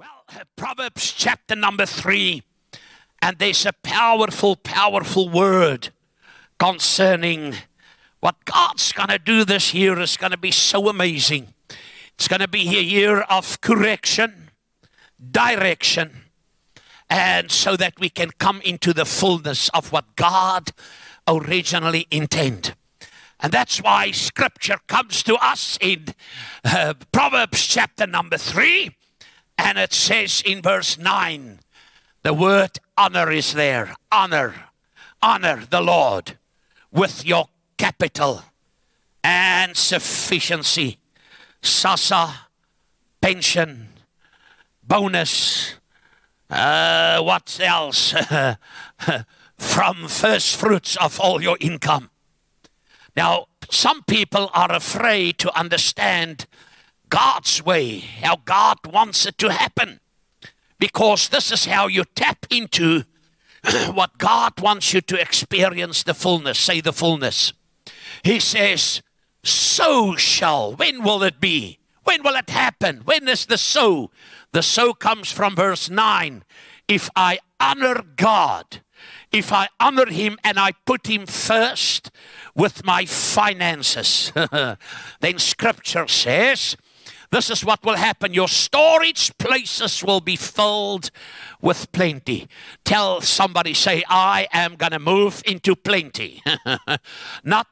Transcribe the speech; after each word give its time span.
Well, 0.00 0.44
Proverbs 0.54 1.12
chapter 1.12 1.56
number 1.56 1.84
three, 1.84 2.44
and 3.20 3.36
there's 3.38 3.66
a 3.66 3.72
powerful, 3.72 4.54
powerful 4.54 5.28
word 5.28 5.88
concerning 6.56 7.56
what 8.20 8.44
God's 8.44 8.92
going 8.92 9.08
to 9.08 9.18
do 9.18 9.44
this 9.44 9.74
year 9.74 9.98
is 9.98 10.16
going 10.16 10.30
to 10.30 10.38
be 10.38 10.52
so 10.52 10.88
amazing. 10.88 11.52
It's 12.14 12.28
going 12.28 12.38
to 12.38 12.46
be 12.46 12.78
a 12.78 12.80
year 12.80 13.22
of 13.22 13.60
correction, 13.60 14.50
direction, 15.32 16.26
and 17.10 17.50
so 17.50 17.74
that 17.74 17.98
we 17.98 18.08
can 18.08 18.30
come 18.38 18.60
into 18.60 18.92
the 18.92 19.04
fullness 19.04 19.68
of 19.70 19.90
what 19.90 20.14
God 20.14 20.70
originally 21.26 22.06
intended. 22.12 22.76
And 23.40 23.52
that's 23.52 23.82
why 23.82 24.12
scripture 24.12 24.78
comes 24.86 25.24
to 25.24 25.34
us 25.44 25.76
in 25.80 26.14
uh, 26.64 26.94
Proverbs 27.10 27.66
chapter 27.66 28.06
number 28.06 28.38
three, 28.38 28.94
and 29.58 29.76
it 29.76 29.92
says 29.92 30.42
in 30.46 30.62
verse 30.62 30.96
nine, 30.96 31.58
the 32.22 32.32
word 32.32 32.78
honor 32.96 33.30
is 33.30 33.54
there. 33.54 33.94
Honor, 34.10 34.54
honor 35.20 35.66
the 35.68 35.80
Lord 35.80 36.38
with 36.90 37.26
your 37.26 37.48
capital 37.76 38.42
and 39.22 39.76
sufficiency. 39.76 40.98
Sasa, 41.60 42.48
pension, 43.20 43.88
bonus, 44.82 45.74
uh, 46.50 47.20
what 47.22 47.58
else? 47.62 48.14
From 49.58 50.08
first 50.08 50.56
fruits 50.56 50.96
of 50.96 51.20
all 51.20 51.42
your 51.42 51.58
income. 51.60 52.10
Now, 53.16 53.46
some 53.70 54.02
people 54.04 54.50
are 54.54 54.72
afraid 54.72 55.38
to 55.38 55.58
understand 55.58 56.46
God's 57.08 57.64
way, 57.64 57.98
how 57.98 58.36
God 58.44 58.78
wants 58.86 59.26
it 59.26 59.38
to 59.38 59.52
happen, 59.52 60.00
because 60.78 61.28
this 61.28 61.50
is 61.50 61.66
how 61.66 61.86
you 61.86 62.04
tap 62.14 62.46
into 62.50 63.04
what 63.92 64.18
God 64.18 64.60
wants 64.60 64.92
you 64.92 65.00
to 65.02 65.20
experience 65.20 66.02
the 66.02 66.14
fullness. 66.14 66.58
Say 66.58 66.80
the 66.80 66.92
fullness. 66.92 67.52
He 68.22 68.40
says, 68.40 69.02
So 69.42 70.16
shall. 70.16 70.74
When 70.74 71.02
will 71.02 71.22
it 71.22 71.40
be? 71.40 71.78
When 72.04 72.22
will 72.22 72.36
it 72.36 72.50
happen? 72.50 73.02
When 73.04 73.28
is 73.28 73.46
the 73.46 73.58
so? 73.58 74.10
The 74.52 74.62
so 74.62 74.94
comes 74.94 75.30
from 75.30 75.54
verse 75.54 75.90
9. 75.90 76.42
If 76.86 77.10
I 77.14 77.38
honor 77.60 78.02
God, 78.16 78.80
if 79.30 79.52
I 79.52 79.68
honor 79.78 80.06
Him 80.06 80.38
and 80.42 80.58
I 80.58 80.72
put 80.86 81.06
Him 81.06 81.26
first 81.26 82.10
with 82.54 82.84
my 82.84 83.04
finances, 83.04 84.32
then 85.20 85.38
Scripture 85.38 86.08
says, 86.08 86.76
this 87.30 87.50
is 87.50 87.64
what 87.64 87.84
will 87.84 87.96
happen. 87.96 88.32
Your 88.32 88.48
storage 88.48 89.36
places 89.36 90.02
will 90.02 90.20
be 90.20 90.36
filled 90.36 91.10
with 91.60 91.90
plenty. 91.92 92.48
Tell 92.84 93.20
somebody, 93.20 93.74
say, 93.74 94.02
I 94.08 94.48
am 94.52 94.76
going 94.76 94.92
to 94.92 94.98
move 94.98 95.42
into 95.44 95.76
plenty. 95.76 96.42
not, 97.44 97.66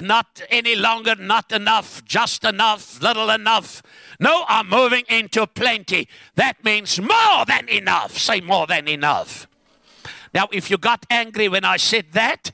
not 0.00 0.42
any 0.50 0.76
longer, 0.76 1.16
not 1.16 1.50
enough, 1.50 2.04
just 2.04 2.44
enough, 2.44 3.02
little 3.02 3.30
enough. 3.30 3.82
No, 4.20 4.44
I'm 4.46 4.68
moving 4.68 5.04
into 5.08 5.46
plenty. 5.46 6.08
That 6.36 6.62
means 6.64 7.00
more 7.00 7.44
than 7.46 7.68
enough. 7.68 8.16
Say 8.16 8.40
more 8.40 8.66
than 8.66 8.86
enough. 8.86 9.48
Now, 10.34 10.48
if 10.50 10.70
you 10.70 10.78
got 10.78 11.04
angry 11.10 11.48
when 11.48 11.64
I 11.64 11.76
said 11.76 12.06
that, 12.12 12.52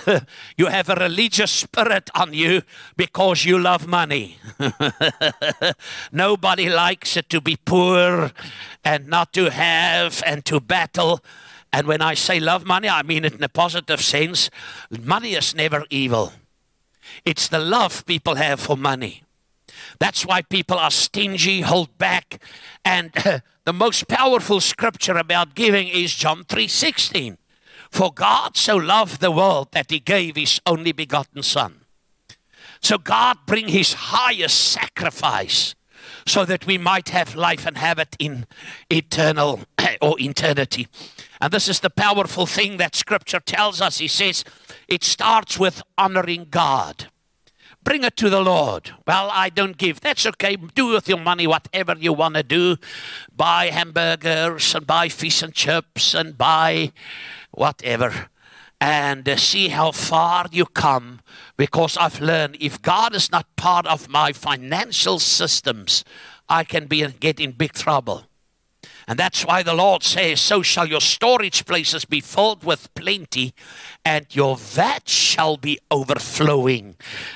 you 0.56 0.66
have 0.66 0.88
a 0.88 0.96
religious 0.96 1.52
spirit 1.52 2.10
on 2.14 2.34
you 2.34 2.62
because 2.96 3.44
you 3.44 3.58
love 3.58 3.86
money. 3.86 4.38
Nobody 6.12 6.68
likes 6.68 7.16
it 7.16 7.28
to 7.30 7.40
be 7.40 7.56
poor 7.56 8.32
and 8.84 9.06
not 9.06 9.32
to 9.34 9.50
have 9.50 10.22
and 10.26 10.44
to 10.46 10.60
battle. 10.60 11.20
And 11.72 11.86
when 11.86 12.02
I 12.02 12.14
say 12.14 12.40
love 12.40 12.66
money, 12.66 12.88
I 12.88 13.02
mean 13.02 13.24
it 13.24 13.34
in 13.34 13.42
a 13.44 13.48
positive 13.48 14.00
sense. 14.00 14.50
Money 14.90 15.34
is 15.34 15.54
never 15.54 15.84
evil, 15.88 16.32
it's 17.24 17.48
the 17.48 17.60
love 17.60 18.04
people 18.06 18.34
have 18.36 18.60
for 18.60 18.76
money. 18.76 19.22
That's 19.98 20.26
why 20.26 20.42
people 20.42 20.78
are 20.78 20.90
stingy, 20.90 21.60
hold 21.60 21.96
back, 21.96 22.42
and 22.84 23.12
the 23.70 23.74
most 23.74 24.08
powerful 24.08 24.60
scripture 24.60 25.16
about 25.16 25.54
giving 25.54 25.86
is 25.86 26.12
John 26.12 26.42
3:16. 26.42 27.38
For 27.88 28.12
God 28.12 28.56
so 28.56 28.74
loved 28.74 29.20
the 29.20 29.30
world 29.30 29.68
that 29.70 29.92
he 29.92 30.00
gave 30.00 30.34
his 30.34 30.60
only 30.66 30.90
begotten 30.90 31.44
son. 31.44 31.84
So 32.80 32.98
God 32.98 33.46
bring 33.46 33.68
his 33.68 33.92
highest 33.92 34.58
sacrifice 34.72 35.76
so 36.26 36.44
that 36.46 36.66
we 36.66 36.78
might 36.78 37.10
have 37.10 37.36
life 37.36 37.64
and 37.64 37.78
have 37.78 38.00
it 38.00 38.16
in 38.18 38.44
eternal 38.90 39.60
or 40.00 40.20
eternity. 40.20 40.88
And 41.40 41.52
this 41.52 41.68
is 41.68 41.78
the 41.78 41.90
powerful 41.90 42.46
thing 42.46 42.76
that 42.78 42.96
scripture 42.96 43.38
tells 43.38 43.80
us. 43.80 43.98
He 43.98 44.08
says 44.08 44.42
it 44.88 45.04
starts 45.04 45.60
with 45.60 45.80
honoring 45.96 46.48
God. 46.50 47.06
Bring 47.82 48.04
it 48.04 48.16
to 48.18 48.28
the 48.28 48.40
Lord. 48.40 48.90
Well, 49.06 49.30
I 49.32 49.48
don't 49.48 49.76
give. 49.76 50.00
That's 50.00 50.26
okay. 50.26 50.56
Do 50.56 50.92
with 50.92 51.08
your 51.08 51.18
money 51.18 51.46
whatever 51.46 51.94
you 51.98 52.12
want 52.12 52.34
to 52.34 52.42
do. 52.42 52.76
Buy 53.34 53.66
hamburgers 53.66 54.74
and 54.74 54.86
buy 54.86 55.08
fish 55.08 55.42
and 55.42 55.54
chips 55.54 56.14
and 56.14 56.36
buy 56.36 56.92
whatever. 57.50 58.28
And 58.82 59.28
uh, 59.28 59.36
see 59.36 59.68
how 59.68 59.92
far 59.92 60.46
you 60.50 60.64
come 60.66 61.20
because 61.56 61.96
I've 61.98 62.20
learned 62.20 62.56
if 62.60 62.80
God 62.80 63.14
is 63.14 63.30
not 63.30 63.46
part 63.56 63.86
of 63.86 64.08
my 64.08 64.32
financial 64.32 65.18
systems, 65.18 66.04
I 66.48 66.64
can 66.64 66.86
be 66.86 67.06
get 67.06 67.40
in 67.40 67.52
big 67.52 67.74
trouble. 67.74 68.29
And 69.10 69.18
that's 69.18 69.44
why 69.44 69.64
the 69.64 69.74
Lord 69.74 70.04
says, 70.04 70.40
So 70.40 70.62
shall 70.62 70.86
your 70.86 71.00
storage 71.00 71.66
places 71.66 72.04
be 72.04 72.20
filled 72.20 72.62
with 72.62 72.94
plenty, 72.94 73.54
and 74.04 74.24
your 74.30 74.56
vat 74.56 75.08
shall 75.08 75.56
be 75.56 75.80
overflowing. 75.90 76.94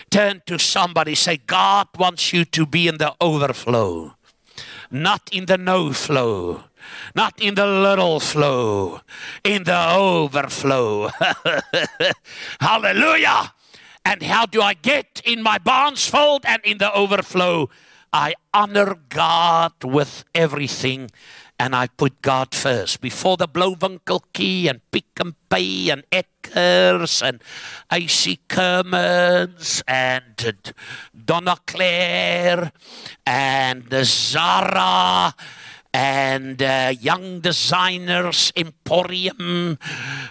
Turn 0.08 0.40
to 0.46 0.56
somebody, 0.60 1.16
say, 1.16 1.38
God 1.38 1.88
wants 1.98 2.32
you 2.32 2.44
to 2.44 2.64
be 2.64 2.86
in 2.86 2.98
the 2.98 3.16
overflow, 3.20 4.14
not 4.88 5.28
in 5.32 5.46
the 5.46 5.58
no 5.58 5.92
flow. 5.92 6.62
Not 7.14 7.40
in 7.40 7.54
the 7.54 7.66
little 7.66 8.20
flow, 8.20 9.00
in 9.42 9.64
the 9.64 9.94
overflow. 9.94 11.08
Hallelujah. 12.60 13.54
And 14.04 14.22
how 14.22 14.44
do 14.44 14.60
I 14.60 14.74
get 14.74 15.22
in 15.24 15.42
my 15.42 15.56
barns 15.56 16.06
fold 16.06 16.44
and 16.46 16.60
in 16.62 16.76
the 16.76 16.92
overflow? 16.92 17.70
I 18.12 18.34
honor 18.52 18.96
God 19.08 19.72
with 19.82 20.24
everything 20.34 21.10
and 21.58 21.74
I 21.74 21.86
put 21.86 22.22
God 22.22 22.54
first. 22.54 23.00
Before 23.00 23.36
the 23.36 23.48
Blauwinkel 23.48 24.22
Key 24.32 24.68
and 24.68 24.80
Pick 24.90 25.06
and 25.20 25.34
Pay 25.48 25.90
and 25.90 26.04
Edgars 26.10 27.22
and 27.22 27.40
Ackermans 27.90 29.82
and 29.86 30.72
Donna 31.24 31.56
Claire 31.66 32.72
and 33.26 33.84
the 33.88 34.04
Zara 34.04 35.34
and 35.92 36.60
uh, 36.60 36.92
Young 37.00 37.40
Designers 37.40 38.52
Emporium 38.56 39.78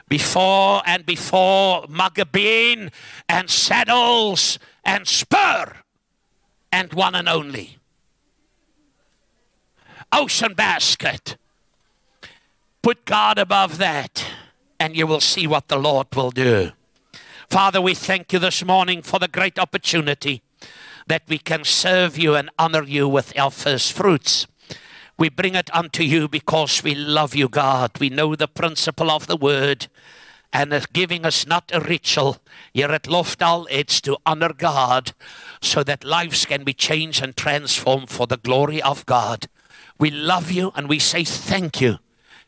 before 0.10 0.82
and 0.86 1.06
before 1.06 1.86
Magazine 1.88 2.92
and 3.30 3.50
Saddles 3.50 4.60
and 4.84 5.08
Spur 5.08 5.84
and 6.72 6.94
one 6.94 7.16
and 7.16 7.30
only 7.30 7.78
ocean 10.14 10.54
basket. 10.54 11.38
Put 12.82 13.06
God 13.06 13.38
above 13.38 13.78
that, 13.78 14.26
and 14.80 14.96
you 14.96 15.08
will 15.08 15.22
see 15.22 15.48
what 15.48 15.68
the 15.68 15.78
Lord 15.78 16.08
will 16.16 16.32
do. 16.32 16.72
Father, 17.50 17.82
we 17.82 17.94
thank 17.94 18.34
you 18.34 18.40
this 18.40 18.64
morning 18.64 19.02
for 19.02 19.20
the 19.20 19.28
great 19.28 19.60
opportunity 19.60 20.42
that 21.08 21.24
we 21.28 21.38
can 21.38 21.64
serve 21.64 22.18
you 22.18 22.36
and 22.36 22.50
honor 22.58 22.84
you 22.84 23.08
with 23.08 23.38
our 23.38 23.52
first 23.52 23.94
fruits. 23.94 24.48
We 25.18 25.30
bring 25.30 25.56
it 25.56 25.74
unto 25.76 26.04
you 26.04 26.28
because 26.28 26.84
we 26.84 26.96
love 26.96 27.36
you, 27.36 27.48
God. 27.48 27.92
We 28.00 28.10
know 28.10 28.36
the 28.36 28.48
principle 28.48 29.12
of 29.12 29.28
the 29.28 29.38
word 29.38 29.88
and 30.54 30.86
giving 30.94 31.26
us 31.26 31.48
not 31.48 31.72
a 31.74 31.80
ritual 31.80 32.38
here 32.74 32.92
at 32.92 33.04
Lofdal, 33.04 33.66
it's 33.72 34.00
to 34.02 34.18
honor 34.26 34.54
God 34.54 35.14
so 35.62 35.84
that 35.84 36.04
lives 36.04 36.46
can 36.46 36.64
be 36.64 36.74
changed 36.74 37.24
and 37.24 37.36
transformed 37.36 38.10
for 38.10 38.28
the 38.28 38.38
glory 38.38 38.82
of 38.82 39.06
God. 39.08 39.48
We 40.00 40.12
love 40.12 40.52
you 40.52 40.72
and 40.76 40.90
we 40.90 41.00
say 41.00 41.24
thank 41.24 41.80
you 41.82 42.00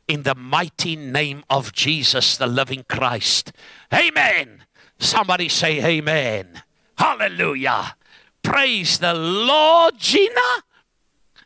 in 0.07 0.23
the 0.23 0.35
mighty 0.35 0.95
name 0.95 1.43
of 1.49 1.73
Jesus, 1.73 2.37
the 2.37 2.47
living 2.47 2.85
Christ. 2.87 3.51
Amen. 3.93 4.63
Somebody 4.99 5.49
say 5.49 5.83
amen. 5.83 6.61
Hallelujah. 6.97 7.95
Praise 8.41 8.99
the 8.99 9.13
Lord, 9.13 9.97
Gina. 9.97 10.63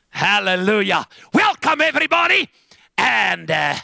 Hallelujah. 0.09 1.05
Welcome, 1.33 1.81
everybody. 1.81 2.49
And 2.97 3.49
uh, 3.49 3.75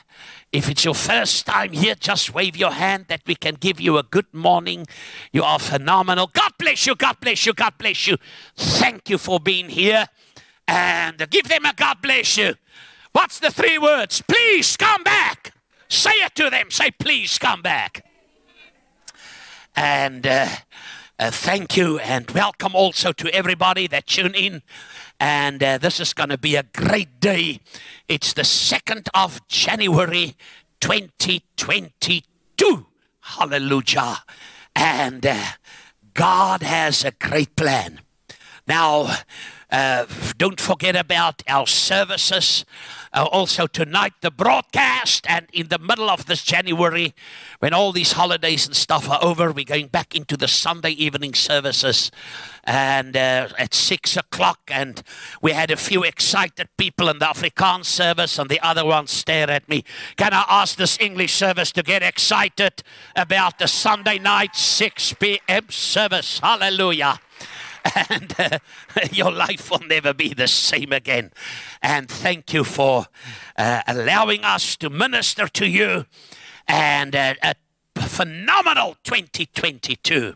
if 0.52 0.70
it's 0.70 0.84
your 0.84 0.96
first 0.96 1.46
time 1.46 1.72
here, 1.72 1.96
just 1.96 2.34
wave 2.34 2.58
your 2.58 2.72
hand 2.72 3.06
that 3.08 3.22
we 3.26 3.36
can 3.36 3.56
give 3.56 3.80
you 3.80 3.98
a 3.98 4.04
good 4.04 4.34
morning. 4.34 4.86
You 5.32 5.44
are 5.44 5.60
phenomenal. 5.60 6.30
God 6.34 6.52
bless 6.58 6.86
you. 6.86 6.96
God 6.96 7.18
bless 7.22 7.46
you. 7.46 7.54
God 7.54 7.74
bless 7.78 8.08
you. 8.08 8.18
Thank 8.56 9.10
you 9.10 9.18
for 9.18 9.40
being 9.40 9.70
here 9.70 10.08
and 10.68 11.30
give 11.30 11.48
them 11.48 11.66
a 11.66 11.74
God 11.74 12.02
bless 12.02 12.38
you. 12.38 12.56
What's 13.12 13.40
the 13.40 13.52
three 13.52 13.78
words? 13.78 14.22
Please 14.28 14.76
come 14.76 15.04
back. 15.04 15.54
Say 15.88 16.12
it 16.12 16.36
to 16.36 16.50
them. 16.50 16.72
Say, 16.72 16.92
please 16.92 17.38
come 17.38 17.62
back. 17.62 18.06
And 19.76 20.26
uh, 20.26 20.48
uh, 21.18 21.32
thank 21.32 21.78
you 21.78 22.00
and 22.00 22.30
welcome 22.32 22.76
also 22.76 23.12
to 23.14 23.34
everybody 23.34 23.88
that 23.88 24.08
tune 24.08 24.36
in. 24.36 24.62
And 25.20 25.64
uh, 25.64 25.78
this 25.78 26.00
is 26.00 26.14
going 26.14 26.30
to 26.30 26.38
be 26.38 26.56
a 26.56 26.64
great 26.64 27.20
day. 27.20 27.60
It's 28.08 28.34
the 28.34 28.42
2nd 28.42 29.08
of 29.14 29.48
January 29.48 30.36
2022. 30.82 32.86
Hallelujah. 33.22 34.18
And 34.76 35.26
uh, 35.26 35.44
God 36.14 36.64
has 36.64 37.06
a 37.06 37.12
great 37.12 37.56
plan. 37.56 38.02
Now, 38.68 39.16
uh, 39.72 40.06
don't 40.38 40.62
forget 40.62 40.96
about 40.96 41.42
our 41.48 41.68
services. 41.68 42.66
Uh, 43.14 43.26
also 43.32 43.66
tonight 43.66 44.14
the 44.22 44.30
broadcast 44.30 45.26
and 45.30 45.48
in 45.54 45.70
the 45.70 45.80
middle 45.80 46.10
of 46.10 46.26
this 46.26 46.44
january 46.44 47.16
when 47.60 47.74
all 47.74 47.94
these 47.94 48.12
holidays 48.12 48.66
and 48.66 48.76
stuff 48.76 49.10
are 49.10 49.24
over 49.24 49.54
we're 49.54 49.64
going 49.64 49.88
back 49.88 50.14
into 50.14 50.36
the 50.36 50.48
sunday 50.48 50.92
evening 50.92 51.34
services. 51.34 52.12
And 52.66 53.16
uh, 53.16 53.50
at 53.58 53.74
six 53.74 54.18
o'clock 54.18 54.60
and 54.68 55.02
we 55.42 55.52
had 55.52 55.72
a 55.72 55.78
few 55.78 56.04
excited 56.04 56.68
people 56.78 57.08
in 57.08 57.20
the 57.20 57.26
afrikaans 57.26 57.86
service 57.86 58.38
and 58.38 58.50
the 58.50 58.60
other 58.60 58.86
ones 58.86 59.12
stare 59.12 59.50
at 59.50 59.70
me. 59.70 59.86
Can 60.18 60.34
i 60.34 60.44
ask 60.50 60.76
this 60.76 61.00
english 61.00 61.34
service 61.34 61.72
to 61.72 61.84
get 61.84 62.04
excited 62.04 62.84
about 63.16 63.60
the 63.60 63.68
sunday 63.68 64.20
night 64.20 64.56
6 64.56 65.14
p.m 65.14 65.70
service? 65.70 66.40
Hallelujah 66.40 67.20
and 68.10 68.34
uh, 68.40 68.60
your 69.12 69.32
life 69.32 69.70
will 69.70 69.86
never 69.88 70.14
be 70.14 70.34
the 70.34 70.48
same 70.48 70.92
again. 70.92 71.32
And 71.82 72.10
thank 72.10 72.54
you 72.54 72.64
for 72.64 73.06
uh, 73.58 73.82
allowing 73.88 74.44
us 74.44 74.76
to 74.78 74.90
minister 74.90 75.48
to 75.48 75.68
you 75.68 76.06
and 76.68 77.16
uh, 77.16 77.36
a 77.44 77.56
phenomenal 78.00 78.98
2022. 79.04 80.36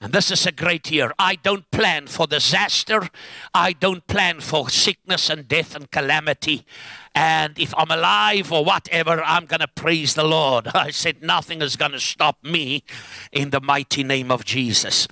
And 0.00 0.12
this 0.12 0.30
is 0.30 0.46
a 0.46 0.52
great 0.52 0.90
year. 0.90 1.14
I 1.18 1.36
don't 1.36 1.70
plan 1.70 2.08
for 2.08 2.26
disaster. 2.26 3.08
I 3.54 3.72
don't 3.72 4.06
plan 4.06 4.40
for 4.40 4.68
sickness 4.68 5.30
and 5.30 5.48
death 5.48 5.74
and 5.74 5.90
calamity. 5.90 6.66
And 7.14 7.56
if 7.58 7.72
I'm 7.76 7.90
alive 7.90 8.50
or 8.50 8.64
whatever, 8.64 9.22
I'm 9.22 9.46
going 9.46 9.60
to 9.60 9.68
praise 9.68 10.14
the 10.14 10.24
Lord. 10.24 10.68
I 10.74 10.90
said, 10.90 11.22
nothing 11.22 11.62
is 11.62 11.76
going 11.76 11.92
to 11.92 12.00
stop 12.00 12.42
me 12.42 12.82
in 13.30 13.50
the 13.50 13.60
mighty 13.60 14.02
name 14.02 14.32
of 14.32 14.44
Jesus. 14.44 15.06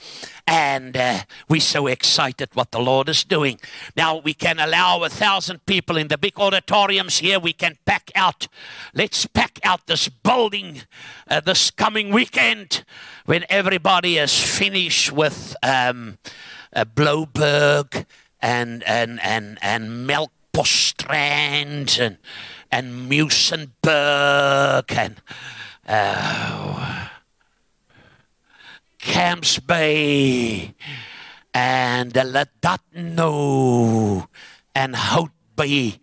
And 0.45 0.97
uh, 0.97 1.21
we're 1.49 1.61
so 1.61 1.87
excited 1.87 2.51
what 2.55 2.73
the 2.73 2.81
Lord 2.81 3.09
is 3.09 3.23
doing. 3.23 3.61
Now, 3.97 4.17
we 4.17 4.35
can 4.35 4.59
allow 4.59 5.05
a 5.05 5.09
thousand 5.09 5.65
people 5.67 5.97
in 5.97 6.09
the 6.09 6.19
big 6.19 6.39
auditoriums 6.41 7.19
here. 7.19 7.39
We 7.39 7.53
can 7.53 7.79
pack 7.85 8.11
out. 8.17 8.49
Let's 8.93 9.25
pack 9.27 9.61
out 9.63 9.87
this 9.87 10.09
building 10.09 10.83
uh, 11.29 11.41
this 11.41 11.71
coming 11.71 12.11
weekend 12.11 12.85
when 13.27 13.45
everybody 13.49 14.19
is 14.19 14.39
finished 14.43 15.13
with 15.13 15.55
um, 15.63 16.19
uh, 16.75 16.85
Blouberg 16.85 18.07
and, 18.41 18.83
and, 18.85 19.21
and, 19.23 19.59
and 19.63 20.07
Milk 20.07 20.33
Postrand 20.53 21.99
and, 21.99 22.19
and 22.71 23.11
Muizenberg 23.11 24.97
and 24.97 25.21
uh, 25.87 27.09
Camps 28.99 29.59
Bay 29.59 30.75
and 31.55 32.13
Llandudno 32.13 33.49
and 34.75 34.97
Hout 34.97 35.31
Bay. 35.57 35.99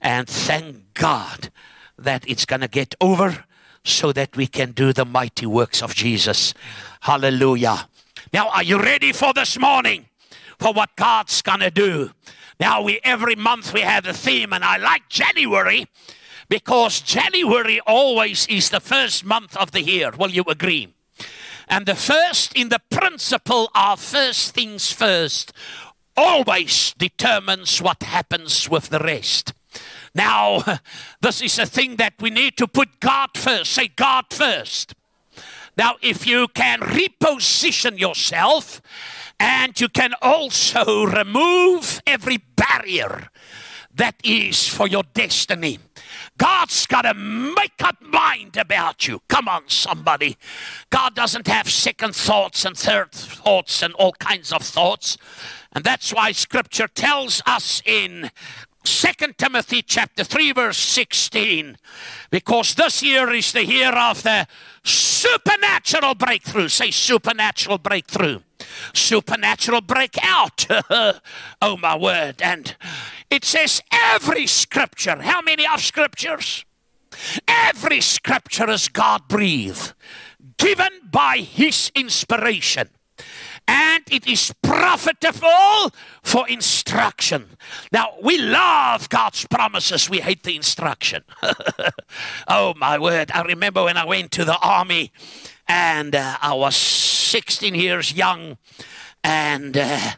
And 0.00 0.28
thank 0.28 0.94
God 0.94 1.50
that 1.98 2.28
it's 2.28 2.44
going 2.44 2.60
to 2.60 2.68
get 2.68 2.94
over 3.00 3.44
so 3.84 4.12
that 4.12 4.36
we 4.36 4.46
can 4.46 4.72
do 4.72 4.92
the 4.92 5.04
mighty 5.04 5.46
works 5.46 5.82
of 5.82 5.94
Jesus. 5.94 6.54
Hallelujah. 7.00 7.88
Now, 8.32 8.48
are 8.50 8.62
you 8.62 8.78
ready 8.80 9.12
for 9.12 9.32
this 9.32 9.58
morning? 9.58 10.08
For 10.58 10.72
what 10.72 10.96
God's 10.96 11.42
going 11.42 11.60
to 11.60 11.70
do? 11.70 12.10
Now 12.60 12.82
we 12.82 13.00
every 13.02 13.34
month 13.34 13.72
we 13.72 13.80
have 13.80 14.06
a 14.06 14.12
theme, 14.12 14.52
and 14.52 14.64
I 14.64 14.76
like 14.76 15.08
January 15.08 15.86
because 16.48 17.00
January 17.00 17.80
always 17.86 18.46
is 18.46 18.70
the 18.70 18.80
first 18.80 19.24
month 19.24 19.56
of 19.56 19.72
the 19.72 19.82
year. 19.82 20.12
Will 20.16 20.30
you 20.30 20.44
agree? 20.46 20.94
And 21.68 21.86
the 21.86 21.94
first 21.94 22.54
in 22.54 22.68
the 22.68 22.80
principle 22.90 23.70
of 23.74 24.00
first 24.00 24.54
things 24.54 24.92
first 24.92 25.52
always 26.16 26.94
determines 26.96 27.80
what 27.80 28.02
happens 28.02 28.68
with 28.68 28.90
the 28.90 28.98
rest. 28.98 29.52
Now, 30.14 30.62
this 31.20 31.42
is 31.42 31.58
a 31.58 31.66
thing 31.66 31.96
that 31.96 32.14
we 32.20 32.30
need 32.30 32.56
to 32.58 32.68
put 32.68 33.00
God 33.00 33.30
first. 33.34 33.72
Say 33.72 33.88
God 33.88 34.26
first. 34.30 34.94
Now, 35.76 35.96
if 36.02 36.26
you 36.26 36.46
can 36.48 36.80
reposition 36.80 37.98
yourself 37.98 38.80
and 39.38 39.78
you 39.80 39.88
can 39.88 40.14
also 40.22 41.04
remove 41.04 42.00
every 42.06 42.38
barrier 42.56 43.28
that 43.94 44.16
is 44.24 44.68
for 44.68 44.88
your 44.88 45.04
destiny. 45.14 45.78
God's 46.36 46.86
got 46.86 47.06
a 47.06 47.14
make 47.14 47.80
up 47.82 48.02
mind 48.02 48.56
about 48.56 49.06
you. 49.06 49.20
Come 49.28 49.48
on, 49.48 49.68
somebody. 49.68 50.36
God 50.90 51.14
doesn't 51.14 51.46
have 51.46 51.70
second 51.70 52.14
thoughts 52.14 52.64
and 52.64 52.76
third 52.76 53.12
thoughts 53.12 53.82
and 53.82 53.94
all 53.94 54.12
kinds 54.12 54.52
of 54.52 54.62
thoughts. 54.62 55.16
And 55.72 55.84
that's 55.84 56.12
why 56.12 56.32
scripture 56.32 56.88
tells 56.88 57.40
us 57.46 57.82
in 57.84 58.30
Second 58.84 59.38
Timothy 59.38 59.80
chapter 59.80 60.24
3 60.24 60.52
verse 60.52 60.76
16 60.76 61.78
because 62.30 62.74
this 62.74 63.02
year 63.02 63.30
is 63.30 63.52
the 63.52 63.64
year 63.64 63.92
of 63.92 64.22
the 64.22 64.46
supernatural 64.82 66.14
breakthrough 66.14 66.68
say 66.68 66.90
supernatural 66.90 67.78
breakthrough 67.78 68.40
supernatural 68.92 69.80
breakout 69.80 70.66
oh 71.62 71.76
my 71.76 71.96
word 71.96 72.40
and 72.42 72.76
it 73.30 73.44
says 73.44 73.82
every 73.92 74.46
scripture 74.46 75.20
how 75.22 75.40
many 75.40 75.66
of 75.66 75.80
scriptures 75.80 76.64
every 77.46 78.00
scripture 78.00 78.70
is 78.70 78.88
God 78.88 79.28
breathed 79.28 79.92
given 80.58 80.92
by 81.10 81.38
his 81.38 81.90
inspiration 81.94 82.88
and 83.66 84.04
it 84.10 84.26
is 84.26 84.52
profitable 84.62 85.92
for 86.22 86.48
instruction. 86.48 87.56
Now, 87.92 88.14
we 88.22 88.38
love 88.38 89.08
God's 89.08 89.46
promises, 89.46 90.10
we 90.10 90.20
hate 90.20 90.42
the 90.42 90.56
instruction. 90.56 91.24
oh, 92.48 92.74
my 92.76 92.98
word. 92.98 93.30
I 93.32 93.42
remember 93.42 93.84
when 93.84 93.96
I 93.96 94.04
went 94.04 94.32
to 94.32 94.44
the 94.44 94.58
army 94.58 95.12
and 95.68 96.14
uh, 96.14 96.38
I 96.40 96.54
was 96.54 96.76
16 96.76 97.74
years 97.74 98.12
young 98.12 98.58
and. 99.22 99.76
Uh, 99.76 100.12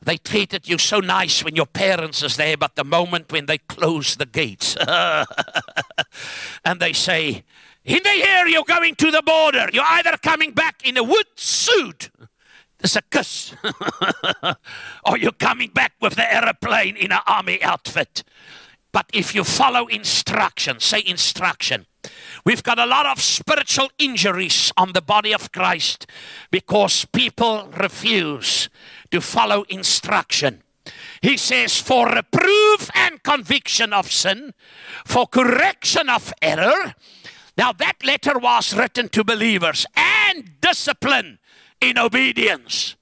they 0.00 0.16
treated 0.16 0.68
you 0.68 0.78
so 0.78 1.00
nice 1.00 1.42
when 1.42 1.56
your 1.56 1.66
parents 1.66 2.22
is 2.22 2.36
there, 2.36 2.56
but 2.56 2.76
the 2.76 2.84
moment 2.84 3.32
when 3.32 3.46
they 3.46 3.58
close 3.58 4.14
the 4.14 4.26
gates 4.26 4.76
and 6.64 6.78
they 6.78 6.92
say, 6.92 7.42
in 7.84 8.00
the 8.04 8.16
year 8.16 8.46
you're 8.46 8.62
going 8.62 8.94
to 8.94 9.10
the 9.10 9.22
border, 9.22 9.66
you're 9.72 9.82
either 9.84 10.16
coming 10.18 10.52
back 10.52 10.86
in 10.86 10.96
a 10.96 11.02
wood 11.02 11.26
suit 11.34 12.10
there's 12.78 12.96
a 12.96 13.02
kiss. 13.02 13.54
or 15.04 15.18
you're 15.18 15.32
coming 15.32 15.70
back 15.70 15.92
with 16.00 16.14
the 16.14 16.32
aeroplane 16.32 16.96
in 16.96 17.12
an 17.12 17.20
army 17.26 17.62
outfit. 17.62 18.22
But 18.98 19.10
if 19.12 19.32
you 19.32 19.44
follow 19.44 19.86
instruction, 19.86 20.80
say 20.80 21.00
instruction. 21.06 21.86
We've 22.44 22.64
got 22.64 22.80
a 22.80 22.84
lot 22.84 23.06
of 23.06 23.22
spiritual 23.22 23.90
injuries 23.96 24.72
on 24.76 24.92
the 24.92 25.00
body 25.00 25.32
of 25.32 25.52
Christ 25.52 26.08
because 26.50 27.04
people 27.04 27.68
refuse 27.76 28.68
to 29.12 29.20
follow 29.20 29.62
instruction. 29.68 30.64
He 31.22 31.36
says, 31.36 31.80
for 31.80 32.08
reproof 32.08 32.90
and 32.92 33.22
conviction 33.22 33.92
of 33.92 34.10
sin, 34.10 34.52
for 35.04 35.28
correction 35.28 36.08
of 36.08 36.34
error. 36.42 36.96
Now, 37.56 37.72
that 37.74 38.04
letter 38.04 38.36
was 38.36 38.74
written 38.74 39.10
to 39.10 39.22
believers 39.22 39.86
and 39.94 40.60
discipline 40.60 41.38
in 41.80 41.98
obedience. 41.98 42.96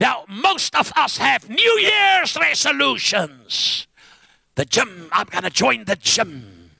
Now, 0.00 0.24
most 0.30 0.74
of 0.74 0.94
us 0.96 1.18
have 1.18 1.50
New 1.50 1.78
Year's 1.78 2.38
resolutions. 2.40 3.86
The 4.54 4.64
gym, 4.64 5.08
I'm 5.12 5.26
going 5.26 5.44
to 5.44 5.50
join 5.50 5.84
the 5.84 5.96
gym. 5.96 6.70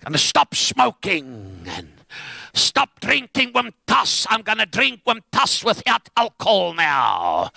Going 0.00 0.12
to 0.12 0.18
stop 0.18 0.54
smoking 0.54 1.66
and 1.66 1.88
stop 2.52 3.00
drinking 3.00 3.52
Wimtas. 3.52 4.26
I'm 4.28 4.42
going 4.42 4.58
to 4.58 4.66
drink 4.66 5.00
Wimtas 5.06 5.64
without 5.64 6.08
alcohol 6.16 6.74
now. 6.74 7.50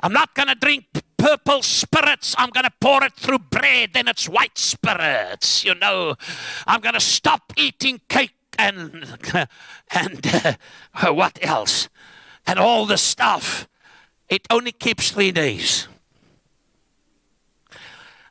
I'm 0.00 0.12
not 0.12 0.34
going 0.34 0.48
to 0.48 0.54
drink 0.54 0.86
purple 1.16 1.62
spirits. 1.62 2.34
I'm 2.38 2.50
going 2.50 2.64
to 2.64 2.72
pour 2.80 3.04
it 3.04 3.14
through 3.14 3.38
bread, 3.38 3.90
then 3.94 4.08
it's 4.08 4.28
white 4.28 4.58
spirits. 4.58 5.64
You 5.64 5.74
know, 5.74 6.16
I'm 6.66 6.80
going 6.80 6.94
to 6.94 7.00
stop 7.00 7.52
eating 7.56 8.00
cake 8.08 8.34
and 8.58 9.06
and 9.90 10.58
uh, 10.94 11.12
what 11.12 11.38
else? 11.42 11.88
and 12.46 12.58
all 12.58 12.86
the 12.86 12.98
stuff, 12.98 13.68
it 14.28 14.46
only 14.50 14.72
keeps 14.72 15.10
three 15.10 15.32
days. 15.32 15.88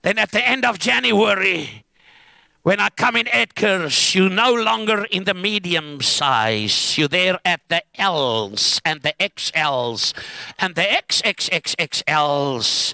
Then 0.04 0.20
at 0.20 0.32
the 0.32 0.48
end 0.48 0.66
of 0.66 0.80
January, 0.80 1.84
When 2.64 2.80
I 2.80 2.90
come 2.96 3.16
in 3.18 3.28
Edgar's, 3.28 4.16
you're 4.16 4.30
no 4.30 4.54
longer 4.54 5.04
in 5.12 5.26
the 5.26 5.34
medium 5.34 6.02
size. 6.02 6.98
You're 6.98 7.10
there 7.10 7.38
at 7.44 7.60
the 7.68 7.84
L's 7.96 8.80
and 8.86 9.02
the 9.02 9.14
XLs 9.20 10.14
and 10.58 10.76
the 10.76 10.84
XXXXLs 10.84 12.94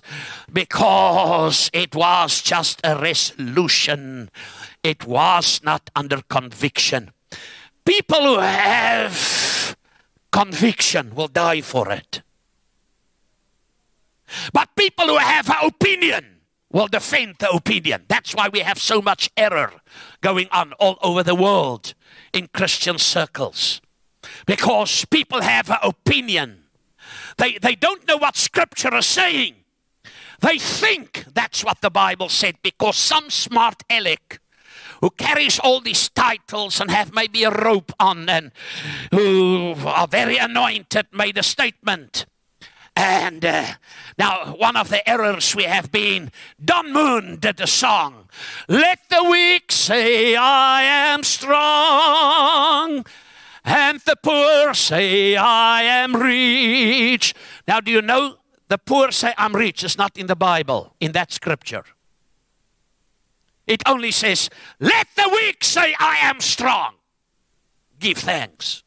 because 0.52 1.70
it 1.72 1.94
was 1.94 2.42
just 2.42 2.82
a 2.84 3.00
resolution. 3.00 4.32
It 4.82 5.06
was 5.06 5.62
not 5.64 5.92
under 5.96 6.24
conviction. 6.24 7.12
People 7.86 8.24
who 8.24 8.40
have 8.40 9.78
conviction 10.32 11.14
will 11.14 11.28
die 11.28 11.62
for 11.62 11.92
it. 11.92 12.24
But 14.52 14.76
people 14.76 15.06
who 15.06 15.18
have 15.18 15.48
an 15.48 15.68
opinion 15.68 16.39
will 16.72 16.88
defend 16.88 17.36
the 17.40 17.50
opinion. 17.50 18.04
That's 18.08 18.36
why 18.36 18.50
we 18.50 18.60
have 18.60 18.80
so 18.80 19.02
much 19.02 19.30
error 19.36 19.74
going 20.22 20.48
on 20.52 20.74
all 20.74 20.98
over 21.02 21.24
the 21.24 21.36
world 21.36 21.94
in 22.34 22.50
Christian 22.54 22.98
circles. 22.98 23.82
Because 24.46 25.06
people 25.06 25.42
have 25.42 25.70
an 25.70 25.80
opinion. 25.82 26.64
They, 27.38 27.58
they 27.58 27.76
don't 27.76 28.08
know 28.08 28.18
what 28.18 28.36
Scripture 28.36 28.96
is 28.96 29.06
saying. 29.06 29.56
They 30.42 30.58
think 30.58 31.26
that's 31.34 31.64
what 31.64 31.82
the 31.82 31.90
Bible 31.90 32.30
said 32.30 32.56
because 32.62 32.96
some 32.96 33.30
smart 33.30 33.84
aleck 33.90 34.40
who 35.02 35.10
carries 35.12 35.60
all 35.60 35.82
these 35.82 36.10
titles 36.10 36.80
and 36.80 36.92
have 36.92 37.14
maybe 37.14 37.44
a 37.44 37.50
rope 37.50 37.92
on 38.00 38.30
and 38.30 38.52
who 39.12 39.76
are 39.86 40.08
very 40.08 40.38
anointed 40.38 41.08
made 41.12 41.38
a 41.38 41.44
statement 41.44 42.26
and 43.00 43.46
uh, 43.46 43.66
now, 44.20 44.54
one 44.58 44.76
of 44.76 44.90
the 44.90 45.08
errors 45.10 45.56
we 45.56 45.64
have 45.64 45.94
been 45.94 46.32
Don 46.64 46.92
Moen 46.92 47.38
did 47.40 47.62
a 47.62 47.68
song. 47.68 48.28
Let 48.68 49.00
the 49.10 49.24
weak 49.24 49.72
say, 49.72 50.36
I 50.36 50.84
am 50.84 51.24
strong. 51.24 53.06
And 53.64 54.02
the 54.02 54.18
poor 54.22 54.74
say, 54.74 55.38
I 55.38 55.84
am 55.84 56.18
rich. 56.18 57.34
Now, 57.66 57.80
do 57.80 57.92
you 57.92 58.02
know 58.02 58.36
the 58.68 58.78
poor 58.78 59.12
say, 59.12 59.34
I'm 59.38 59.56
rich? 59.56 59.86
It's 59.86 59.98
not 59.98 60.18
in 60.18 60.28
the 60.28 60.36
Bible, 60.36 60.96
in 61.00 61.14
that 61.14 61.32
scripture. 61.32 61.86
It 63.68 63.82
only 63.86 64.12
says, 64.12 64.50
Let 64.82 65.08
the 65.16 65.30
weak 65.32 65.64
say, 65.64 65.96
I 65.98 66.18
am 66.24 66.42
strong. 66.42 66.96
Give 68.00 68.18
thanks. 68.18 68.84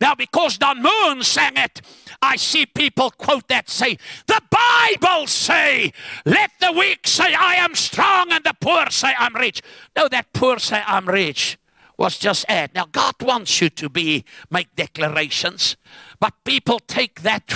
Now, 0.00 0.14
because 0.14 0.58
Don 0.58 0.82
Moen 0.82 1.22
sang 1.22 1.56
it, 1.56 1.80
I 2.20 2.36
see 2.36 2.66
people 2.66 3.10
quote 3.10 3.48
that 3.48 3.68
say, 3.68 3.98
The 4.26 4.40
Bible 4.50 5.26
say, 5.26 5.92
let 6.24 6.50
the 6.60 6.72
weak 6.72 7.06
say, 7.06 7.34
I 7.34 7.54
am 7.56 7.74
strong, 7.74 8.32
and 8.32 8.44
the 8.44 8.54
poor 8.60 8.90
say, 8.90 9.12
I'm 9.18 9.34
rich. 9.34 9.62
No, 9.96 10.08
that 10.08 10.32
poor 10.32 10.58
say, 10.58 10.82
I'm 10.86 11.08
rich 11.08 11.58
was 11.98 12.18
just 12.18 12.44
add. 12.48 12.74
Now, 12.74 12.86
God 12.90 13.14
wants 13.20 13.60
you 13.60 13.70
to 13.70 13.88
be 13.88 14.24
make 14.50 14.74
declarations, 14.74 15.76
but 16.18 16.34
people 16.44 16.80
take 16.80 17.22
that 17.22 17.48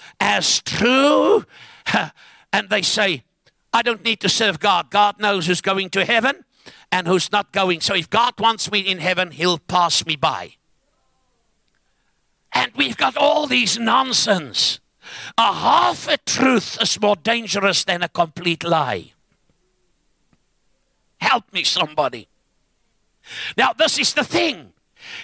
as 0.20 0.62
true, 0.62 1.44
and 2.52 2.70
they 2.70 2.82
say, 2.82 3.24
I 3.72 3.82
don't 3.82 4.04
need 4.04 4.20
to 4.20 4.28
serve 4.28 4.60
God. 4.60 4.90
God 4.90 5.20
knows 5.20 5.46
who's 5.46 5.60
going 5.60 5.90
to 5.90 6.04
heaven 6.04 6.44
and 6.92 7.06
who's 7.08 7.32
not 7.32 7.52
going. 7.52 7.80
So 7.80 7.94
if 7.94 8.08
God 8.08 8.34
wants 8.38 8.70
me 8.70 8.80
in 8.80 8.98
heaven, 8.98 9.32
He'll 9.32 9.58
pass 9.58 10.06
me 10.06 10.16
by. 10.16 10.54
And 12.54 12.72
we've 12.76 12.96
got 12.96 13.16
all 13.16 13.46
these 13.46 13.78
nonsense. 13.78 14.80
A 15.36 15.52
half 15.52 16.08
a 16.08 16.16
truth 16.18 16.80
is 16.80 17.00
more 17.00 17.16
dangerous 17.16 17.84
than 17.84 18.02
a 18.02 18.08
complete 18.08 18.64
lie. 18.64 19.12
Help 21.20 21.52
me, 21.52 21.64
somebody. 21.64 22.28
Now, 23.56 23.72
this 23.72 23.98
is 23.98 24.14
the 24.14 24.24
thing. 24.24 24.72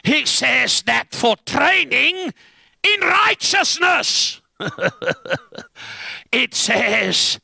He 0.03 0.27
says 0.27 0.83
that 0.83 1.15
for 1.15 1.37
training 1.47 2.35
in 2.83 3.01
righteousness, 3.01 4.41
it 6.33 6.55
says 6.55 7.41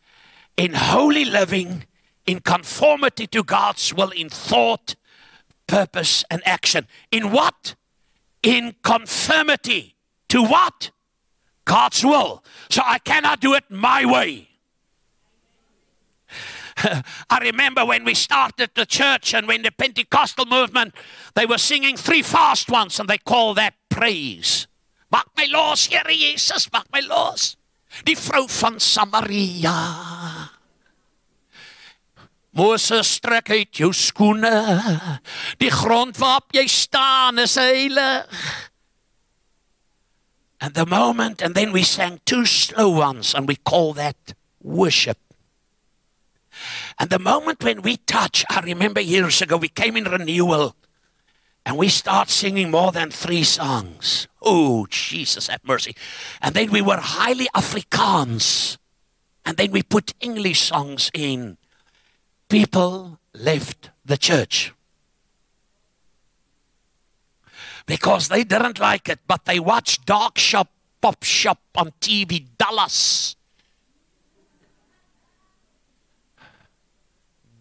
in 0.57 0.75
holy 0.75 1.25
living, 1.25 1.85
in 2.27 2.41
conformity 2.41 3.27
to 3.29 3.43
God's 3.43 3.95
will, 3.95 4.11
in 4.11 4.29
thought, 4.29 4.97
purpose, 5.67 6.25
and 6.31 6.43
action. 6.47 6.87
In 7.11 7.31
what? 7.31 7.75
In 8.47 8.77
conformity 8.85 9.97
to 10.29 10.43
what? 10.43 10.93
God's 11.65 12.05
will. 12.05 12.45
So 12.71 12.81
I 12.85 13.01
cannot 13.01 13.41
do 13.41 13.55
it 13.55 13.65
my 13.69 14.05
way. 14.07 14.49
I 16.77 17.39
remember 17.41 17.85
when 17.85 18.05
we 18.05 18.15
started 18.15 18.71
the 18.75 18.87
church 18.87 19.35
and 19.35 19.49
when 19.49 19.63
the 19.63 19.73
Pentecostal 19.73 20.47
movement, 20.47 20.95
they 21.35 21.45
were 21.45 21.59
singing 21.59 21.97
three 21.97 22.23
fast 22.23 22.71
ones 22.71 23.01
and 23.01 23.09
they 23.09 23.19
call 23.19 23.55
that 23.55 23.75
praise. 23.89 24.69
Maak 25.13 25.25
my 25.37 25.47
los, 25.51 25.87
Here 25.87 26.05
Jesus, 26.07 26.69
maak 26.69 26.85
my 26.93 27.01
los. 27.01 27.57
Die 28.05 28.15
vrou 28.15 28.47
van 28.47 28.79
Samaria. 28.79 30.36
Moses 32.57 33.19
trek 33.21 33.51
uit 33.53 33.77
jou 33.77 33.93
skoene. 33.93 34.51
Die 35.61 35.71
grond 35.71 36.17
waarop 36.17 36.57
jy 36.57 36.65
staan 36.73 37.39
is 37.43 37.59
heilig. 37.61 38.25
And 40.61 40.73
the 40.75 40.87
moment 40.87 41.43
and 41.43 41.55
then 41.55 41.73
we 41.73 41.85
sang 41.85 42.21
two 42.25 42.47
slow 42.47 42.89
ones 42.89 43.35
and 43.35 43.47
we 43.47 43.57
call 43.57 43.93
that 43.95 44.33
worship. 44.63 45.19
And 46.99 47.11
the 47.11 47.19
moment 47.19 47.63
when 47.63 47.83
we 47.83 47.99
touch, 47.99 48.45
I 48.49 48.61
remember 48.61 49.01
years 49.01 49.43
ago 49.43 49.59
we 49.59 49.69
came 49.69 49.99
in 49.99 50.05
renewal 50.05 50.75
and 51.67 51.77
we 51.77 51.89
start 51.89 52.31
singing 52.31 52.71
more 52.71 52.91
than 52.91 53.11
three 53.11 53.45
songs. 53.45 54.29
Oh, 54.41 54.87
Jesus, 54.89 55.49
have 55.49 55.61
mercy. 55.63 55.95
And 56.41 56.55
then 56.55 56.71
we 56.71 56.81
were 56.81 56.97
highly 56.97 57.49
Afrikaans. 57.55 58.79
And 59.45 59.59
then 59.59 59.73
we 59.73 59.83
put 59.83 60.15
English 60.21 60.63
songs 60.63 61.11
in 61.13 61.59
people 62.49 63.19
left 63.35 63.91
the 64.05 64.17
church 64.17 64.73
because 67.87 68.29
they 68.29 68.45
didn't 68.45 68.79
like 68.79 69.09
it, 69.09 69.21
but 69.27 69.45
they 69.45 69.61
watched 69.61 70.07
Dark 70.07 70.39
Shop, 70.39 70.69
Pop 71.01 71.23
Shop 71.23 71.61
on 71.77 71.93
TV, 72.01 72.45
Dallas, 72.59 73.37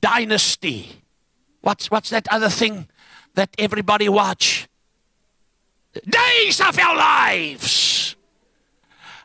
Dynasty. 0.01 1.01
What's, 1.61 1.89
what's 1.89 2.09
that 2.09 2.27
other 2.29 2.49
thing 2.49 2.87
that 3.35 3.49
everybody 3.57 4.09
watch? 4.09 4.67
Days 6.07 6.59
of 6.59 6.77
Our 6.77 6.95
Lives. 6.95 8.15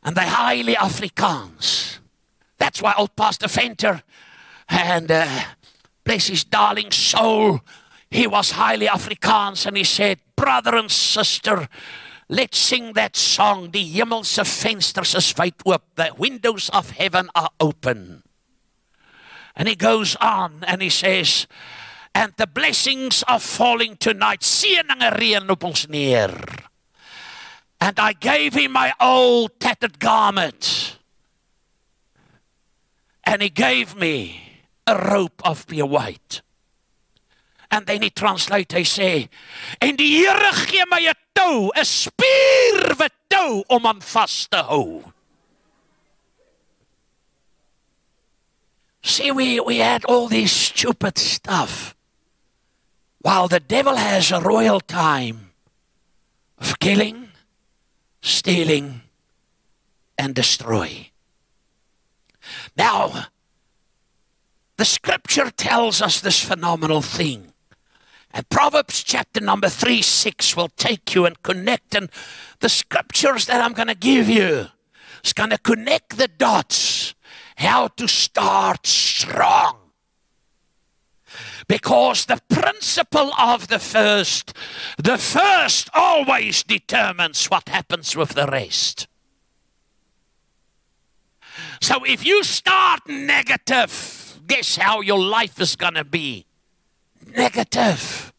And 0.02 0.16
they 0.16 0.26
highly 0.26 0.74
Afrikaans. 0.74 1.98
That's 2.56 2.80
why 2.80 2.94
old 2.96 3.14
Pastor 3.16 3.48
Venter 3.48 4.02
and 4.70 5.10
uh, 5.10 5.26
bless 6.04 6.28
his 6.28 6.44
darling 6.44 6.90
soul, 6.90 7.60
he 8.10 8.26
was 8.26 8.52
highly 8.52 8.86
Afrikaans 8.86 9.66
and 9.66 9.76
he 9.76 9.84
said, 9.84 10.20
Brother 10.36 10.76
and 10.76 10.90
sister, 10.90 11.68
let's 12.28 12.58
sing 12.58 12.94
that 12.94 13.16
song. 13.16 13.70
Die 13.70 13.80
hemelse 13.80 14.40
vensters 14.40 15.14
is 15.14 15.32
wyd 15.34 15.54
oop. 15.68 15.82
The 15.96 16.14
windows 16.16 16.70
of 16.70 16.90
heaven 16.90 17.28
are 17.34 17.50
open. 17.60 18.22
And 19.54 19.68
he 19.68 19.74
goes 19.74 20.16
on 20.16 20.64
and 20.66 20.80
he 20.80 20.88
says, 20.88 21.46
and 22.14 22.32
the 22.36 22.46
blessings 22.46 23.22
are 23.28 23.38
falling 23.38 23.96
tonight. 23.96 24.40
Seëninge 24.40 25.10
reën 25.14 25.50
op 25.50 25.64
ons. 25.64 25.86
And 27.80 27.98
I 27.98 28.12
gave 28.12 28.54
him 28.54 28.72
my 28.72 28.92
old 29.00 29.60
tattered 29.60 29.98
garment. 29.98 30.98
And 33.22 33.42
he 33.42 33.48
gave 33.48 33.94
me 33.94 34.49
a 34.90 34.98
rope 35.10 35.40
of 35.44 35.66
pure 35.66 35.86
white. 35.86 36.42
And 37.70 37.86
then 37.86 38.02
he 38.02 38.10
translate 38.10 38.74
hy 38.74 38.82
sê 38.82 39.28
en 39.80 39.94
die 39.96 40.10
Here 40.18 40.52
gee 40.66 40.84
my 40.90 41.00
'n 41.06 41.14
tou, 41.34 41.70
'n 41.70 41.86
spierwit 41.86 43.14
tou 43.30 43.62
om 43.70 43.86
aan 43.86 44.02
vas 44.02 44.48
te 44.50 44.58
hou. 44.58 45.12
See, 49.02 49.30
we, 49.32 49.60
we 49.60 49.78
had 49.78 50.04
all 50.04 50.28
this 50.28 50.52
stupid 50.52 51.16
stuff. 51.16 51.94
While 53.22 53.48
the 53.48 53.60
devil 53.60 53.96
has 53.96 54.30
a 54.30 54.40
royal 54.40 54.80
time 54.80 55.52
of 56.58 56.78
killing, 56.78 57.28
stealing, 58.20 59.02
and 60.18 60.34
destroy. 60.34 61.10
Now, 62.76 63.26
the 64.80 64.86
scripture 64.86 65.50
tells 65.50 66.00
us 66.00 66.22
this 66.22 66.42
phenomenal 66.42 67.02
thing. 67.02 67.52
And 68.32 68.48
Proverbs 68.48 69.02
chapter 69.02 69.38
number 69.38 69.68
3 69.68 70.00
6 70.00 70.56
will 70.56 70.70
take 70.70 71.14
you 71.14 71.26
and 71.26 71.42
connect. 71.42 71.94
And 71.94 72.08
the 72.60 72.70
scriptures 72.70 73.44
that 73.44 73.62
I'm 73.62 73.74
going 73.74 73.88
to 73.88 73.94
give 73.94 74.30
you 74.30 74.68
is 75.22 75.34
going 75.34 75.50
to 75.50 75.58
connect 75.58 76.16
the 76.16 76.28
dots 76.28 77.14
how 77.56 77.88
to 77.88 78.08
start 78.08 78.86
strong. 78.86 79.76
Because 81.68 82.24
the 82.24 82.40
principle 82.48 83.34
of 83.34 83.68
the 83.68 83.78
first, 83.78 84.54
the 84.96 85.18
first 85.18 85.90
always 85.92 86.62
determines 86.62 87.44
what 87.50 87.68
happens 87.68 88.16
with 88.16 88.30
the 88.30 88.46
rest. 88.46 89.08
So 91.82 92.02
if 92.04 92.24
you 92.24 92.42
start 92.44 93.06
negative, 93.06 94.19
guess 94.50 94.76
how 94.76 95.00
your 95.00 95.20
life 95.20 95.60
is 95.60 95.76
going 95.76 95.94
to 95.94 96.04
be? 96.04 96.44
Negative. 97.36 98.32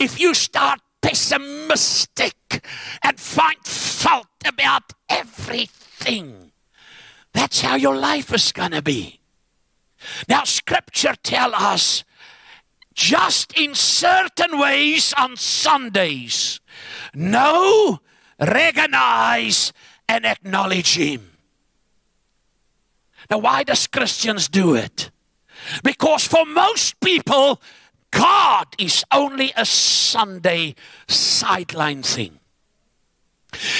If 0.00 0.18
you 0.18 0.34
start 0.34 0.80
pessimistic 1.00 2.66
and 3.04 3.18
find 3.18 3.56
fault 3.64 4.26
about 4.44 4.92
everything, 5.08 6.50
that's 7.32 7.60
how 7.60 7.76
your 7.76 7.96
life 7.96 8.34
is 8.34 8.50
going 8.50 8.72
to 8.72 8.82
be. 8.82 9.20
Now, 10.28 10.42
scripture 10.42 11.14
tell 11.22 11.54
us 11.54 12.02
just 12.92 13.56
in 13.56 13.76
certain 13.76 14.58
ways 14.58 15.14
on 15.16 15.36
Sundays, 15.36 16.58
know, 17.14 18.00
recognize, 18.40 19.72
and 20.08 20.26
acknowledge 20.26 20.96
Him. 20.96 21.30
Now, 23.30 23.38
why 23.38 23.62
does 23.62 23.86
Christians 23.86 24.48
do 24.48 24.74
it? 24.74 25.12
Because 25.82 26.26
for 26.26 26.44
most 26.44 27.00
people, 27.00 27.60
God 28.10 28.66
is 28.78 29.04
only 29.12 29.52
a 29.56 29.64
Sunday 29.64 30.74
sideline 31.08 32.02
thing. 32.02 32.40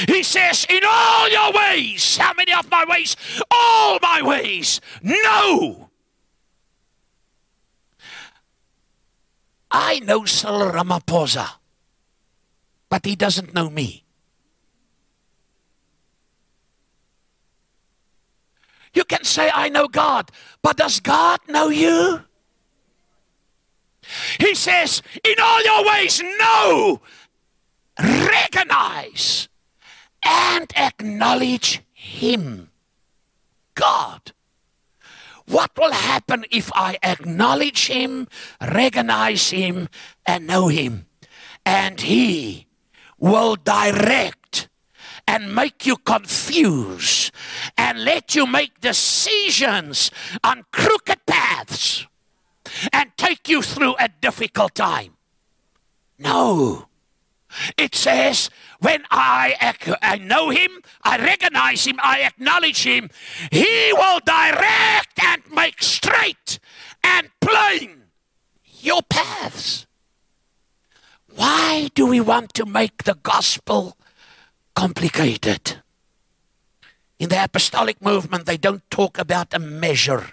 He 0.08 0.22
says, 0.22 0.66
In 0.68 0.82
all 0.84 1.30
your 1.30 1.52
ways, 1.52 2.16
how 2.16 2.32
many 2.34 2.52
of 2.52 2.70
my 2.70 2.84
ways? 2.88 3.16
All 3.50 3.99
my 4.02 4.20
ways. 4.22 4.80
No. 5.02 5.90
I 9.70 10.00
know 10.00 10.25
Cyril 10.25 10.72
Ramaphosa, 10.72 11.49
but 12.88 13.06
he 13.06 13.14
doesn't 13.14 13.54
know 13.54 13.70
me. 13.70 14.04
You 18.94 19.04
can 19.04 19.25
say, 19.25 19.50
I 19.52 19.68
know 19.68 19.87
God, 19.87 20.30
but 20.62 20.76
does 20.76 21.00
God 21.00 21.40
know 21.49 21.68
you? 21.68 22.25
He 24.40 24.54
says, 24.54 25.02
in 25.25 25.35
all 25.40 25.62
your 25.62 25.87
ways, 25.87 26.20
know, 26.38 27.00
recognize, 27.99 29.49
and 30.25 30.73
acknowledge 30.76 31.82
Him, 31.92 32.70
God. 33.75 34.32
What 35.47 35.73
will 35.76 35.92
happen 35.92 36.44
if 36.50 36.70
I 36.75 36.99
acknowledge 37.02 37.88
Him, 37.88 38.28
recognize 38.61 39.50
Him, 39.50 39.88
and 40.26 40.47
know 40.47 40.68
Him? 40.68 41.06
And 41.64 42.00
He 42.00 42.66
will 43.18 43.56
direct 43.56 44.39
and 45.30 45.54
make 45.54 45.87
you 45.87 45.96
confuse 45.96 47.30
and 47.78 48.02
let 48.02 48.34
you 48.34 48.46
make 48.46 48.80
decisions 48.80 50.10
on 50.42 50.64
crooked 50.72 51.25
paths 51.25 52.04
and 52.92 53.12
take 53.16 53.49
you 53.49 53.62
through 53.62 53.94
a 54.00 54.08
difficult 54.20 54.75
time. 54.75 55.12
No. 56.18 56.88
It 57.78 57.94
says, 57.94 58.50
when 58.80 59.04
I, 59.08 59.76
I 60.02 60.18
know 60.18 60.50
him, 60.50 60.82
I 61.04 61.16
recognize 61.18 61.87
him, 61.87 62.00
I 62.02 62.22
acknowledge 62.22 62.82
him, 62.82 63.08
he 63.52 63.92
will 63.92 64.18
direct 64.25 65.22
and 65.22 65.42
make 65.52 65.80
straight 65.80 66.58
and 67.04 67.28
plain 67.40 68.02
your 68.80 69.02
paths. 69.02 69.87
Why 71.32 71.88
do 71.94 72.06
we 72.06 72.20
want 72.20 72.52
to 72.54 72.66
make 72.66 73.04
the 73.04 73.19
gospel 73.23 73.97
complicated? 74.80 75.82
In 77.19 77.28
the 77.28 77.45
apostolic 77.45 78.00
movement, 78.00 78.47
they 78.47 78.56
don't 78.56 78.82
talk 78.90 79.19
about 79.19 79.52
a 79.52 79.58
measure. 79.58 80.25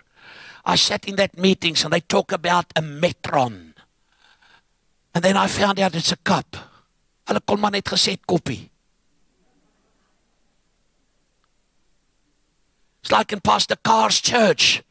I 0.65 0.75
sat 0.77 1.05
in 1.05 1.17
that 1.17 1.37
meetings 1.37 1.83
and 1.83 1.91
they 1.91 1.99
talk 1.99 2.31
about 2.31 2.65
a 2.73 2.81
metron. 2.81 3.73
And 5.13 5.21
then 5.23 5.35
I 5.35 5.47
found 5.47 5.79
out 5.79 5.95
it's 5.95 6.13
a 6.13 6.17
cup. 6.17 6.55
Hulle 7.27 7.41
kon 7.45 7.59
maar 7.59 7.71
net 7.71 7.83
gesê 7.83 8.15
koppie. 8.25 8.69
It's 13.01 13.11
like 13.11 13.33
in 13.33 13.41
Pastor 13.41 13.75
Carr's 13.75 14.21
church. 14.21 14.81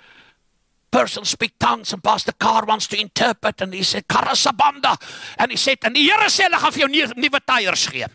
Person 0.90 1.24
speak 1.24 1.58
tongues 1.58 1.94
and 1.94 2.04
Pastor 2.04 2.32
Carr 2.32 2.66
wants 2.66 2.86
to 2.88 3.00
interpret 3.00 3.62
and 3.62 3.72
he 3.72 3.82
said 3.82 4.06
Karasabanda 4.06 5.00
and 5.38 5.50
he 5.50 5.56
said 5.56 5.78
en 5.82 5.94
die 5.94 6.04
Here 6.04 6.28
sê 6.28 6.44
hulle 6.44 6.60
gaan 6.60 6.72
vir 6.76 6.88
jou 6.92 7.12
nuwe 7.16 7.40
tyres 7.40 7.88
gee. 7.88 8.12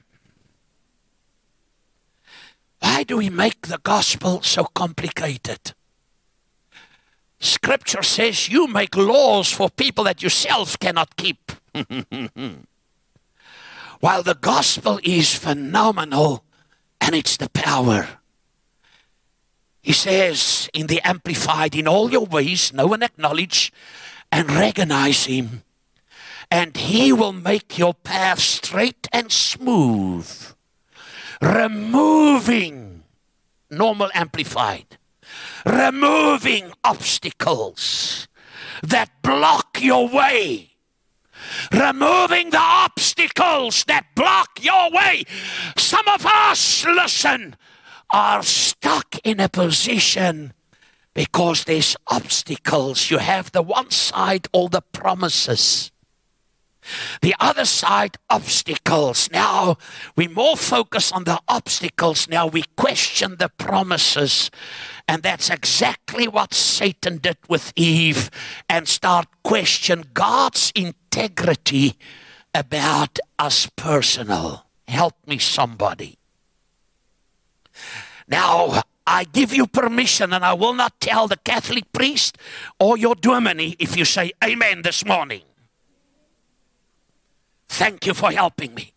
Why 2.81 3.03
do 3.03 3.17
we 3.17 3.29
make 3.29 3.67
the 3.67 3.79
gospel 3.81 4.41
so 4.41 4.65
complicated? 4.65 5.73
Scripture 7.39 8.03
says 8.03 8.49
you 8.49 8.67
make 8.67 8.95
laws 8.95 9.51
for 9.51 9.69
people 9.69 10.03
that 10.03 10.21
yourself 10.21 10.77
cannot 10.77 11.15
keep. 11.15 11.51
While 13.99 14.23
the 14.23 14.37
gospel 14.39 14.99
is 15.03 15.33
phenomenal 15.33 16.43
and 16.99 17.15
it's 17.15 17.37
the 17.37 17.49
power. 17.49 18.07
He 19.81 19.93
says 19.93 20.69
in 20.73 20.87
the 20.87 21.01
Amplified, 21.01 21.75
in 21.75 21.87
all 21.87 22.11
your 22.11 22.25
ways, 22.25 22.71
know 22.71 22.93
and 22.93 23.03
acknowledge 23.03 23.73
and 24.31 24.51
recognize 24.51 25.25
Him, 25.25 25.63
and 26.51 26.77
He 26.77 27.11
will 27.11 27.33
make 27.33 27.79
your 27.79 27.95
path 27.95 28.39
straight 28.39 29.07
and 29.11 29.31
smooth, 29.31 30.29
removing, 31.41 33.03
normal 33.69 34.09
Amplified, 34.13 34.97
removing 35.65 36.71
obstacles 36.83 38.27
that 38.83 39.09
block 39.21 39.81
your 39.81 40.07
way 40.07 40.71
removing 41.71 42.49
the 42.49 42.59
obstacles 42.59 43.83
that 43.85 44.05
block 44.15 44.63
your 44.63 44.91
way. 44.91 45.23
Some 45.77 46.07
of 46.07 46.25
us, 46.25 46.85
listen, 46.85 47.55
are 48.13 48.43
stuck 48.43 49.15
in 49.23 49.39
a 49.39 49.49
position 49.49 50.53
because 51.13 51.65
there's 51.65 51.95
obstacles. 52.07 53.09
You 53.09 53.17
have 53.19 53.51
the 53.51 53.61
one 53.61 53.91
side, 53.91 54.47
all 54.51 54.67
the 54.67 54.81
promises. 54.81 55.90
The 57.21 57.35
other 57.39 57.65
side, 57.65 58.17
obstacles. 58.29 59.29
Now 59.31 59.77
we 60.15 60.27
more 60.27 60.57
focus 60.57 61.11
on 61.11 61.25
the 61.25 61.39
obstacles. 61.47 62.27
Now 62.27 62.47
we 62.47 62.63
question 62.75 63.37
the 63.37 63.49
promises. 63.49 64.49
And 65.07 65.23
that's 65.23 65.49
exactly 65.49 66.27
what 66.27 66.53
Satan 66.53 67.17
did 67.17 67.37
with 67.47 67.73
Eve 67.75 68.29
and 68.69 68.87
start 68.87 69.27
question 69.43 70.05
God's 70.13 70.71
integrity 70.75 71.97
about 72.53 73.19
us 73.37 73.69
personal. 73.75 74.65
Help 74.87 75.15
me 75.25 75.37
somebody. 75.37 76.17
Now, 78.27 78.81
I 79.05 79.25
give 79.25 79.53
you 79.53 79.67
permission 79.67 80.31
and 80.31 80.45
I 80.45 80.53
will 80.53 80.73
not 80.73 80.99
tell 80.99 81.27
the 81.27 81.37
Catholic 81.37 81.91
priest 81.91 82.37
or 82.79 82.97
your 82.97 83.15
dominie 83.15 83.75
if 83.79 83.97
you 83.97 84.05
say 84.05 84.31
amen 84.43 84.83
this 84.83 85.05
morning. 85.05 85.41
Thank 87.71 88.05
you 88.05 88.13
for 88.13 88.31
helping 88.31 88.73
me. 88.73 88.91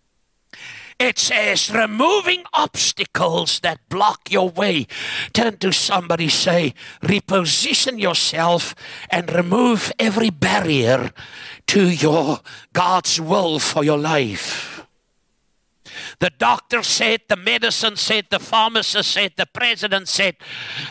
It 0.99 1.17
says, 1.17 1.71
removing 1.71 2.43
obstacles 2.53 3.61
that 3.61 3.89
block 3.89 4.33
your 4.33 4.51
way. 4.51 4.89
Turn 5.33 5.59
to 5.59 5.73
somebody, 5.73 6.29
say, 6.29 6.75
reposition 7.01 8.01
yourself 8.01 8.75
and 9.11 9.33
remove 9.33 9.93
every 10.01 10.31
barrier 10.31 11.13
to 11.69 11.89
your 11.89 12.41
God's 12.73 13.21
will 13.21 13.61
for 13.61 13.85
your 13.85 13.99
life. 13.99 14.85
The 16.19 16.31
doctor 16.31 16.83
said, 16.83 17.23
the 17.29 17.37
medicine 17.37 17.95
said, 17.95 18.27
the 18.31 18.41
pharmacist 18.41 19.13
said, 19.13 19.35
the 19.37 19.47
president 19.47 20.09
said, 20.09 20.37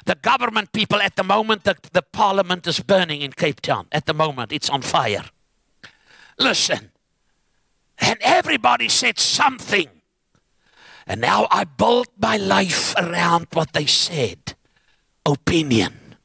the 0.05 0.15
government 0.15 0.71
people 0.71 1.01
at 1.01 1.17
the 1.17 1.23
moment, 1.23 1.65
the, 1.65 1.75
the 1.91 2.01
parliament 2.01 2.65
is 2.65 2.79
burning 2.79 3.21
in 3.21 3.33
Cape 3.33 3.59
Town. 3.59 3.87
At 3.91 4.05
the 4.05 4.13
moment, 4.13 4.53
it's 4.53 4.69
on 4.69 4.81
fire. 4.81 5.25
Listen, 6.39 6.92
and 8.03 8.17
everybody 8.21 8.89
said 8.89 9.17
something. 9.17 9.87
And 11.07 11.21
now 11.21 11.47
I 11.49 11.63
built 11.63 12.09
my 12.19 12.37
life 12.37 12.93
around 12.97 13.47
what 13.53 13.73
they 13.73 13.85
said 13.85 14.55
opinion. 15.25 16.15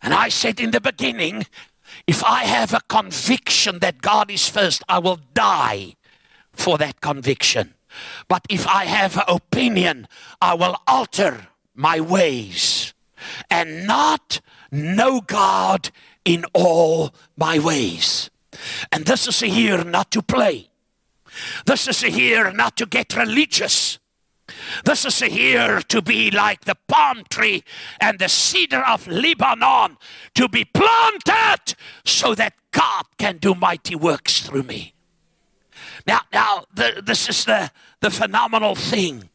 And 0.00 0.14
I 0.14 0.28
said 0.28 0.60
in 0.60 0.70
the 0.70 0.80
beginning, 0.80 1.46
if 2.06 2.22
I 2.24 2.44
have 2.44 2.72
a 2.72 2.80
conviction 2.88 3.80
that 3.80 4.02
God 4.02 4.30
is 4.30 4.48
first, 4.48 4.82
I 4.88 4.98
will 4.98 5.20
die 5.34 5.96
for 6.52 6.78
that 6.78 7.00
conviction. 7.00 7.74
But 8.28 8.46
if 8.48 8.66
I 8.66 8.84
have 8.84 9.16
an 9.16 9.24
opinion, 9.26 10.06
I 10.40 10.54
will 10.54 10.76
alter 10.86 11.48
my 11.74 12.00
ways 12.00 12.94
and 13.50 13.86
not 13.86 14.40
know 14.70 15.20
God 15.20 15.90
in 16.24 16.44
all 16.52 17.14
my 17.36 17.58
ways. 17.58 18.30
And 18.92 19.04
this 19.04 19.26
is 19.26 19.42
a 19.42 19.48
year 19.48 19.84
not 19.84 20.10
to 20.12 20.22
play. 20.22 20.70
This 21.66 21.88
is 21.88 22.02
a 22.02 22.10
year 22.10 22.52
not 22.52 22.76
to 22.78 22.86
get 22.86 23.16
religious. 23.16 23.98
This 24.84 25.04
is 25.04 25.20
a 25.22 25.30
year 25.30 25.80
to 25.82 26.00
be 26.00 26.30
like 26.30 26.64
the 26.64 26.76
palm 26.86 27.24
tree 27.28 27.64
and 28.00 28.18
the 28.18 28.28
cedar 28.28 28.80
of 28.80 29.06
Lebanon, 29.06 29.98
to 30.34 30.48
be 30.48 30.64
planted 30.64 31.74
so 32.04 32.34
that 32.34 32.54
God 32.70 33.04
can 33.18 33.36
do 33.36 33.54
mighty 33.54 33.94
works 33.94 34.40
through 34.40 34.62
me. 34.62 34.94
Now, 36.06 36.20
now 36.32 36.64
the, 36.74 37.02
this 37.04 37.28
is 37.28 37.44
the, 37.44 37.70
the 38.00 38.10
phenomenal 38.10 38.74
thing 38.74 39.28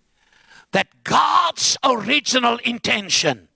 that 0.72 0.88
God's 1.04 1.78
original 1.84 2.58
intention 2.64 3.50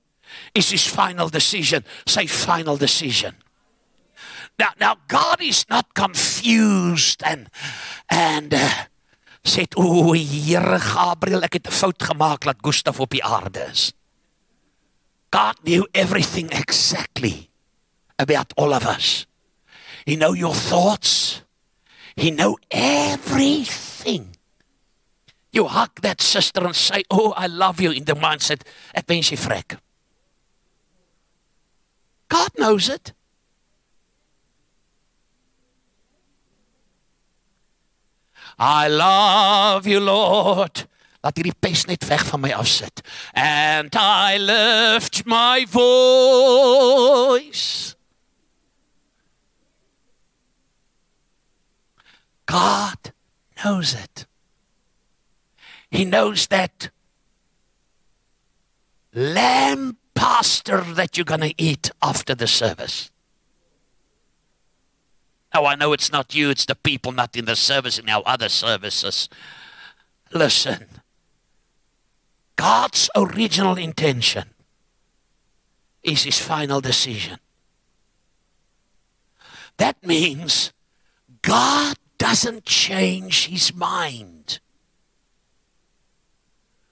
is 0.53 0.69
his 0.69 0.85
final 0.85 1.29
decision. 1.29 1.83
Say, 2.05 2.27
final 2.27 2.77
decision. 2.77 3.35
Now, 4.59 4.73
now 4.79 4.97
God 5.07 5.41
is 5.41 5.65
not 5.69 5.93
confused 5.93 7.21
and, 7.23 7.49
and 8.09 8.53
uh, 8.53 8.89
sê 9.45 9.67
o 9.77 10.13
Here 10.17 10.79
Gabriel 10.81 11.45
ek 11.45 11.61
het 11.61 11.67
'n 11.69 11.77
fout 11.77 12.01
gemaak 12.01 12.43
dat 12.43 12.57
Gustaf 12.61 12.99
op 12.99 13.13
die 13.13 13.23
aarde 13.23 13.69
is. 13.69 13.93
God 15.29 15.61
knew 15.63 15.85
everything 15.93 16.49
exactly 16.49 17.49
about 18.17 18.53
all 18.57 18.73
of 18.73 18.85
us. 18.85 19.27
He 20.05 20.15
know 20.15 20.33
your 20.33 20.55
thoughts. 20.55 21.43
He 22.15 22.31
know 22.31 22.57
everything. 22.71 24.35
You 25.51 25.67
hug 25.67 26.01
that 26.01 26.21
sister 26.21 26.65
and 26.65 26.75
say, 26.75 27.03
"Oh, 27.09 27.33
I 27.37 27.47
love 27.47 27.79
you" 27.79 27.91
in 27.91 28.05
the 28.05 28.15
mindset 28.15 28.65
ek 28.93 29.05
wens 29.07 29.29
jy 29.29 29.37
vrek. 29.37 29.77
God 32.27 32.51
knows 32.57 32.89
it. 32.89 33.13
I 38.59 38.87
love 38.87 39.85
you, 39.85 39.99
Lord. 39.99 40.87
Laat 41.21 41.37
hierdie 41.37 41.53
pes 41.59 41.85
net 41.89 42.05
weg 42.09 42.23
van 42.25 42.41
my 42.41 42.53
afsit. 42.55 43.03
And 43.33 43.93
I 43.95 44.37
lift 44.37 45.25
my 45.25 45.65
voice. 45.69 47.95
God 52.47 53.13
knows 53.63 53.93
it. 53.93 54.25
He 55.91 56.05
knows 56.05 56.47
that 56.47 56.89
lamb 59.13 59.97
pastor 60.15 60.81
that 60.81 61.17
you're 61.17 61.25
going 61.25 61.41
to 61.41 61.53
eat 61.57 61.91
after 62.01 62.35
the 62.35 62.47
service. 62.47 63.11
Oh, 65.57 65.65
I 65.65 65.73
know 65.73 65.91
it's 65.91 66.11
not 66.11 66.35
you, 66.35 66.51
it's 66.51 66.65
the 66.65 66.75
people 66.75 67.11
not 67.11 67.35
in 67.35 67.45
the 67.45 67.55
service 67.55 67.97
in 67.97 68.07
our 68.09 68.21
other 68.27 68.47
services. 68.47 69.27
Listen, 70.31 70.85
God's 72.55 73.09
original 73.15 73.75
intention 73.75 74.43
is 76.03 76.23
his 76.23 76.37
final 76.37 76.79
decision. 76.79 77.39
That 79.77 80.05
means 80.05 80.73
God 81.41 81.97
doesn't 82.19 82.65
change 82.65 83.47
his 83.47 83.73
mind. 83.73 84.59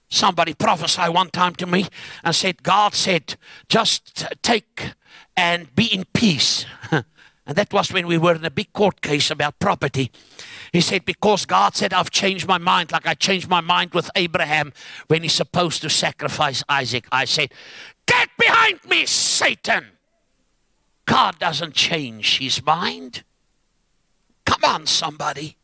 Somebody 0.08 0.54
prophesied 0.54 1.14
one 1.14 1.30
time 1.30 1.54
to 1.56 1.66
me 1.66 1.86
and 2.24 2.34
said, 2.34 2.64
God 2.64 2.94
said, 2.94 3.36
just 3.68 4.26
take 4.42 4.94
and 5.36 5.72
be 5.76 5.84
in 5.84 6.04
peace. 6.12 6.66
And 7.46 7.56
that 7.56 7.72
was 7.72 7.92
when 7.92 8.08
we 8.08 8.18
were 8.18 8.34
in 8.34 8.44
a 8.44 8.50
big 8.50 8.72
court 8.72 9.00
case 9.00 9.30
about 9.30 9.60
property. 9.60 10.10
He 10.72 10.80
said, 10.80 11.04
Because 11.04 11.46
God 11.46 11.76
said, 11.76 11.92
I've 11.92 12.10
changed 12.10 12.48
my 12.48 12.58
mind, 12.58 12.90
like 12.90 13.06
I 13.06 13.14
changed 13.14 13.48
my 13.48 13.60
mind 13.60 13.94
with 13.94 14.10
Abraham 14.16 14.72
when 15.06 15.22
he's 15.22 15.34
supposed 15.34 15.80
to 15.82 15.90
sacrifice 15.90 16.64
Isaac. 16.68 17.06
I 17.12 17.24
said, 17.24 17.52
Get 18.06 18.30
behind 18.36 18.80
me, 18.84 19.06
Satan! 19.06 19.86
God 21.04 21.38
doesn't 21.38 21.74
change 21.74 22.38
his 22.38 22.64
mind. 22.64 23.22
Come 24.44 24.64
on, 24.64 24.86
somebody. 24.86 25.56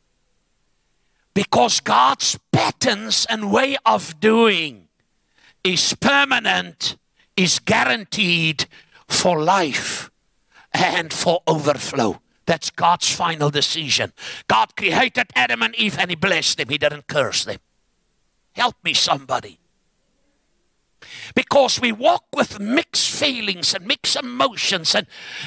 Because 1.35 1.81
God's 1.81 2.39
patterns 2.53 3.27
and 3.29 3.53
way 3.53 3.77
of 3.85 4.21
doing 4.21 4.87
is 5.65 5.95
permanent, 5.95 6.97
is 7.37 7.59
guaranteed 7.59 8.67
for 9.09 9.43
life 9.43 10.12
and 10.75 11.13
for 11.13 11.43
overflow. 11.47 12.21
That's 12.47 12.71
God's 12.71 13.11
final 13.11 13.51
decision. 13.51 14.13
God 14.49 14.77
created 14.77 15.29
Adam 15.35 15.63
and 15.63 15.75
Eve 15.77 15.99
and 15.99 16.11
He 16.11 16.17
blessed 16.17 16.59
them, 16.59 16.69
He 16.69 16.79
didn't 16.79 17.07
curse 17.07 17.45
them. 17.45 17.59
Help 18.53 18.77
me, 18.83 18.95
somebody. 18.95 19.59
Because 21.35 21.81
we 21.81 21.93
walk 21.93 22.25
with 22.35 22.61
mixed 22.61 23.11
feelings 23.11 23.75
and 23.75 23.87
mixed 23.87 24.17
emotions 24.17 24.95
and 24.95 25.07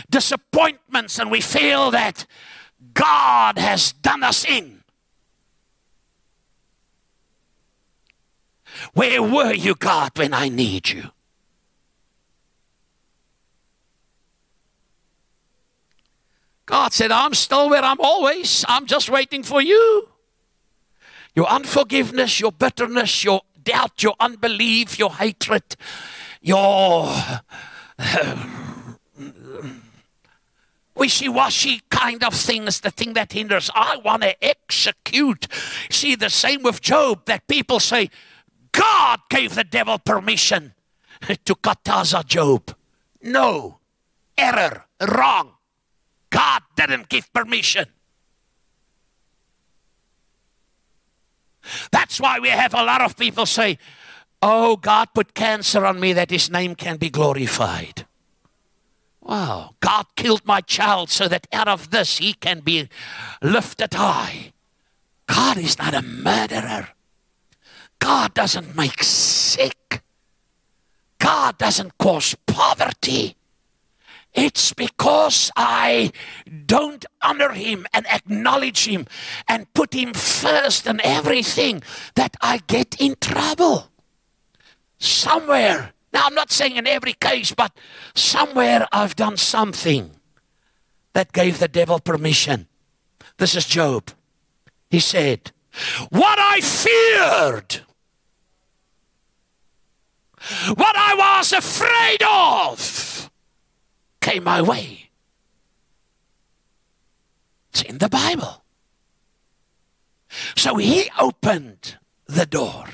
disappointments, 0.10 1.20
and 1.20 1.32
we 1.32 1.42
feel 1.42 1.92
that 1.92 2.26
God 2.94 3.58
has 3.58 3.94
done 3.94 4.24
us 4.24 4.46
in. 4.46 4.84
Where 8.94 9.24
were 9.24 9.54
you, 9.54 9.76
God, 9.76 10.18
when 10.18 10.34
I 10.34 10.50
need 10.50 10.90
you? 10.90 11.12
God 16.66 16.94
said, 16.94 17.12
I'm 17.12 17.34
still 17.34 17.70
where 17.70 17.84
I'm 17.84 18.00
always. 18.00 18.66
I'm 18.68 18.86
just 18.86 19.10
waiting 19.10 19.44
for 19.44 19.62
you. 19.62 20.10
Your 21.36 21.48
unforgiveness, 21.48 22.40
your 22.40 22.52
bitterness, 22.52 23.24
your 23.24 23.42
doubt, 23.64 24.02
your 24.02 24.16
unbelief, 24.20 24.98
your 24.98 25.12
hatred, 25.14 25.76
your 26.42 27.14
wishy 30.96 31.30
washy 31.30 31.82
kind 31.90 32.24
of 32.24 32.34
things, 32.34 32.80
the 32.80 32.90
thing 32.90 33.14
that 33.14 33.34
hinders. 33.34 33.70
I 33.76 33.98
want 33.98 34.24
to 34.24 34.44
execute. 34.44 35.48
See, 35.90 36.16
the 36.16 36.30
same 36.30 36.64
with 36.64 36.82
Job, 36.82 37.26
that 37.26 37.48
people 37.48 37.80
say, 37.80 38.10
God 38.72 39.20
gave 39.30 39.56
the 39.56 39.64
devil 39.64 40.00
permission 40.00 40.74
to 41.22 41.56
kataza 41.56 42.26
Job. 42.26 42.76
No, 43.22 43.80
error, 44.38 44.86
wrong. 45.02 45.55
God 46.36 46.64
didn't 46.76 47.08
give 47.08 47.32
permission. 47.32 47.86
That's 51.92 52.20
why 52.20 52.40
we 52.40 52.50
have 52.50 52.74
a 52.74 52.84
lot 52.84 53.02
of 53.02 53.16
people 53.16 53.46
say, 53.46 53.78
Oh, 54.42 54.76
God 54.76 55.08
put 55.14 55.34
cancer 55.34 55.86
on 55.86 55.98
me 55.98 56.12
that 56.12 56.30
his 56.30 56.52
name 56.52 56.76
can 56.76 56.98
be 56.98 57.10
glorified. 57.10 58.06
Wow, 59.22 59.76
God 59.80 60.08
killed 60.18 60.46
my 60.46 60.60
child 60.60 61.10
so 61.10 61.30
that 61.30 61.48
out 61.54 61.70
of 61.70 61.90
this 61.92 62.18
he 62.18 62.34
can 62.34 62.60
be 62.60 62.90
lifted 63.42 63.94
high. 63.94 64.52
God 65.28 65.58
is 65.58 65.80
not 65.80 65.94
a 65.94 66.02
murderer. 66.02 66.90
God 67.98 68.34
doesn't 68.34 68.76
make 68.76 69.02
sick. 69.04 70.04
God 71.18 71.58
doesn't 71.58 71.98
cause 71.98 72.36
poverty. 72.46 73.38
It's 74.36 74.74
because 74.74 75.50
I 75.56 76.12
don't 76.66 77.06
honor 77.22 77.54
him 77.54 77.88
and 77.94 78.06
acknowledge 78.08 78.86
him 78.86 79.08
and 79.48 79.74
put 79.74 79.94
him 79.94 80.14
first 80.14 80.86
in 80.86 81.00
everything 81.04 81.82
that 82.16 82.36
I 82.42 82.60
get 82.68 83.00
in 83.00 83.16
trouble. 83.22 83.90
Somewhere, 85.00 85.94
now 86.12 86.24
I'm 86.26 86.36
not 86.36 86.52
saying 86.52 86.76
in 86.76 86.86
every 86.86 87.14
case, 87.14 87.54
but 87.54 87.78
somewhere 88.14 88.88
I've 88.92 89.16
done 89.16 89.38
something 89.38 90.12
that 91.14 91.32
gave 91.32 91.60
the 91.60 91.70
devil 91.70 92.00
permission. 92.00 92.68
This 93.38 93.56
is 93.56 93.66
Job. 93.66 94.12
He 94.90 95.00
said, 95.00 95.52
What 96.10 96.38
I 96.40 96.60
feared, 96.60 97.82
what 100.76 100.96
I 100.98 101.16
was 101.16 101.54
afraid 101.54 102.22
of, 102.22 103.30
came 104.26 104.44
my 104.44 104.60
way. 104.60 105.12
It's 107.70 107.84
in 107.84 108.00
the 108.00 108.10
Bible. 108.10 108.64
So 110.56 110.78
he 110.78 111.12
opened 111.20 112.00
the 112.26 112.48
door 112.48 112.86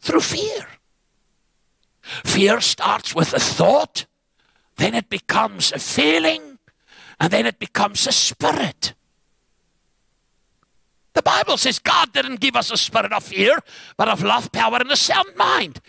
through 0.00 0.22
fear. 0.22 0.66
Fear 2.02 2.60
starts 2.60 3.14
with 3.14 3.32
a 3.32 3.38
thought, 3.38 4.06
then 4.76 4.96
it 4.96 5.08
becomes 5.08 5.70
a 5.70 5.78
feeling, 5.78 6.58
and 7.20 7.32
then 7.32 7.46
it 7.46 7.60
becomes 7.60 8.08
a 8.08 8.12
spirit. 8.12 8.94
The 11.22 11.30
Bible 11.30 11.56
says 11.56 11.78
God 11.78 12.12
didn't 12.12 12.40
give 12.40 12.56
us 12.56 12.72
a 12.72 12.76
spirit 12.76 13.12
of 13.12 13.22
fear, 13.22 13.60
but 13.96 14.08
of 14.08 14.24
love, 14.24 14.50
power, 14.50 14.78
and 14.78 14.90
a 14.90 14.96
sound 14.96 15.36
mind. 15.36 15.80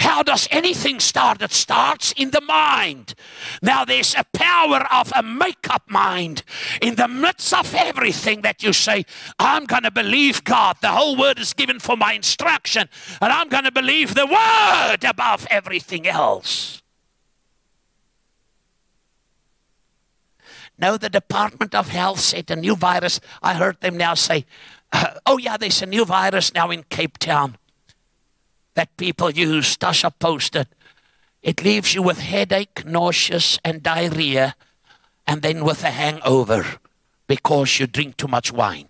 How 0.00 0.24
does 0.24 0.48
anything 0.50 0.98
start? 0.98 1.40
It 1.42 1.52
starts 1.52 2.10
in 2.16 2.32
the 2.32 2.40
mind. 2.40 3.14
Now, 3.62 3.84
there's 3.84 4.16
a 4.16 4.24
power 4.32 4.88
of 4.92 5.12
a 5.14 5.22
make 5.22 5.70
up 5.70 5.88
mind 5.88 6.42
in 6.82 6.96
the 6.96 7.06
midst 7.06 7.54
of 7.54 7.72
everything 7.72 8.40
that 8.40 8.64
you 8.64 8.72
say, 8.72 9.06
I'm 9.38 9.64
going 9.64 9.84
to 9.84 9.92
believe 9.92 10.42
God. 10.42 10.78
The 10.80 10.88
whole 10.88 11.16
word 11.16 11.38
is 11.38 11.54
given 11.54 11.78
for 11.78 11.96
my 11.96 12.14
instruction, 12.14 12.88
and 13.20 13.32
I'm 13.32 13.48
going 13.48 13.64
to 13.64 13.72
believe 13.72 14.16
the 14.16 14.26
word 14.26 15.08
above 15.08 15.46
everything 15.50 16.08
else. 16.08 16.82
No, 20.76 20.96
the 20.96 21.10
Department 21.10 21.74
of 21.74 21.90
Health 21.90 22.20
said 22.20 22.50
a 22.50 22.56
new 22.56 22.74
virus. 22.74 23.20
I 23.42 23.54
heard 23.54 23.80
them 23.82 23.98
now 23.98 24.14
say, 24.14 24.46
uh, 24.92 25.14
oh, 25.26 25.38
yeah, 25.38 25.56
there's 25.56 25.82
a 25.82 25.86
new 25.86 26.04
virus 26.04 26.54
now 26.54 26.70
in 26.70 26.84
Cape 26.84 27.18
Town 27.18 27.56
that 28.74 28.96
people 28.96 29.30
use. 29.30 29.76
Tasha 29.76 30.12
posted. 30.18 30.68
It 31.42 31.64
leaves 31.64 31.94
you 31.94 32.02
with 32.02 32.18
headache, 32.18 32.84
nauseous, 32.84 33.58
and 33.64 33.82
diarrhea, 33.82 34.54
and 35.26 35.42
then 35.42 35.64
with 35.64 35.84
a 35.84 35.90
hangover 35.90 36.66
because 37.26 37.78
you 37.78 37.86
drink 37.86 38.16
too 38.16 38.28
much 38.28 38.52
wine. 38.52 38.88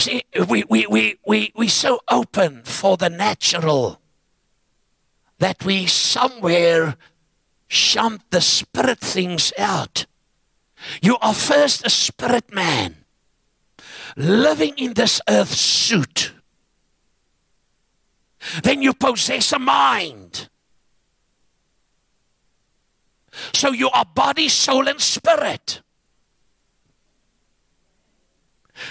See, 0.00 0.22
we, 0.48 0.64
we, 0.68 0.86
we, 0.86 1.18
we, 1.26 1.52
we 1.54 1.68
so 1.68 2.00
open 2.08 2.62
for 2.64 2.96
the 2.96 3.10
natural 3.10 4.00
that 5.38 5.64
we 5.64 5.86
somewhere 5.86 6.96
shunt 7.68 8.22
the 8.30 8.40
spirit 8.40 9.00
things 9.00 9.52
out. 9.58 10.06
You 11.00 11.16
are 11.20 11.34
first 11.34 11.86
a 11.86 11.90
spirit 11.90 12.52
man, 12.52 12.96
living 14.16 14.74
in 14.76 14.94
this 14.94 15.20
earth 15.28 15.54
suit. 15.54 16.32
Then 18.62 18.82
you 18.82 18.92
possess 18.92 19.52
a 19.52 19.58
mind. 19.58 20.48
So 23.52 23.72
you 23.72 23.90
are 23.90 24.04
body, 24.04 24.48
soul, 24.48 24.88
and 24.88 25.00
spirit. 25.00 25.80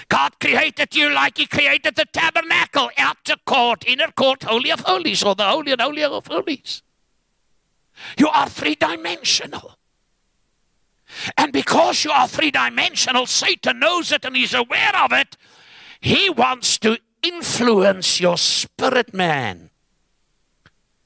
God 0.08 0.38
created 0.40 0.94
you 0.94 1.10
like 1.12 1.38
He 1.38 1.46
created 1.46 1.94
the 1.94 2.06
tabernacle, 2.06 2.90
outer 2.96 3.36
court, 3.44 3.84
inner 3.86 4.10
court, 4.10 4.42
holy 4.42 4.70
of 4.70 4.80
holies, 4.80 5.22
or 5.22 5.34
the 5.34 5.44
holy 5.44 5.72
and 5.72 5.80
holy 5.80 6.02
of 6.02 6.26
holies. 6.26 6.82
You 8.18 8.28
are 8.28 8.48
three 8.48 8.74
dimensional. 8.74 9.76
And 11.36 11.52
because 11.52 12.04
you 12.04 12.10
are 12.10 12.26
three 12.26 12.50
dimensional, 12.50 13.26
Satan 13.26 13.78
knows 13.78 14.12
it 14.12 14.24
and 14.24 14.36
he's 14.36 14.54
aware 14.54 14.96
of 14.96 15.12
it. 15.12 15.36
He 16.00 16.28
wants 16.28 16.78
to 16.78 16.98
influence 17.22 18.20
your 18.20 18.36
spirit 18.36 19.14
man. 19.14 19.70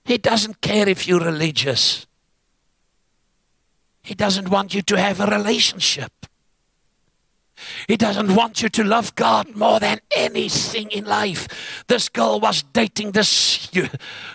He 0.05 0.19
doesn't 0.19 0.61
care 0.61 0.89
if 0.89 1.07
you're 1.07 1.21
religious, 1.21 2.07
he 4.03 4.15
doesn't 4.15 4.49
want 4.49 4.73
you 4.73 4.81
to 4.83 4.99
have 4.99 5.21
a 5.21 5.27
relationship. 5.27 6.18
He 7.87 7.97
doesn't 7.97 8.35
want 8.35 8.63
you 8.63 8.69
to 8.69 8.85
love 8.85 9.15
God 9.15 9.55
more 9.55 9.81
than 9.81 10.01
anything 10.15 10.91
in 10.91 11.05
life. 11.05 11.85
This 11.89 12.09
girl 12.09 12.41
was 12.41 12.63
dating 12.63 13.13
this 13.13 13.69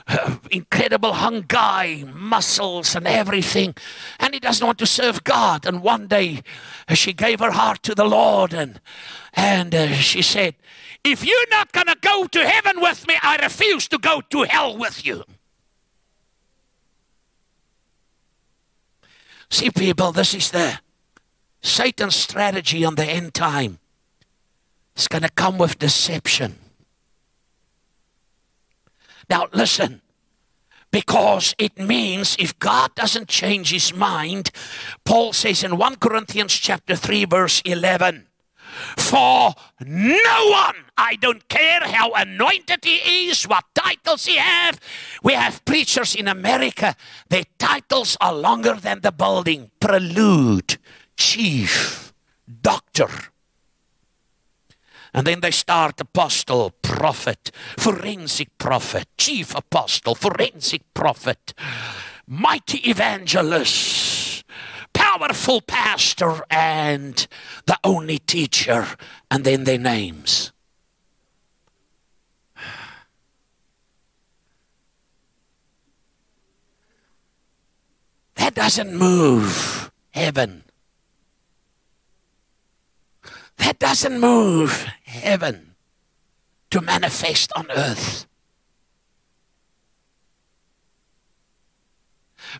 uh, 0.08 0.38
incredible 0.52 1.14
hung 1.14 1.46
guy, 1.48 2.04
muscles 2.14 2.96
and 2.96 3.08
everything, 3.08 3.76
and 4.20 4.34
he 4.34 4.40
doesn't 4.40 4.66
want 4.66 4.80
to 4.80 4.86
serve 4.86 5.24
God. 5.24 5.66
And 5.66 5.82
one 5.82 6.08
day 6.08 6.42
uh, 6.88 6.96
she 6.96 7.14
gave 7.14 7.40
her 7.40 7.52
heart 7.52 7.84
to 7.84 7.96
the 7.96 8.06
Lord 8.06 8.54
and, 8.54 8.80
and 9.34 9.74
uh, 9.74 9.88
she 9.94 10.22
said, 10.22 10.56
If 11.04 11.26
you're 11.26 11.50
not 11.50 11.72
going 11.72 11.88
to 11.88 11.98
go 12.02 12.28
to 12.28 12.48
heaven 12.48 12.82
with 12.82 13.08
me, 13.08 13.16
I 13.22 13.38
refuse 13.38 13.88
to 13.90 13.98
go 13.98 14.22
to 14.30 14.44
hell 14.44 14.78
with 14.78 15.06
you. 15.06 15.24
See, 19.50 19.70
people, 19.70 20.12
this 20.12 20.34
is 20.34 20.50
the 20.50 20.80
Satan's 21.64 22.16
strategy 22.16 22.84
on 22.86 22.96
the 22.96 23.06
end 23.06 23.34
time 23.34 23.80
is 24.96 25.08
going 25.08 25.24
to 25.24 25.30
come 25.30 25.58
with 25.58 25.80
deception. 25.80 26.56
Now, 29.30 29.48
listen, 29.54 30.02
because 30.92 31.56
it 31.58 31.80
means 31.80 32.36
if 32.38 32.60
God 32.60 32.94
doesn't 32.94 33.30
change 33.30 33.72
his 33.72 33.96
mind, 33.96 34.52
Paul 35.06 35.34
says 35.34 35.64
in 35.64 35.78
1 35.78 35.96
Corinthians 35.96 36.54
chapter 36.54 36.96
3 36.96 37.26
verse 37.26 37.62
11, 37.66 38.28
for 38.98 39.54
no 39.86 40.50
one, 40.50 40.76
I 40.98 41.16
don't 41.20 41.48
care 41.48 41.82
how 41.82 42.12
anointed 42.14 42.84
he 42.84 43.30
is, 43.30 43.44
what 43.44 43.66
titles 43.74 44.26
he 44.26 44.38
have. 44.38 44.80
We 45.24 45.34
have 45.34 45.64
preachers 45.66 46.16
in 46.16 46.28
America, 46.28 46.96
their 47.30 47.46
titles 47.58 48.18
are 48.20 48.34
longer 48.34 48.74
than 48.74 49.02
the 49.02 49.12
building. 49.12 49.72
Prelude, 49.80 50.78
chief, 51.24 52.14
doctor. 52.62 53.10
And 55.14 55.26
then 55.26 55.40
they 55.40 55.52
start 55.52 56.02
apostle, 56.02 56.72
prophet, 56.82 57.50
forensic 57.78 58.50
prophet, 58.58 59.08
chief 59.18 59.56
apostle, 59.56 60.16
forensic 60.16 60.82
prophet, 60.94 61.54
mighty 62.28 62.80
evangelist, 62.90 64.44
powerful 64.92 65.62
pastor, 65.62 66.44
and 66.50 67.26
the 67.68 67.78
only 67.86 68.20
teacher, 68.20 68.86
and 69.32 69.46
then 69.46 69.64
their 69.64 69.80
names. 69.80 70.52
That 78.36 78.56
doesn't 78.56 78.94
move 78.94 79.90
heaven. 80.12 80.64
That 83.58 83.80
doesn't 83.80 84.20
move 84.20 84.88
heaven 85.06 85.76
to 86.72 86.82
manifest 86.82 87.52
on 87.56 87.70
earth. 87.72 88.26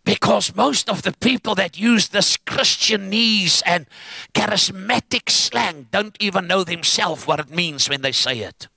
Because 0.04 0.56
most 0.56 0.90
of 0.90 1.04
the 1.04 1.14
people 1.14 1.56
that 1.56 1.78
use 1.78 2.08
this 2.08 2.38
Christianese 2.38 3.62
and 3.66 3.86
charismatic 4.34 5.30
slang 5.30 5.88
don't 5.92 6.18
even 6.20 6.48
know 6.48 6.64
themselves 6.64 7.28
what 7.28 7.40
it 7.40 7.50
means 7.50 7.90
when 7.90 8.02
they 8.02 8.12
say 8.12 8.40
it. 8.40 8.68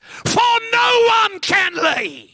For 0.00 0.60
no 0.72 1.14
one 1.28 1.40
can 1.40 1.74
lay 1.76 2.33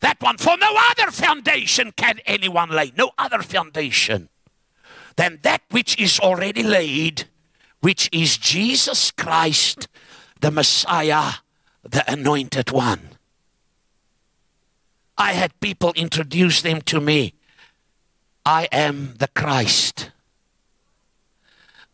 That 0.00 0.20
one, 0.20 0.38
for 0.38 0.56
no 0.56 0.76
other 0.90 1.10
foundation 1.10 1.92
can 1.92 2.20
anyone 2.24 2.70
lay, 2.70 2.92
no 2.96 3.12
other 3.18 3.42
foundation 3.42 4.28
than 5.16 5.40
that 5.42 5.62
which 5.70 5.98
is 5.98 6.20
already 6.20 6.62
laid, 6.62 7.24
which 7.80 8.08
is 8.12 8.36
Jesus 8.36 9.10
Christ, 9.10 9.88
the 10.40 10.50
Messiah, 10.50 11.32
the 11.82 12.10
anointed 12.10 12.70
one. 12.70 13.10
I 15.16 15.32
had 15.32 15.58
people 15.58 15.92
introduce 15.96 16.62
them 16.62 16.80
to 16.82 17.00
me. 17.00 17.34
I 18.46 18.68
am 18.70 19.14
the 19.18 19.28
Christ. 19.28 20.12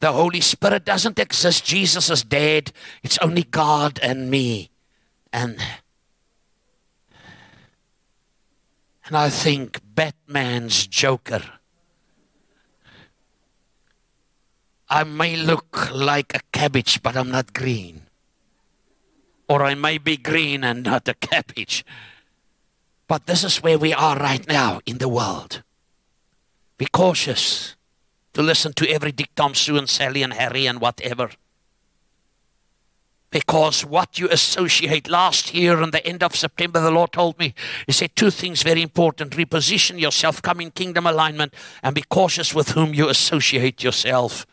The 0.01 0.13
Holy 0.13 0.43
Spirit 0.43 0.85
doesn't 0.85 1.19
exist. 1.19 1.65
Jesus 1.65 2.11
is 2.11 2.23
dead. 2.23 2.73
It's 3.03 3.17
only 3.19 3.45
God 3.45 3.99
and 4.03 4.31
me. 4.31 4.69
And 5.33 5.59
And 9.07 9.17
I 9.17 9.29
think 9.29 9.81
Batman's 9.95 10.87
Joker. 10.87 11.43
I 14.89 15.05
may 15.05 15.37
look 15.37 15.91
like 15.93 16.35
a 16.35 16.41
cabbage, 16.53 17.03
but 17.03 17.17
I'm 17.17 17.31
not 17.31 17.53
green. 17.53 18.03
Or 19.49 19.63
I 19.63 19.75
may 19.75 19.99
be 19.99 20.17
green 20.17 20.65
and 20.65 20.83
not 20.85 21.07
a 21.09 21.15
cabbage. 21.15 21.85
But 23.07 23.27
this 23.27 23.45
is 23.45 23.63
where 23.63 23.79
we 23.79 23.93
are 23.93 24.17
right 24.17 24.47
now 24.49 24.81
in 24.87 24.99
the 24.99 25.09
world. 25.09 25.63
Be 26.79 26.87
cautious 26.87 27.77
to 28.33 28.43
listen 28.43 28.73
to 28.75 28.89
every 28.89 29.13
Dick, 29.13 29.35
Tom, 29.35 29.55
Sue, 29.55 29.77
and 29.77 29.89
Sally, 29.89 30.23
and 30.23 30.33
Harry, 30.33 30.67
and 30.67 30.81
whatever 30.81 31.31
because 33.35 33.85
what 33.85 34.17
you 34.17 34.29
associate 34.29 35.09
last 35.09 35.53
year 35.53 35.83
and 35.83 35.93
the 35.93 36.07
end 36.07 36.23
of 36.23 36.37
September, 36.37 36.81
the 36.81 36.93
Lord 36.93 37.11
told 37.11 37.37
me, 37.37 37.53
He 37.85 37.91
said 37.91 38.15
two 38.15 38.31
things 38.31 38.63
very 38.63 38.81
important 38.81 39.33
reposition 39.33 39.99
yourself, 39.99 40.41
come 40.41 40.61
in 40.61 40.71
kingdom 40.71 41.05
alignment, 41.05 41.53
and 41.83 41.97
be 41.97 42.05
cautious 42.09 42.55
with 42.55 42.71
whom 42.71 42.95
you 42.95 43.09
associate 43.09 43.83
yourself 43.83 44.47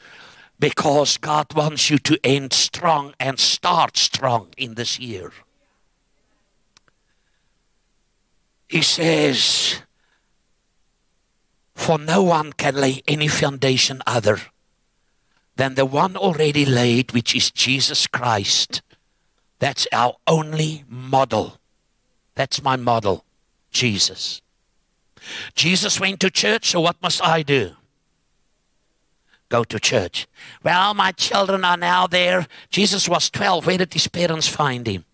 because 0.59 1.17
God 1.17 1.53
wants 1.53 1.91
you 1.91 1.99
to 1.99 2.17
end 2.23 2.53
strong 2.53 3.13
and 3.19 3.39
start 3.39 3.97
strong 3.97 4.47
in 4.57 4.73
this 4.73 4.99
year. 4.99 5.31
He 8.67 8.81
says, 8.81 9.83
For 11.75 11.99
no 11.99 12.23
one 12.23 12.51
can 12.53 12.73
lay 12.73 13.03
any 13.07 13.27
foundation 13.27 14.01
other 14.07 14.39
than 15.61 15.75
the 15.75 15.85
one 15.85 16.17
already 16.17 16.65
laid, 16.65 17.11
which 17.11 17.35
is 17.35 17.51
Jesus 17.51 18.07
Christ. 18.07 18.81
That's 19.59 19.87
our 19.93 20.15
only 20.25 20.83
model. 20.89 21.59
That's 22.33 22.63
my 22.63 22.77
model, 22.77 23.23
Jesus. 23.69 24.41
Jesus 25.53 25.99
went 25.99 26.19
to 26.21 26.31
church, 26.31 26.71
so 26.71 26.81
what 26.81 26.99
must 26.99 27.23
I 27.23 27.43
do? 27.43 27.75
Go 29.49 29.63
to 29.65 29.79
church. 29.79 30.25
Well, 30.63 30.95
my 30.95 31.11
children 31.11 31.63
are 31.63 31.77
now 31.77 32.07
there. 32.07 32.47
Jesus 32.71 33.07
was 33.07 33.29
12. 33.29 33.67
Where 33.67 33.77
did 33.77 33.93
his 33.93 34.07
parents 34.07 34.47
find 34.47 34.87
him? 34.87 35.05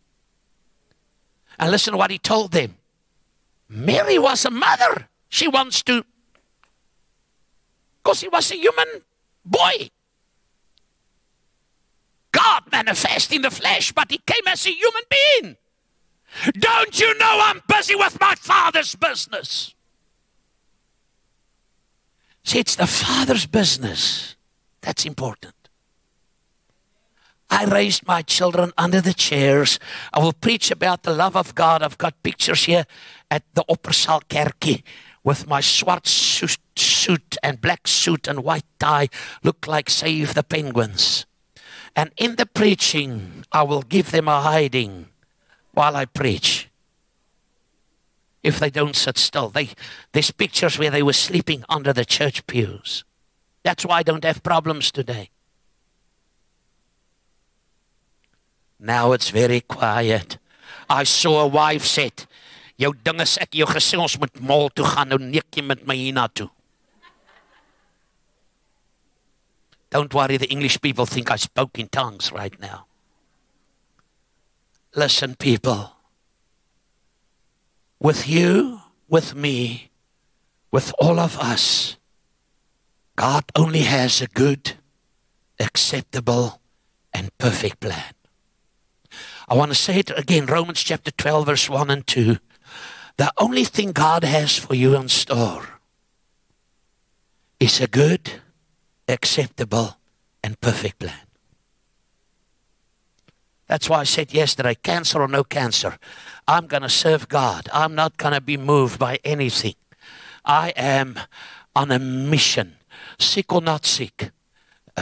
And 1.59 1.71
listen 1.71 1.91
to 1.91 1.97
what 1.97 2.09
he 2.09 2.19
told 2.19 2.53
them. 2.53 2.77
Mary 3.67 4.17
was 4.17 4.45
a 4.45 4.49
mother. 4.49 5.09
She 5.27 5.49
wants 5.49 5.83
to, 5.83 6.05
because 8.01 8.21
he 8.21 8.29
was 8.29 8.49
a 8.49 8.55
human 8.55 8.87
boy. 9.43 9.89
God 12.37 12.63
manifest 12.71 13.31
in 13.31 13.41
the 13.41 13.49
flesh, 13.51 13.91
but 13.91 14.11
he 14.11 14.19
came 14.19 14.47
as 14.47 14.65
a 14.65 14.71
human 14.71 15.03
being. 15.09 15.57
Don't 16.53 16.99
you 16.99 17.17
know 17.17 17.39
I'm 17.41 17.61
busy 17.67 17.95
with 17.95 18.19
my 18.19 18.35
father's 18.35 18.95
business? 18.95 19.73
See, 22.43 22.59
it's 22.59 22.75
the 22.75 22.87
father's 22.87 23.45
business. 23.45 24.35
That's 24.81 25.05
important. 25.05 25.53
I 27.49 27.65
raised 27.65 28.05
my 28.05 28.21
children 28.21 28.71
under 28.77 29.01
the 29.01 29.13
chairs. 29.13 29.79
I 30.13 30.19
will 30.19 30.33
preach 30.33 30.69
about 30.69 31.03
the 31.03 31.13
love 31.13 31.35
of 31.35 31.55
God. 31.55 31.81
I've 31.81 31.97
got 31.97 32.21
pictures 32.23 32.65
here 32.65 32.85
at 33.31 33.43
the 33.53 33.63
Oppersal 33.69 34.21
Kerkie 34.29 34.83
with 35.23 35.47
my 35.47 35.61
swart 35.61 36.07
suit, 36.07 36.57
suit 36.75 37.37
and 37.43 37.59
black 37.61 37.87
suit 37.87 38.27
and 38.27 38.43
white 38.43 38.65
tie, 38.79 39.09
look 39.43 39.67
like 39.67 39.89
Save 39.89 40.33
the 40.33 40.43
Penguins. 40.43 41.26
And 41.97 42.11
in 42.15 42.35
the 42.35 42.45
preaching, 42.45 43.43
I 43.51 43.63
will 43.63 43.81
give 43.81 44.11
them 44.11 44.27
a 44.27 44.39
hiding 44.39 45.07
while 45.73 45.95
I 45.95 46.05
preach. 46.05 46.69
If 48.43 48.59
they 48.59 48.69
don't 48.69 48.95
sit 48.95 49.17
still, 49.17 49.49
they, 49.49 49.69
there's 50.11 50.29
pictures 50.29 50.77
where 50.77 50.91
they 50.91 51.01
were 51.01 51.13
sleeping 51.13 51.65
under 51.67 51.91
the 51.91 52.05
church 52.05 52.45
pews. 52.45 53.03
That's 53.63 53.83
why 53.83 53.97
I 53.97 54.03
don't 54.03 54.23
have 54.23 54.43
problems 54.43 54.91
today. 54.91 55.31
Now 58.79 59.11
it's 59.13 59.31
very 59.31 59.61
quiet. 59.61 60.37
I 60.87 61.03
saw 61.03 61.41
a 61.41 61.47
wife 61.47 61.83
said, 61.83 62.27
"Jou 62.77 62.93
ding 62.93 63.19
is 63.19 63.39
ek 63.41 63.55
jou 63.55 63.65
gesê 63.65 63.97
ons 63.97 64.19
moet 64.19 64.39
mall 64.39 64.69
toe 64.69 64.85
gaan 64.85 65.09
nou 65.09 65.17
neek 65.17 65.49
jy 65.55 65.63
met 65.63 65.87
my 65.87 65.95
hiernatoe." 65.95 66.51
Don't 69.89 70.13
worry, 70.13 70.37
the 70.37 70.49
English 70.49 70.81
people 70.81 71.05
think 71.05 71.31
I 71.31 71.37
spoke 71.37 71.79
in 71.79 71.87
tongues 71.87 72.31
right 72.31 72.59
now. 72.59 72.85
Listen, 74.95 75.35
people. 75.35 75.93
With 77.99 78.27
you, 78.27 78.81
with 79.07 79.35
me, 79.35 79.89
with 80.71 80.93
all 80.99 81.19
of 81.19 81.37
us, 81.39 81.97
God 83.15 83.45
only 83.55 83.81
has 83.81 84.21
a 84.21 84.27
good, 84.27 84.73
acceptable, 85.59 86.61
and 87.13 87.35
perfect 87.37 87.79
plan. 87.79 88.13
I 89.47 89.55
want 89.55 89.71
to 89.71 89.75
say 89.75 89.99
it 89.99 90.11
again 90.17 90.45
Romans 90.45 90.83
chapter 90.83 91.11
12, 91.11 91.45
verse 91.45 91.69
1 91.69 91.89
and 91.89 92.05
2. 92.05 92.37
The 93.17 93.33
only 93.37 93.63
thing 93.63 93.93
God 93.93 94.23
has 94.23 94.57
for 94.57 94.75
you 94.75 94.95
in 94.95 95.09
store 95.09 95.79
is 97.59 97.81
a 97.81 97.87
good, 97.87 98.41
acceptable, 99.07 99.97
and 100.43 100.59
perfect 100.61 100.99
plan. 100.99 101.27
That's 103.67 103.89
why 103.89 103.99
I 103.99 104.03
said 104.05 104.33
yesterday 104.33 104.75
cancer 104.75 105.21
or 105.21 105.27
no 105.27 105.43
cancer, 105.43 105.97
I'm 106.47 106.67
going 106.67 106.83
to 106.83 106.89
serve 106.89 107.27
God. 107.27 107.67
I'm 107.73 107.95
not 107.95 108.17
going 108.17 108.33
to 108.33 108.41
be 108.41 108.55
moved 108.55 108.97
by 108.97 109.19
anything. 109.25 109.75
I 110.45 110.69
am 110.77 111.19
on 111.75 111.91
a 111.91 111.99
mission, 111.99 112.77
sick 113.19 113.51
or 113.51 113.61
not 113.61 113.85
sick 113.85 114.31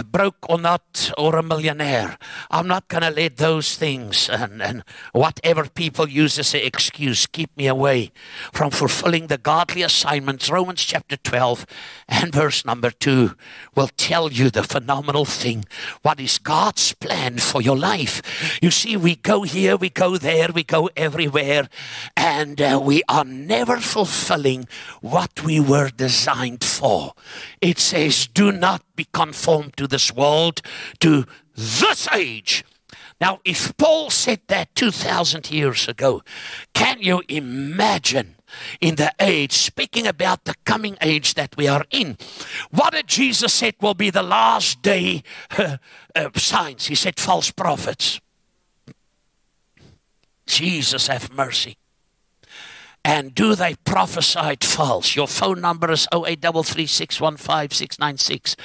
broke 0.03 0.49
or 0.49 0.59
not, 0.59 1.11
or 1.17 1.35
a 1.35 1.43
millionaire. 1.43 2.17
I'm 2.51 2.67
not 2.67 2.87
going 2.87 3.03
to 3.03 3.09
let 3.09 3.37
those 3.37 3.77
things 3.77 4.29
and, 4.29 4.61
and 4.61 4.83
whatever 5.13 5.65
people 5.67 6.09
use 6.09 6.37
as 6.37 6.53
an 6.53 6.61
excuse 6.61 7.27
keep 7.27 7.55
me 7.57 7.67
away 7.67 8.11
from 8.53 8.71
fulfilling 8.71 9.27
the 9.27 9.37
godly 9.37 9.81
assignments. 9.81 10.49
Romans 10.49 10.83
chapter 10.83 11.17
12 11.17 11.65
and 12.07 12.33
verse 12.33 12.65
number 12.65 12.91
2 12.91 13.35
will 13.75 13.89
tell 13.95 14.31
you 14.31 14.49
the 14.49 14.63
phenomenal 14.63 15.25
thing. 15.25 15.65
What 16.01 16.19
is 16.19 16.37
God's 16.37 16.93
plan 16.93 17.37
for 17.37 17.61
your 17.61 17.77
life? 17.77 18.59
You 18.61 18.71
see, 18.71 18.97
we 18.97 19.15
go 19.15 19.43
here, 19.43 19.75
we 19.77 19.89
go 19.89 20.17
there, 20.17 20.49
we 20.53 20.63
go 20.63 20.89
everywhere, 20.95 21.69
and 22.15 22.59
uh, 22.61 22.79
we 22.83 23.03
are 23.07 23.25
never 23.25 23.77
fulfilling 23.77 24.67
what 25.01 25.43
we 25.43 25.59
were 25.59 25.89
designed 25.89 26.63
for. 26.63 27.13
It 27.61 27.79
says, 27.79 28.27
Do 28.27 28.51
not 28.51 28.81
be 28.95 29.07
conformed 29.11 29.77
to 29.77 29.87
this 29.87 30.11
world, 30.11 30.61
to 30.99 31.25
this 31.55 32.07
age. 32.13 32.63
Now, 33.19 33.39
if 33.45 33.75
Paul 33.77 34.09
said 34.09 34.41
that 34.47 34.75
2,000 34.75 35.49
years 35.49 35.87
ago, 35.87 36.21
can 36.73 37.01
you 37.01 37.23
imagine 37.29 38.35
in 38.81 38.95
the 38.95 39.13
age, 39.19 39.53
speaking 39.53 40.05
about 40.05 40.43
the 40.43 40.55
coming 40.65 40.97
age 41.01 41.33
that 41.35 41.55
we 41.55 41.67
are 41.67 41.85
in? 41.91 42.17
What 42.71 42.93
did 42.93 43.07
Jesus 43.07 43.53
said 43.53 43.75
will 43.81 43.93
be 43.93 44.09
the 44.09 44.23
last 44.23 44.81
day 44.81 45.23
uh, 45.57 45.77
uh, 46.15 46.29
signs? 46.35 46.87
He 46.87 46.95
said 46.95 47.19
false 47.19 47.51
prophets. 47.51 48.19
Jesus 50.45 51.07
have 51.07 51.33
mercy 51.33 51.77
and 53.05 53.33
do 53.35 53.53
they 53.53 53.75
prophesied 53.75 54.63
false? 54.63 55.15
Your 55.15 55.27
phone 55.27 55.61
number 55.61 55.91
is 55.91 56.07
0833615696. 56.11 58.55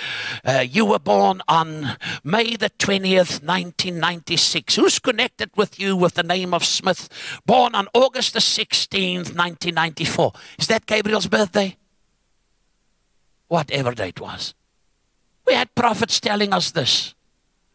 Uh, 0.43 0.65
you 0.67 0.87
were 0.87 0.99
born 0.99 1.43
on 1.47 1.99
May 2.25 2.57
the 2.57 2.71
20th, 2.71 3.45
1996. 3.45 4.77
Who's 4.77 4.99
connected 4.99 5.51
with 5.57 5.79
you 5.79 5.95
with 5.95 6.15
the 6.15 6.23
name 6.23 6.55
of 6.55 6.65
Smith? 6.65 7.11
Born 7.45 7.75
on 7.75 7.89
August 7.93 8.33
the 8.33 8.39
16th, 8.39 9.37
1994. 9.37 10.33
Is 10.59 10.69
that 10.69 10.87
Gabriel's 10.87 11.27
birthday? 11.27 11.77
Whatever 13.49 13.93
date 13.93 14.23
was. 14.23 14.55
We 15.47 15.53
had 15.53 15.75
prophets 15.75 16.19
telling 16.19 16.55
us 16.55 16.71
this 16.71 17.15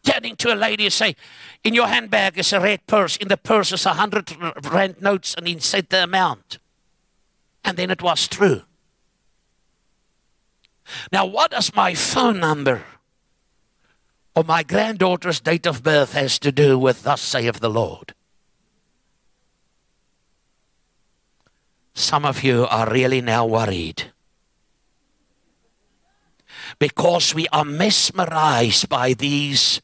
turning 0.06 0.36
to 0.36 0.54
a 0.54 0.56
lady 0.56 0.84
and 0.84 0.92
say, 0.92 1.16
in 1.62 1.74
your 1.74 1.88
handbag 1.88 2.38
is 2.38 2.52
a 2.52 2.60
red 2.60 2.86
purse. 2.86 3.16
In 3.16 3.28
the 3.28 3.36
purse 3.36 3.72
is 3.72 3.84
a 3.84 3.94
hundred 3.94 4.34
rand 4.64 5.02
notes, 5.02 5.34
and 5.36 5.46
he 5.46 5.58
said 5.58 5.90
the 5.90 6.04
amount. 6.04 6.58
And 7.64 7.76
then 7.76 7.90
it 7.90 8.00
was 8.00 8.28
true. 8.28 8.62
Now, 11.10 11.26
what 11.26 11.50
does 11.50 11.74
my 11.74 11.94
phone 11.94 12.38
number 12.38 12.84
or 14.36 14.44
my 14.44 14.62
granddaughter's 14.62 15.40
date 15.40 15.66
of 15.66 15.82
birth 15.82 16.12
has 16.12 16.38
to 16.38 16.52
do 16.52 16.78
with 16.78 17.02
thus 17.02 17.20
saith 17.20 17.58
the 17.58 17.68
Lord? 17.68 18.14
Some 21.94 22.24
of 22.24 22.44
you 22.44 22.66
are 22.70 22.88
really 22.88 23.20
now 23.20 23.44
worried 23.46 24.12
because 26.78 27.34
we 27.34 27.46
are 27.48 27.64
mesmerized 27.64 28.88
by 28.88 29.12
these 29.12 29.80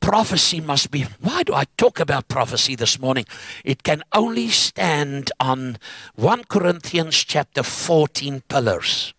prophecy 0.00 0.60
must 0.60 0.90
be 0.90 1.02
why 1.20 1.42
do 1.42 1.54
i 1.54 1.64
talk 1.76 1.98
about 1.98 2.28
prophecy 2.28 2.76
this 2.76 2.98
morning? 3.00 3.24
It 3.64 3.82
can 3.82 4.02
only 4.12 4.48
stand 4.48 5.32
on 5.40 5.78
1 6.14 6.44
corinthians 6.44 7.16
chapter 7.24 7.62
14 7.62 8.42
pillars. 8.48 9.14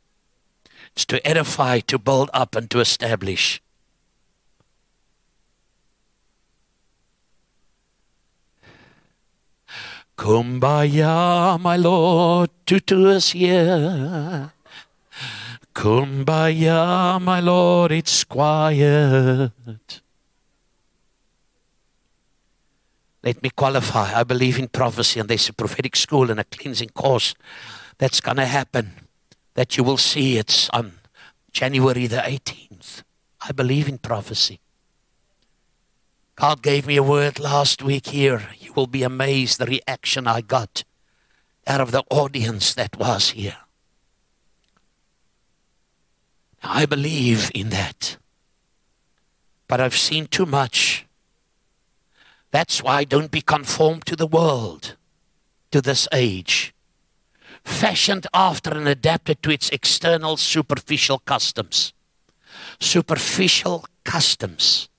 It's 0.94 1.06
to 1.06 1.26
edify 1.28 1.80
to 1.82 2.00
build 2.00 2.30
up 2.34 2.56
and 2.56 2.72
to 2.72 2.80
establish. 2.80 3.62
Kumbaya, 10.18 11.60
my 11.62 11.78
Lord, 11.78 12.50
to 12.66 13.10
us 13.10 13.32
here. 13.32 14.52
Kumbaya, 15.78 17.22
my 17.22 17.40
Lord, 17.40 17.92
it's 17.92 18.24
quiet. 18.24 19.52
Let 23.22 23.44
me 23.44 23.52
qualify. 23.52 24.20
I 24.20 24.24
believe 24.24 24.58
in 24.58 24.70
prophecy, 24.70 25.20
and 25.20 25.30
there's 25.30 25.50
a 25.50 25.54
prophetic 25.54 25.96
school 25.96 26.32
and 26.32 26.40
a 26.40 26.46
cleansing 26.46 26.90
course 26.90 27.36
that's 28.00 28.22
going 28.22 28.38
to 28.38 28.48
happen. 28.48 28.94
That 29.54 29.78
you 29.78 29.84
will 29.84 29.98
see 29.98 30.40
it's 30.40 30.68
on 30.72 30.94
January 31.52 32.08
the 32.08 32.18
18th. 32.18 33.04
I 33.48 33.52
believe 33.52 33.88
in 33.88 34.00
prophecy. 34.00 34.60
God 36.36 36.64
gave 36.64 36.88
me 36.88 36.98
a 36.98 37.04
word 37.04 37.38
last 37.38 37.84
week 37.84 38.08
here. 38.08 38.50
You 38.58 38.74
will 38.74 38.88
be 38.88 39.04
amazed 39.04 39.60
the 39.60 39.68
reaction 39.68 40.26
I 40.26 40.42
got 40.42 40.84
out 41.68 41.82
of 41.82 41.92
the 41.92 42.04
audience 42.10 42.74
that 42.74 42.98
was 42.98 43.30
here. 43.30 43.58
I 46.64 46.86
believe 46.86 47.52
in 47.54 47.70
that. 47.70 48.18
But 49.68 49.82
I've 49.82 49.98
seen 49.98 50.28
too 50.28 50.46
much. 50.46 51.06
That's 52.52 52.82
why 52.82 53.04
don't 53.04 53.32
be 53.32 53.42
conformed 53.42 54.06
to 54.06 54.16
the 54.16 54.28
world, 54.28 54.96
to 55.72 55.82
this 55.82 56.08
age, 56.14 56.74
fashioned 57.64 58.26
after 58.34 58.72
and 58.72 58.88
adapted 58.88 59.44
to 59.44 59.52
its 59.52 59.70
external 59.70 60.38
superficial 60.38 61.20
customs. 61.20 61.94
Superficial 62.80 63.86
customs. 64.04 64.90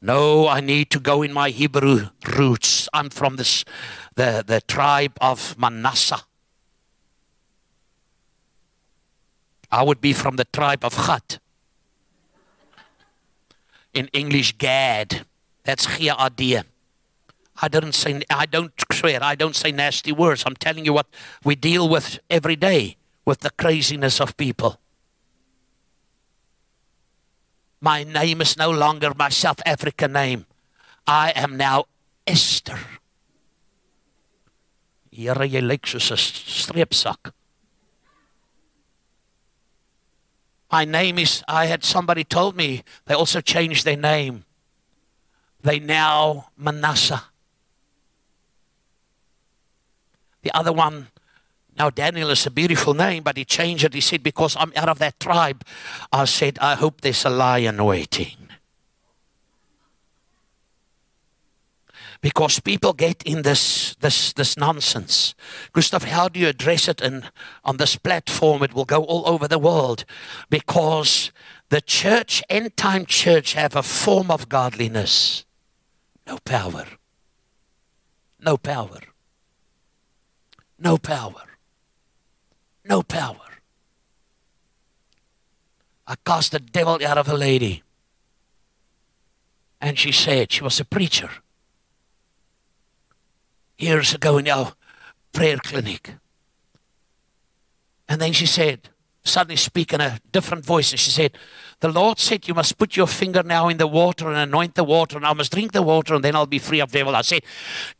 No, 0.00 0.48
I 0.48 0.60
need 0.60 0.90
to 0.90 1.00
go 1.00 1.22
in 1.22 1.32
my 1.32 1.50
Hebrew 1.50 2.08
roots. 2.36 2.88
I'm 2.92 3.10
from 3.10 3.36
this, 3.36 3.64
the, 4.14 4.42
the 4.46 4.60
tribe 4.62 5.16
of 5.20 5.58
Manasseh. 5.58 6.22
I 9.76 9.82
would 9.82 10.00
be 10.00 10.14
from 10.14 10.36
the 10.36 10.46
tribe 10.46 10.86
of 10.86 10.96
Gad. 10.96 11.38
In 13.92 14.08
English, 14.14 14.56
Gad. 14.56 15.26
That's 15.64 15.84
G-A-D. 15.84 16.60
I 17.60 17.68
don't 17.68 17.94
say 17.94 18.22
I 18.30 18.46
don't 18.46 18.72
swear, 18.90 19.22
I 19.22 19.34
don't 19.34 19.54
say 19.54 19.72
nasty 19.72 20.12
words. 20.12 20.44
I'm 20.46 20.56
telling 20.56 20.86
you 20.86 20.94
what 20.94 21.08
we 21.44 21.56
deal 21.56 21.90
with 21.90 22.18
every 22.30 22.56
day 22.56 22.96
with 23.26 23.40
the 23.40 23.50
craziness 23.50 24.18
of 24.18 24.36
people. 24.38 24.80
My 27.80 28.02
name 28.02 28.40
is 28.40 28.56
no 28.56 28.70
longer 28.70 29.12
my 29.14 29.28
South 29.28 29.60
African 29.66 30.12
name. 30.12 30.46
I 31.06 31.32
am 31.36 31.58
now 31.58 31.84
Esther. 32.26 32.80
Here 35.10 35.44
jy 35.44 35.60
lyk 35.60 35.84
soos 35.84 36.12
'n 36.12 36.16
streepsak. 36.16 37.35
My 40.70 40.84
name 40.84 41.18
is, 41.18 41.44
I 41.46 41.66
had 41.66 41.84
somebody 41.84 42.24
told 42.24 42.56
me 42.56 42.82
they 43.06 43.14
also 43.14 43.40
changed 43.40 43.84
their 43.84 43.96
name. 43.96 44.44
They 45.62 45.78
now 45.78 46.48
Manasseh. 46.56 47.24
The 50.42 50.56
other 50.56 50.72
one, 50.72 51.08
now 51.78 51.90
Daniel 51.90 52.30
is 52.30 52.46
a 52.46 52.50
beautiful 52.50 52.94
name, 52.94 53.22
but 53.22 53.36
he 53.36 53.44
changed 53.44 53.84
it. 53.84 53.94
He 53.94 54.00
said, 54.00 54.22
Because 54.22 54.56
I'm 54.58 54.72
out 54.76 54.88
of 54.88 54.98
that 54.98 55.18
tribe, 55.20 55.64
I 56.12 56.24
said, 56.24 56.58
I 56.60 56.74
hope 56.74 57.00
there's 57.00 57.24
a 57.24 57.30
lion 57.30 57.84
waiting. 57.84 58.45
Because 62.20 62.60
people 62.60 62.92
get 62.92 63.22
in 63.22 63.42
this 63.42 63.94
this 64.00 64.32
this 64.32 64.56
nonsense. 64.56 65.34
Gustav, 65.72 66.04
how 66.04 66.28
do 66.28 66.40
you 66.40 66.48
address 66.48 66.88
it 66.88 67.00
and 67.00 67.30
on 67.64 67.76
this 67.76 67.96
platform? 67.96 68.62
It 68.62 68.74
will 68.74 68.84
go 68.84 69.04
all 69.04 69.28
over 69.28 69.48
the 69.48 69.58
world 69.58 70.04
because 70.50 71.32
the 71.68 71.80
church 71.80 72.42
end 72.48 72.76
time 72.76 73.06
church 73.06 73.54
have 73.54 73.76
a 73.76 73.82
form 73.82 74.30
of 74.30 74.48
godliness. 74.48 75.44
No 76.26 76.38
power. 76.44 76.86
No 78.40 78.56
power. 78.56 79.00
No 80.78 80.98
power. 80.98 81.42
No 82.84 83.02
power. 83.02 83.40
I 86.06 86.14
cast 86.24 86.52
the 86.52 86.60
devil 86.60 87.04
out 87.04 87.18
of 87.18 87.28
a 87.28 87.36
lady. 87.36 87.82
And 89.80 89.98
she 89.98 90.12
said 90.12 90.52
she 90.52 90.62
was 90.64 90.80
a 90.80 90.84
preacher 90.84 91.30
years 93.78 94.14
ago 94.14 94.38
in 94.38 94.48
our 94.48 94.72
prayer 95.32 95.58
clinic. 95.58 96.14
And 98.08 98.20
then 98.20 98.32
she 98.32 98.46
said, 98.46 98.88
suddenly 99.26 99.56
speaking 99.56 100.00
a 100.00 100.20
different 100.32 100.64
voice, 100.64 100.92
and 100.92 101.00
she 101.00 101.10
said, 101.10 101.36
The 101.80 101.88
Lord 101.88 102.18
said, 102.18 102.48
You 102.48 102.54
must 102.54 102.78
put 102.78 102.96
your 102.96 103.06
finger 103.06 103.42
now 103.42 103.68
in 103.68 103.76
the 103.76 103.86
water 103.86 104.28
and 104.28 104.36
anoint 104.36 104.74
the 104.74 104.84
water, 104.84 105.16
and 105.16 105.26
I 105.26 105.32
must 105.32 105.52
drink 105.52 105.72
the 105.72 105.82
water, 105.82 106.14
and 106.14 106.24
then 106.24 106.36
I'll 106.36 106.46
be 106.46 106.58
free 106.58 106.80
of 106.80 106.92
devil. 106.92 107.14
I 107.14 107.22
said, 107.22 107.42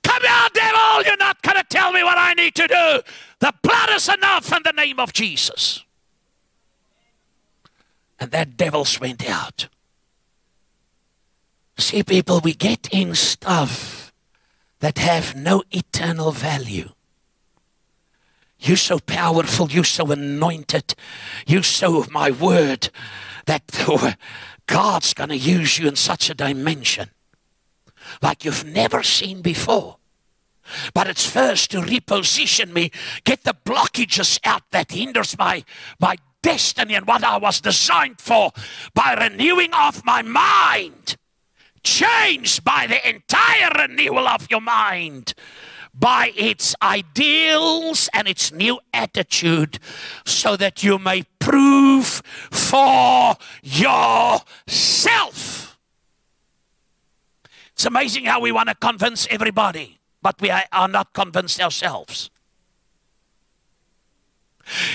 Come 0.02 0.22
here, 0.22 0.48
devil! 0.54 1.04
You're 1.04 1.16
not 1.16 1.42
going 1.42 1.56
to 1.56 1.64
tell 1.64 1.92
me 1.92 2.02
what 2.02 2.18
I 2.18 2.34
need 2.34 2.54
to 2.54 2.66
do. 2.66 3.02
The 3.40 3.52
blood 3.62 3.90
is 3.90 4.08
enough 4.08 4.52
in 4.52 4.62
the 4.64 4.72
name 4.72 4.98
of 4.98 5.12
Jesus. 5.12 5.84
And 8.18 8.30
that 8.30 8.56
devils 8.56 8.98
went 9.00 9.28
out. 9.28 9.68
See, 11.78 12.02
people, 12.02 12.40
we 12.40 12.54
get 12.54 12.88
in 12.90 13.14
stuff 13.14 13.95
that 14.80 14.98
have 14.98 15.34
no 15.34 15.62
eternal 15.70 16.32
value. 16.32 16.90
You're 18.58 18.76
so 18.76 18.98
powerful, 18.98 19.70
you're 19.70 19.84
so 19.84 20.10
anointed, 20.10 20.94
you're 21.46 21.62
so 21.62 21.98
of 21.98 22.10
my 22.10 22.30
word 22.30 22.88
that 23.46 23.62
oh, 23.86 24.12
God's 24.66 25.14
going 25.14 25.30
to 25.30 25.36
use 25.36 25.78
you 25.78 25.88
in 25.88 25.96
such 25.96 26.30
a 26.30 26.34
dimension 26.34 27.10
like 28.22 28.44
you've 28.44 28.64
never 28.64 29.02
seen 29.02 29.42
before. 29.42 29.96
But 30.94 31.06
it's 31.06 31.28
first 31.28 31.70
to 31.70 31.80
reposition 31.80 32.72
me, 32.72 32.90
get 33.24 33.44
the 33.44 33.54
blockages 33.54 34.40
out 34.44 34.62
that 34.72 34.90
hinders 34.90 35.38
my, 35.38 35.64
my 36.00 36.16
destiny 36.42 36.94
and 36.94 37.06
what 37.06 37.22
I 37.22 37.36
was 37.36 37.60
designed 37.60 38.20
for 38.20 38.52
by 38.94 39.14
renewing 39.14 39.72
of 39.72 40.04
my 40.04 40.22
mind 40.22 41.16
changed 41.86 42.64
by 42.64 42.86
the 42.88 43.08
entire 43.08 43.70
renewal 43.78 44.26
of 44.26 44.50
your 44.50 44.60
mind, 44.60 45.32
by 45.94 46.32
its 46.36 46.74
ideals 46.82 48.10
and 48.12 48.26
its 48.26 48.52
new 48.52 48.80
attitude, 48.92 49.78
so 50.24 50.56
that 50.56 50.82
you 50.82 50.98
may 50.98 51.22
prove 51.38 52.20
for 52.50 53.36
yourself. 53.62 54.42
It's 57.72 57.86
amazing 57.86 58.24
how 58.24 58.40
we 58.40 58.50
want 58.50 58.68
to 58.68 58.74
convince 58.74 59.28
everybody, 59.30 60.00
but 60.20 60.40
we 60.40 60.50
are 60.50 60.88
not 60.88 61.12
convinced 61.12 61.60
ourselves. 61.60 62.30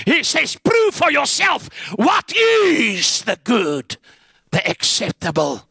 He 0.04 0.22
says, 0.22 0.56
prove 0.62 0.94
for 0.94 1.10
yourself 1.10 1.70
what 1.94 2.32
is 2.36 3.22
the 3.22 3.38
good, 3.42 3.96
the 4.50 4.68
acceptable, 4.68 5.66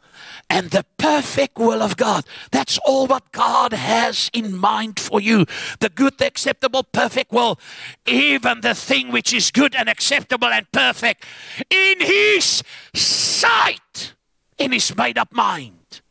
and 0.51 0.69
the 0.71 0.85
perfect 0.97 1.57
will 1.57 1.81
of 1.81 1.95
God. 1.95 2.25
That's 2.51 2.77
all 2.79 3.07
what 3.07 3.31
God 3.31 3.71
has 3.71 4.29
in 4.33 4.53
mind 4.53 4.99
for 4.99 5.21
you. 5.21 5.45
The 5.79 5.87
good, 5.87 6.17
the 6.17 6.27
acceptable, 6.27 6.83
perfect 6.83 7.31
will. 7.31 7.57
Even 8.05 8.59
the 8.59 8.75
thing 8.75 9.13
which 9.13 9.31
is 9.33 9.49
good 9.49 9.73
and 9.73 9.87
acceptable 9.87 10.49
and 10.49 10.69
perfect 10.73 11.23
in 11.69 12.01
His 12.01 12.63
sight, 12.93 14.13
in 14.57 14.73
His 14.73 14.93
made 14.97 15.17
up 15.17 15.31
mind 15.31 16.01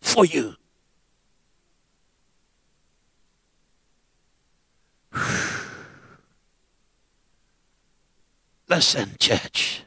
for 0.00 0.24
you. 0.24 0.56
Listen, 8.68 9.12
church. 9.20 9.82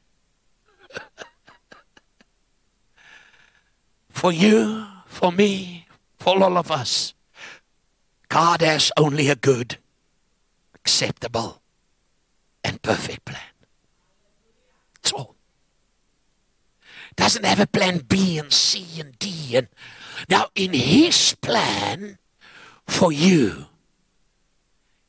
For 4.21 4.31
you, 4.31 4.85
for 5.07 5.31
me, 5.31 5.87
for 6.19 6.43
all 6.43 6.55
of 6.55 6.69
us. 6.69 7.15
God 8.29 8.61
has 8.61 8.91
only 8.95 9.29
a 9.29 9.35
good, 9.35 9.77
acceptable, 10.75 11.59
and 12.63 12.79
perfect 12.83 13.25
plan. 13.25 13.51
That's 14.93 15.11
all. 15.11 15.35
Doesn't 17.15 17.47
have 17.47 17.59
a 17.59 17.65
plan 17.65 18.03
B 18.07 18.37
and 18.37 18.53
C 18.53 19.01
and 19.01 19.17
D. 19.17 19.55
And 19.55 19.69
now, 20.29 20.49
in 20.53 20.73
His 20.73 21.35
plan 21.41 22.19
for 22.85 23.11
you, 23.11 23.65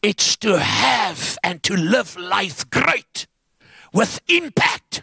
it's 0.00 0.38
to 0.38 0.58
have 0.58 1.36
and 1.44 1.62
to 1.64 1.76
live 1.76 2.16
life 2.16 2.70
great 2.70 3.26
with 3.92 4.22
impact 4.26 5.02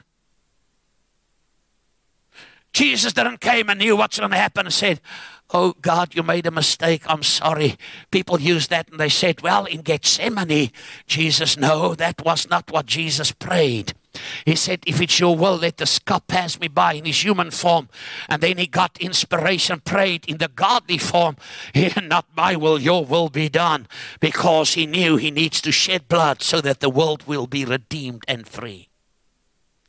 Jesus 2.80 3.12
didn't 3.12 3.42
came 3.42 3.70
and 3.70 3.78
knew 3.78 3.98
what's 3.98 4.18
going 4.18 4.32
to 4.32 4.38
happen 4.38 4.66
and 4.66 4.74
said, 4.74 5.02
Oh 5.50 5.74
God, 5.82 6.16
you 6.16 6.24
made 6.24 6.48
a 6.48 6.52
mistake. 6.52 7.02
I'm 7.08 7.24
sorry. 7.24 7.76
People 8.10 8.40
use 8.40 8.70
that 8.70 8.90
and 8.90 8.98
they 8.98 9.10
said, 9.10 9.42
Well, 9.42 9.66
in 9.66 9.82
Gethsemane, 9.82 10.72
Jesus, 11.06 11.58
no, 11.58 11.94
that 11.96 12.24
was 12.24 12.50
not 12.50 12.72
what 12.72 12.86
Jesus 12.86 13.34
prayed. 13.34 13.92
He 14.46 14.56
said, 14.56 14.80
If 14.88 15.02
it's 15.02 15.20
your 15.20 15.36
will, 15.36 15.58
let 15.58 15.76
this 15.76 16.00
cup 16.00 16.28
pass 16.28 16.58
me 16.58 16.70
by 16.70 16.94
in 16.94 17.04
his 17.04 17.22
human 17.22 17.52
form. 17.52 17.90
And 18.30 18.42
then 18.42 18.58
he 18.58 18.66
got 18.66 18.98
inspiration, 19.02 19.82
prayed 19.82 20.24
in 20.26 20.38
the 20.38 20.48
godly 20.48 21.00
form, 21.00 21.36
Not 22.02 22.28
my 22.34 22.56
will, 22.56 22.80
your 22.80 23.04
will 23.04 23.28
be 23.28 23.50
done. 23.50 23.90
Because 24.22 24.76
he 24.76 24.86
knew 24.86 25.18
he 25.18 25.32
needs 25.32 25.60
to 25.62 25.74
shed 25.74 26.08
blood 26.08 26.42
so 26.42 26.62
that 26.62 26.80
the 26.80 26.90
world 26.90 27.28
will 27.28 27.46
be 27.46 27.66
redeemed 27.66 28.24
and 28.26 28.48
free. 28.48 28.88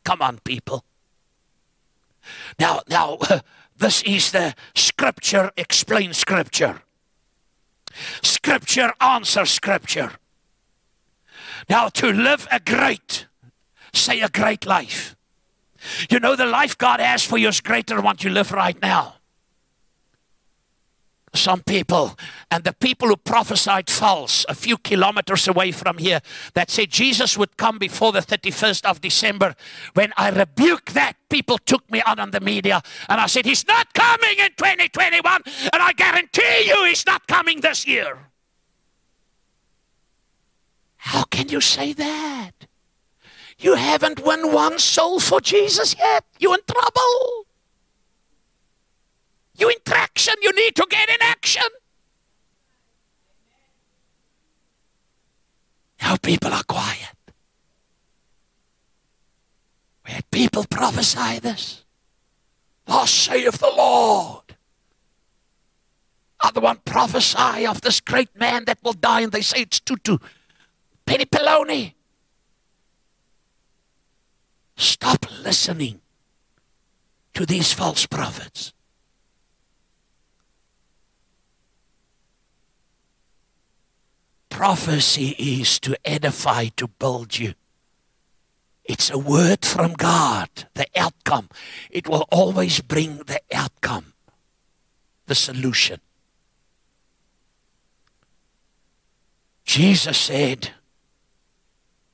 Come 0.02 0.22
on, 0.22 0.38
people. 0.38 0.84
Now, 2.58 2.80
now, 2.88 3.18
this 3.76 4.02
is 4.02 4.32
the 4.32 4.54
scripture 4.74 5.50
explain 5.56 6.12
scripture. 6.12 6.82
Scripture 8.22 8.92
answer 9.00 9.44
scripture. 9.46 10.12
Now, 11.68 11.88
to 11.88 12.12
live 12.12 12.46
a 12.50 12.60
great, 12.60 13.26
say 13.92 14.20
a 14.20 14.28
great 14.28 14.66
life. 14.66 15.16
You 16.10 16.20
know, 16.20 16.36
the 16.36 16.46
life 16.46 16.76
God 16.76 17.00
has 17.00 17.24
for 17.24 17.38
you 17.38 17.48
is 17.48 17.60
greater 17.60 17.94
than 17.94 18.04
what 18.04 18.22
you 18.22 18.30
live 18.30 18.52
right 18.52 18.80
now. 18.80 19.19
Some 21.32 21.62
people, 21.62 22.18
and 22.50 22.64
the 22.64 22.72
people 22.72 23.06
who 23.06 23.16
prophesied 23.16 23.88
false 23.88 24.44
a 24.48 24.54
few 24.54 24.76
kilometers 24.76 25.46
away 25.46 25.70
from 25.70 25.98
here, 25.98 26.20
that 26.54 26.70
said 26.70 26.90
Jesus 26.90 27.38
would 27.38 27.56
come 27.56 27.78
before 27.78 28.10
the 28.10 28.18
31st 28.20 28.84
of 28.84 29.00
December. 29.00 29.54
When 29.94 30.12
I 30.16 30.30
rebuked 30.30 30.92
that, 30.94 31.14
people 31.28 31.58
took 31.58 31.88
me 31.88 32.02
out 32.04 32.18
on 32.18 32.32
the 32.32 32.40
media 32.40 32.82
and 33.08 33.20
I 33.20 33.26
said, 33.26 33.46
He's 33.46 33.66
not 33.68 33.94
coming 33.94 34.38
in 34.38 34.50
2021, 34.56 35.42
and 35.72 35.82
I 35.82 35.92
guarantee 35.92 36.64
you 36.66 36.84
He's 36.86 37.06
not 37.06 37.28
coming 37.28 37.60
this 37.60 37.86
year. 37.86 38.18
How 40.96 41.22
can 41.22 41.48
you 41.48 41.60
say 41.60 41.92
that? 41.92 42.52
You 43.60 43.74
haven't 43.76 44.24
won 44.24 44.52
one 44.52 44.78
soul 44.78 45.20
for 45.20 45.40
Jesus 45.40 45.94
yet. 45.96 46.24
You're 46.38 46.54
in 46.54 46.60
trouble. 46.66 47.46
You 49.60 49.68
in 49.68 49.76
traction. 49.84 50.34
You 50.40 50.52
need 50.52 50.74
to 50.76 50.86
get 50.88 51.08
in 51.10 51.18
action. 51.20 51.62
Now 56.00 56.16
people 56.16 56.52
are 56.52 56.64
quiet. 56.64 57.14
We 60.06 60.12
had 60.12 60.30
people 60.30 60.64
prophesy 60.64 61.38
this. 61.40 61.84
Thus 62.86 63.10
saith 63.10 63.58
the 63.58 63.70
Lord. 63.76 64.56
Other 66.40 66.62
one 66.62 66.78
prophesy 66.86 67.66
of 67.66 67.82
this 67.82 68.00
great 68.00 68.34
man 68.34 68.64
that 68.64 68.78
will 68.82 68.94
die, 68.94 69.20
and 69.20 69.30
they 69.30 69.42
say 69.42 69.60
it's 69.60 69.78
Tutu. 69.78 70.16
Penny 71.04 71.26
Peloni. 71.26 71.92
Stop 74.76 75.26
listening 75.44 76.00
to 77.34 77.44
these 77.44 77.74
false 77.74 78.06
prophets. 78.06 78.72
Prophecy 84.60 85.34
is 85.38 85.80
to 85.80 85.96
edify, 86.04 86.66
to 86.76 86.86
build 86.86 87.38
you. 87.38 87.54
It's 88.84 89.08
a 89.08 89.16
word 89.16 89.64
from 89.64 89.94
God, 89.94 90.50
the 90.74 90.84
outcome. 90.94 91.48
It 91.90 92.06
will 92.06 92.26
always 92.30 92.80
bring 92.80 93.22
the 93.24 93.40
outcome, 93.54 94.12
the 95.24 95.34
solution. 95.34 96.02
Jesus 99.64 100.18
said, 100.18 100.72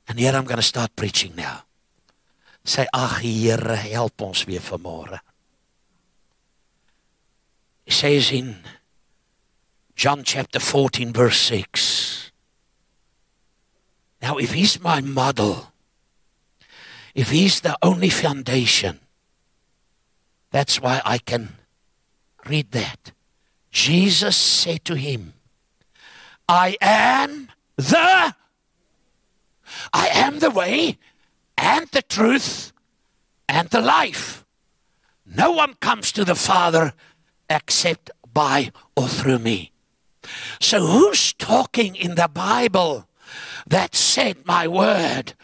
and 0.07 0.21
here 0.21 0.31
I'm 0.33 0.45
going 0.45 0.55
to 0.55 0.63
start 0.63 0.95
preaching 0.95 1.33
now. 1.35 1.65
Sê 2.65 2.87
ag 2.95 3.23
Here, 3.23 3.75
help 3.75 4.23
ons 4.23 4.47
weer 4.47 4.61
vanmôre. 4.61 5.19
He 7.85 7.91
says 7.91 8.31
in 8.31 8.55
John 9.97 10.23
chapter 10.23 10.61
14 10.61 11.13
verse 11.13 11.41
6. 11.41 12.26
Now 14.23 14.39
if 14.39 14.53
he's 14.53 14.81
my 14.81 15.01
model, 15.01 15.73
if 17.15 17.31
he's 17.31 17.61
the 17.61 17.77
only 17.83 18.11
foundation, 18.11 19.01
that's 20.51 20.81
why 20.81 21.03
I 21.05 21.19
can 21.19 21.57
read 22.47 22.73
that. 22.73 23.13
Jesus 23.71 24.37
said 24.37 24.85
to 24.87 24.95
him, 24.95 25.35
I 26.49 26.77
am 26.81 27.49
the 27.77 28.35
I 29.93 30.09
am 30.09 30.39
the 30.39 30.51
way 30.51 30.99
and 31.59 31.87
the 31.89 32.03
truth 32.03 32.73
and 33.49 33.69
the 33.69 33.81
life. 33.81 34.45
No 35.25 35.51
one 35.53 35.75
comes 35.75 36.13
to 36.13 36.25
the 36.25 36.35
Father 36.35 36.93
except 37.51 38.11
by 38.33 38.71
or 38.97 39.09
through 39.09 39.41
me. 39.41 39.73
So, 40.61 40.85
who's 40.85 41.33
talking 41.33 41.95
in 41.97 42.15
the 42.15 42.29
Bible 42.29 43.09
that 43.67 43.95
said 43.95 44.47
my 44.47 44.69
word? 44.69 45.35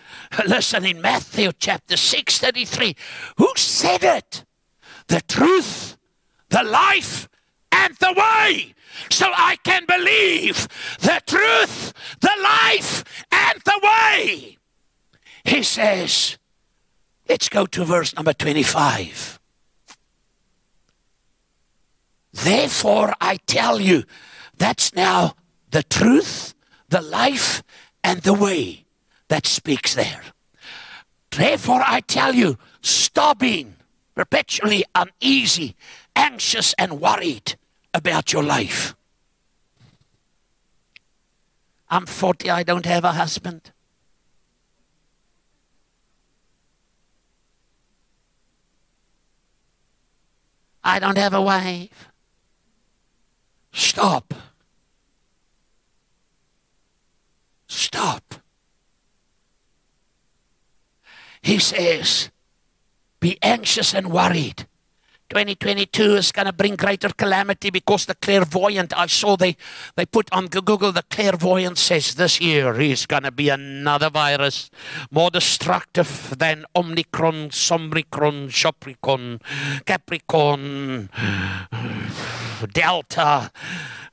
Listen, 0.46 0.84
in 0.84 1.00
Matthew 1.00 1.52
chapter 1.58 1.96
6 1.96 2.38
33, 2.38 2.96
who 3.36 3.52
said 3.56 4.02
it? 4.02 4.44
The 5.08 5.20
truth, 5.22 5.96
the 6.48 6.62
life, 6.62 7.28
and 7.70 7.94
the 7.96 8.14
way. 8.16 8.74
So 9.10 9.26
I 9.34 9.56
can 9.64 9.84
believe 9.86 10.68
the 11.00 11.20
truth, 11.26 11.92
the 12.20 12.30
life, 12.42 13.04
and 13.32 13.60
the 13.64 13.80
way. 13.82 14.58
He 15.44 15.62
says, 15.62 16.38
let's 17.28 17.48
go 17.48 17.66
to 17.66 17.84
verse 17.84 18.14
number 18.14 18.32
25. 18.32 19.40
Therefore, 22.32 23.14
I 23.20 23.36
tell 23.46 23.80
you, 23.80 24.04
that's 24.56 24.94
now 24.94 25.34
the 25.70 25.82
truth, 25.82 26.54
the 26.88 27.02
life, 27.02 27.62
and 28.04 28.22
the 28.22 28.34
way 28.34 28.84
that 29.28 29.46
speaks 29.46 29.94
there. 29.94 30.22
Therefore, 31.30 31.82
I 31.86 32.00
tell 32.00 32.34
you, 32.34 32.58
stop 32.82 33.38
being 33.38 33.76
perpetually 34.14 34.84
uneasy, 34.94 35.76
anxious, 36.14 36.74
and 36.78 37.00
worried 37.00 37.56
about 37.94 38.32
your 38.32 38.42
life. 38.42 38.94
I'm 41.88 42.06
40, 42.06 42.50
I 42.50 42.62
don't 42.62 42.86
have 42.86 43.04
a 43.04 43.12
husband. 43.12 43.72
I 50.84 50.98
don't 50.98 51.18
have 51.18 51.34
a 51.34 51.40
wife. 51.40 52.08
Stop. 53.72 54.34
Stop. 57.72 58.34
He 61.40 61.58
says, 61.58 62.30
be 63.18 63.38
anxious 63.42 63.94
and 63.94 64.12
worried 64.12 64.66
2022 65.32 66.16
is 66.16 66.30
going 66.30 66.44
to 66.44 66.52
bring 66.52 66.76
greater 66.76 67.08
calamity 67.08 67.70
because 67.70 68.04
the 68.04 68.14
clairvoyant, 68.14 68.92
I 68.94 69.06
saw 69.06 69.34
they, 69.34 69.56
they 69.96 70.04
put 70.04 70.30
on 70.30 70.48
Google, 70.48 70.92
the 70.92 71.04
clairvoyant 71.04 71.78
says 71.78 72.16
this 72.16 72.38
year 72.38 72.78
is 72.78 73.06
going 73.06 73.22
to 73.22 73.32
be 73.32 73.48
another 73.48 74.10
virus 74.10 74.70
more 75.10 75.30
destructive 75.30 76.34
than 76.38 76.66
Omicron, 76.76 77.48
Somicron, 77.48 78.50
Shopricon, 78.50 79.40
Capricorn, 79.86 81.08
Delta, 82.70 83.50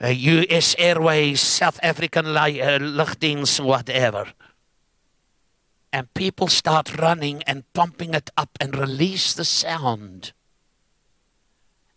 uh, 0.01 0.07
US 0.07 0.73
Airways, 0.79 1.41
South 1.41 1.81
African 1.83 2.33
li- 2.33 2.61
uh, 2.61 2.79
whatever. 3.59 4.31
And 5.91 6.13
people 6.13 6.47
start 6.47 6.97
running 6.97 7.43
and 7.43 7.65
pumping 7.73 8.13
it 8.13 8.29
up 8.37 8.57
and 8.61 8.77
release 8.77 9.33
the 9.33 9.43
sound 9.43 10.31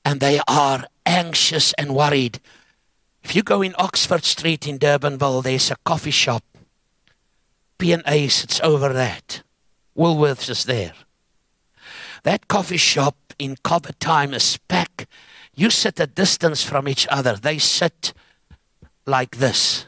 and 0.04 0.20
they 0.20 0.40
are 0.48 0.84
anxious 1.06 1.72
and 1.74 1.94
worried. 1.94 2.40
If 3.22 3.36
you 3.36 3.42
go 3.42 3.62
in 3.62 3.74
Oxford 3.78 4.24
Street 4.24 4.66
in 4.66 4.78
Durbanville, 4.78 5.42
there's 5.42 5.70
a 5.70 5.76
coffee 5.84 6.10
shop. 6.10 6.44
P&A 7.78 8.28
sits 8.28 8.60
over 8.60 8.92
that. 8.92 9.42
Woolworths 9.96 10.48
is 10.48 10.64
there. 10.64 10.92
That 12.22 12.48
coffee 12.48 12.76
shop 12.76 13.16
in 13.38 13.56
COVID 13.56 13.98
time 13.98 14.32
is 14.34 14.56
packed. 14.68 15.06
You 15.54 15.70
sit 15.70 16.00
a 16.00 16.06
distance 16.06 16.62
from 16.62 16.88
each 16.88 17.06
other. 17.10 17.34
They 17.34 17.58
sit 17.58 18.12
like 19.06 19.36
this. 19.36 19.86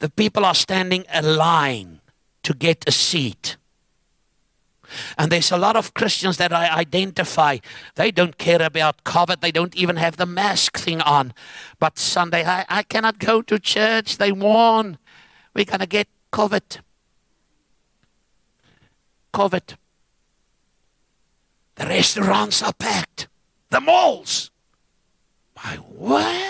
The 0.00 0.10
people 0.10 0.44
are 0.44 0.54
standing 0.54 1.04
a 1.12 1.22
line 1.22 2.00
to 2.42 2.54
get 2.54 2.84
a 2.86 2.92
seat. 2.92 3.56
And 5.16 5.30
there's 5.30 5.50
a 5.50 5.56
lot 5.56 5.76
of 5.76 5.94
Christians 5.94 6.36
that 6.38 6.52
I 6.52 6.68
identify. 6.68 7.58
They 7.94 8.10
don't 8.10 8.38
care 8.38 8.62
about 8.62 9.04
COVID. 9.04 9.40
They 9.40 9.52
don't 9.52 9.74
even 9.76 9.96
have 9.96 10.16
the 10.16 10.26
mask 10.26 10.78
thing 10.78 11.00
on. 11.00 11.32
But 11.78 11.98
Sunday, 11.98 12.44
I, 12.44 12.64
I 12.68 12.82
cannot 12.82 13.18
go 13.18 13.42
to 13.42 13.58
church. 13.58 14.18
They 14.18 14.32
warn 14.32 14.98
we're 15.54 15.64
going 15.64 15.80
to 15.80 15.86
get 15.86 16.08
COVID. 16.32 16.80
COVID. 19.32 19.76
The 21.76 21.86
restaurants 21.86 22.62
are 22.62 22.72
packed. 22.72 23.28
The 23.70 23.80
malls. 23.80 24.50
My 25.56 25.78
word. 25.78 26.46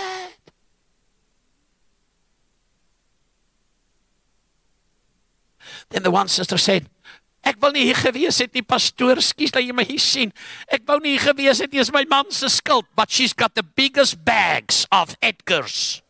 Then 5.90 6.02
the 6.04 6.10
one 6.10 6.28
sister 6.28 6.56
said, 6.56 6.88
Ek 7.46 7.56
wil 7.62 7.72
nie 7.72 7.86
hier 7.88 7.96
gewees 7.96 8.38
het 8.42 8.52
nie, 8.54 8.62
pastoor. 8.62 9.22
Skus 9.24 9.54
dat 9.54 9.64
jy 9.64 9.72
my 9.76 9.86
hier 9.88 10.02
sien. 10.02 10.32
Ek 10.68 10.84
wou 10.88 10.98
nie 11.00 11.16
hier 11.16 11.30
gewees 11.30 11.62
het 11.64 11.72
nie, 11.72 11.80
is 11.80 11.92
my 11.92 12.04
man 12.10 12.28
se 12.34 12.50
skuld, 12.52 12.86
but 12.96 13.10
she's 13.10 13.32
got 13.32 13.54
the 13.56 13.64
biggest 13.64 14.20
bags 14.24 14.86
of 14.92 15.16
Edgars. 15.24 16.02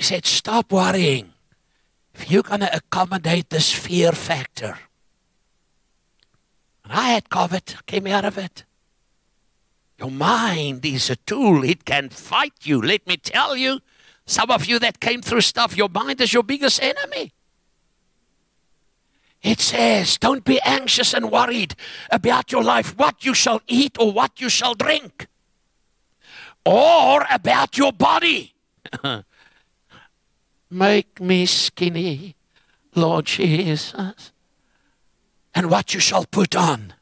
He 0.00 0.02
said, 0.02 0.24
Stop 0.24 0.72
worrying. 0.72 1.34
If 2.14 2.30
you're 2.30 2.42
going 2.42 2.60
to 2.60 2.74
accommodate 2.74 3.50
this 3.50 3.70
fear 3.70 4.12
factor. 4.12 4.78
And 6.84 6.92
I 6.94 7.08
had 7.10 7.28
COVID, 7.28 7.86
came 7.86 8.06
out 8.06 8.24
of 8.24 8.38
it. 8.38 8.64
Your 10.00 10.10
mind 10.10 10.86
is 10.86 11.10
a 11.10 11.16
tool, 11.16 11.62
it 11.62 11.84
can 11.84 12.08
fight 12.08 12.54
you. 12.62 12.80
Let 12.80 13.06
me 13.06 13.18
tell 13.18 13.54
you, 13.54 13.80
some 14.24 14.50
of 14.50 14.64
you 14.64 14.78
that 14.78 14.98
came 14.98 15.20
through 15.20 15.42
stuff, 15.42 15.76
your 15.76 15.90
mind 15.90 16.22
is 16.22 16.32
your 16.32 16.42
biggest 16.42 16.82
enemy. 16.82 17.34
It 19.42 19.60
says, 19.60 20.16
Don't 20.16 20.42
be 20.42 20.58
anxious 20.62 21.12
and 21.12 21.30
worried 21.30 21.74
about 22.10 22.50
your 22.50 22.64
life, 22.64 22.96
what 22.98 23.26
you 23.26 23.34
shall 23.34 23.60
eat 23.68 23.98
or 24.00 24.10
what 24.10 24.40
you 24.40 24.48
shall 24.48 24.74
drink, 24.74 25.26
or 26.64 27.26
about 27.30 27.76
your 27.76 27.92
body. 27.92 28.54
Make 30.70 31.20
me 31.20 31.44
skinny, 31.44 32.36
Lord 32.94 33.26
Jesus. 33.26 33.94
And 35.54 35.70
what 35.70 35.92
you 35.92 36.00
shall 36.00 36.24
put 36.24 36.56
on 36.56 36.94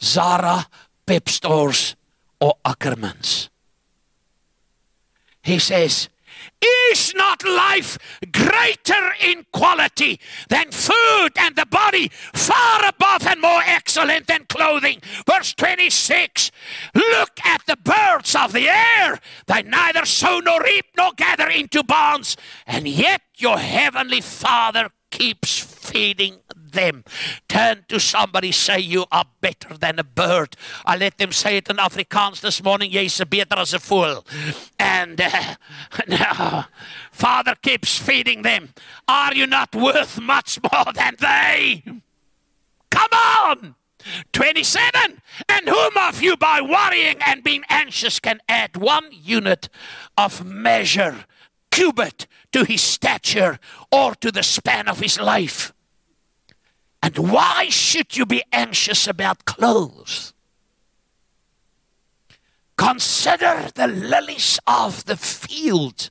Zara, 0.00 0.66
Pep 1.06 1.28
Stores, 1.28 1.96
or 2.42 2.56
Ackermans. 2.64 3.48
He 5.44 5.60
says, 5.60 6.08
is 6.90 7.14
not 7.14 7.44
life 7.44 7.96
greater 8.32 9.14
in 9.20 9.46
quality 9.52 10.18
than 10.48 10.72
food 10.72 11.30
and 11.38 11.54
the 11.54 11.66
body 11.66 12.08
far 12.34 12.84
above 12.84 13.28
and 13.28 13.40
more 13.40 13.62
excellent 13.64 14.26
than 14.26 14.46
clothing? 14.48 15.00
Verse 15.24 15.54
26 15.54 16.50
Look 16.96 17.38
at 17.44 17.64
the 17.66 17.76
birds 17.76 18.34
of 18.34 18.52
the 18.52 18.68
air. 18.68 19.20
They 19.46 19.62
neither 19.62 20.04
sow 20.04 20.40
nor 20.40 20.62
reap 20.62 20.86
nor 20.96 21.12
gather 21.16 21.48
into 21.48 21.84
barns, 21.84 22.36
and 22.66 22.88
yet 22.88 23.22
your 23.36 23.58
heavenly 23.58 24.20
Father 24.20 24.90
keeps 25.12 25.60
feeding 25.60 26.38
them. 26.72 27.04
Turn 27.48 27.84
to 27.88 28.00
somebody, 28.00 28.52
say 28.52 28.80
you 28.80 29.06
are 29.12 29.24
better 29.40 29.76
than 29.78 29.98
a 29.98 30.04
bird. 30.04 30.56
I 30.84 30.96
let 30.96 31.18
them 31.18 31.32
say 31.32 31.56
it 31.56 31.70
in 31.70 31.76
Afrikaans 31.76 32.40
this 32.40 32.62
morning. 32.62 32.90
Jy's 32.90 33.22
beter 33.24 33.56
as 33.56 33.74
a 33.74 33.78
fool. 33.78 34.24
And 34.78 35.20
uh, 35.20 36.64
Father 37.12 37.54
keeps 37.62 37.98
feeding 37.98 38.42
them. 38.42 38.70
Are 39.06 39.34
you 39.34 39.46
not 39.46 39.74
worth 39.74 40.20
much 40.20 40.58
more 40.62 40.92
than 40.92 41.16
they? 41.18 41.84
Come 42.90 43.10
on! 43.12 43.74
27. 44.32 45.22
And 45.48 45.68
whom 45.68 45.96
of 45.96 46.22
you 46.22 46.36
by 46.36 46.60
worrying 46.60 47.16
and 47.24 47.42
being 47.42 47.64
anxious 47.68 48.20
can 48.20 48.40
add 48.48 48.76
one 48.76 49.08
unit 49.10 49.68
of 50.16 50.44
measure, 50.44 51.24
cubit, 51.70 52.26
to 52.52 52.64
his 52.64 52.82
stature 52.82 53.58
or 53.90 54.14
to 54.16 54.30
the 54.30 54.42
span 54.42 54.88
of 54.88 55.00
his 55.00 55.18
life? 55.18 55.72
And 57.02 57.18
why 57.18 57.68
should 57.68 58.16
you 58.16 58.24
be 58.24 58.42
anxious 58.52 59.08
about 59.08 59.44
clothes? 59.44 60.32
Consider 62.76 63.70
the 63.74 63.88
lilies 63.88 64.58
of 64.66 65.04
the 65.04 65.16
field 65.16 66.10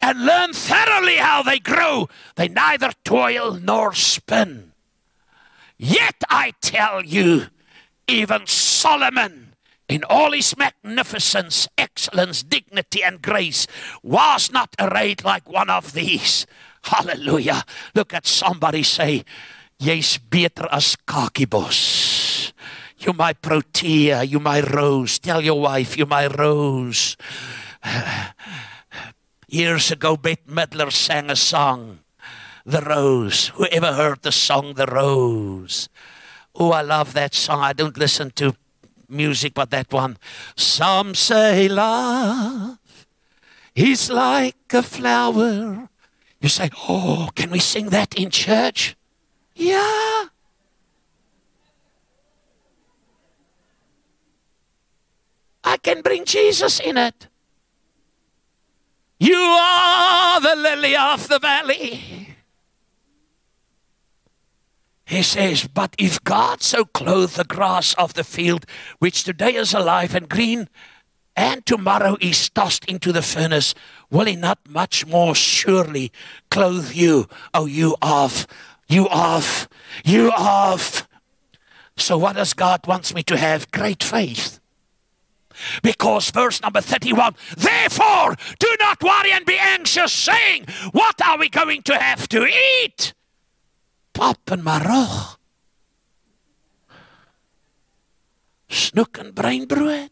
and 0.00 0.24
learn 0.24 0.52
thoroughly 0.52 1.16
how 1.16 1.42
they 1.42 1.58
grow. 1.58 2.08
They 2.36 2.48
neither 2.48 2.92
toil 3.04 3.54
nor 3.54 3.94
spin. 3.94 4.72
Yet 5.78 6.16
I 6.28 6.52
tell 6.60 7.04
you, 7.04 7.46
even 8.06 8.46
Solomon, 8.46 9.54
in 9.88 10.04
all 10.04 10.32
his 10.32 10.56
magnificence, 10.56 11.66
excellence, 11.78 12.42
dignity, 12.42 13.02
and 13.02 13.22
grace, 13.22 13.66
was 14.02 14.52
not 14.52 14.74
arrayed 14.78 15.24
like 15.24 15.48
one 15.48 15.70
of 15.70 15.94
these. 15.94 16.46
Hallelujah. 16.82 17.64
Look 17.94 18.14
at 18.14 18.26
somebody 18.26 18.82
say, 18.82 19.24
Jy's 19.80 20.18
beter 20.18 20.68
as 20.70 20.94
kakiebos. 21.08 22.52
You 22.98 23.14
my 23.14 23.32
protea, 23.32 24.22
you 24.22 24.38
my 24.38 24.60
rose. 24.60 25.18
Tell 25.18 25.40
your 25.40 25.58
wife, 25.58 25.96
you 25.96 26.04
my 26.04 26.26
rose. 26.26 27.16
Years 29.48 29.90
ago, 29.90 30.18
Bette 30.18 30.44
Midler 30.46 30.92
sang 30.92 31.30
a 31.30 31.36
song, 31.36 32.00
The 32.66 32.82
Rose. 32.82 33.48
Whoever 33.56 33.94
heard 33.94 34.20
the 34.20 34.30
song, 34.32 34.74
The 34.74 34.84
Rose? 34.84 35.88
Oh, 36.54 36.72
I 36.72 36.82
love 36.82 37.14
that 37.14 37.34
song. 37.34 37.60
I 37.60 37.72
don't 37.72 37.96
listen 37.96 38.32
to 38.32 38.54
music 39.08 39.54
but 39.54 39.70
that 39.70 39.90
one. 39.90 40.18
Some 40.56 41.14
say 41.14 41.68
love 41.68 42.78
is 43.74 44.10
like 44.10 44.74
a 44.74 44.82
flower. 44.82 45.88
You 46.38 46.48
say, 46.50 46.68
Oh, 46.86 47.30
can 47.34 47.50
we 47.50 47.60
sing 47.60 47.88
that 47.88 48.14
in 48.14 48.28
church? 48.28 48.94
Yeah. 49.60 50.24
I 55.62 55.76
can 55.76 56.00
bring 56.00 56.24
Jesus 56.24 56.80
in 56.80 56.96
it. 56.96 57.28
You 59.18 59.36
are 59.36 60.40
the 60.40 60.56
lily 60.56 60.96
of 60.96 61.28
the 61.28 61.38
valley. 61.38 62.36
He 65.04 65.22
says, 65.22 65.68
But 65.68 65.94
if 65.98 66.24
God 66.24 66.62
so 66.62 66.86
clothe 66.86 67.32
the 67.32 67.44
grass 67.44 67.92
of 67.94 68.14
the 68.14 68.24
field, 68.24 68.64
which 68.98 69.24
today 69.24 69.56
is 69.56 69.74
alive 69.74 70.14
and 70.14 70.26
green, 70.26 70.70
and 71.36 71.66
tomorrow 71.66 72.16
is 72.22 72.48
tossed 72.48 72.86
into 72.86 73.12
the 73.12 73.20
furnace, 73.20 73.74
will 74.10 74.24
he 74.24 74.36
not 74.36 74.58
much 74.66 75.06
more 75.06 75.34
surely 75.34 76.12
clothe 76.50 76.92
you, 76.92 77.28
O 77.52 77.66
you 77.66 77.96
of 78.00 78.46
you 78.90 79.08
of, 79.08 79.68
you 80.04 80.32
of. 80.36 81.08
So, 81.96 82.18
what 82.18 82.36
does 82.36 82.54
God 82.54 82.86
wants 82.86 83.14
me 83.14 83.22
to 83.24 83.36
have? 83.36 83.70
Great 83.70 84.02
faith. 84.02 84.58
Because 85.82 86.30
verse 86.30 86.60
number 86.62 86.80
31 86.80 87.34
Therefore, 87.56 88.36
do 88.58 88.76
not 88.80 89.02
worry 89.02 89.32
and 89.32 89.44
be 89.44 89.56
anxious, 89.58 90.12
saying, 90.12 90.66
What 90.92 91.20
are 91.22 91.38
we 91.38 91.48
going 91.48 91.82
to 91.82 91.96
have 91.96 92.28
to 92.28 92.46
eat? 92.46 93.14
Pap 94.12 94.50
en 94.50 94.62
marog. 94.62 95.36
and 98.70 99.18
en 99.18 99.32
breinbrood. 99.32 100.10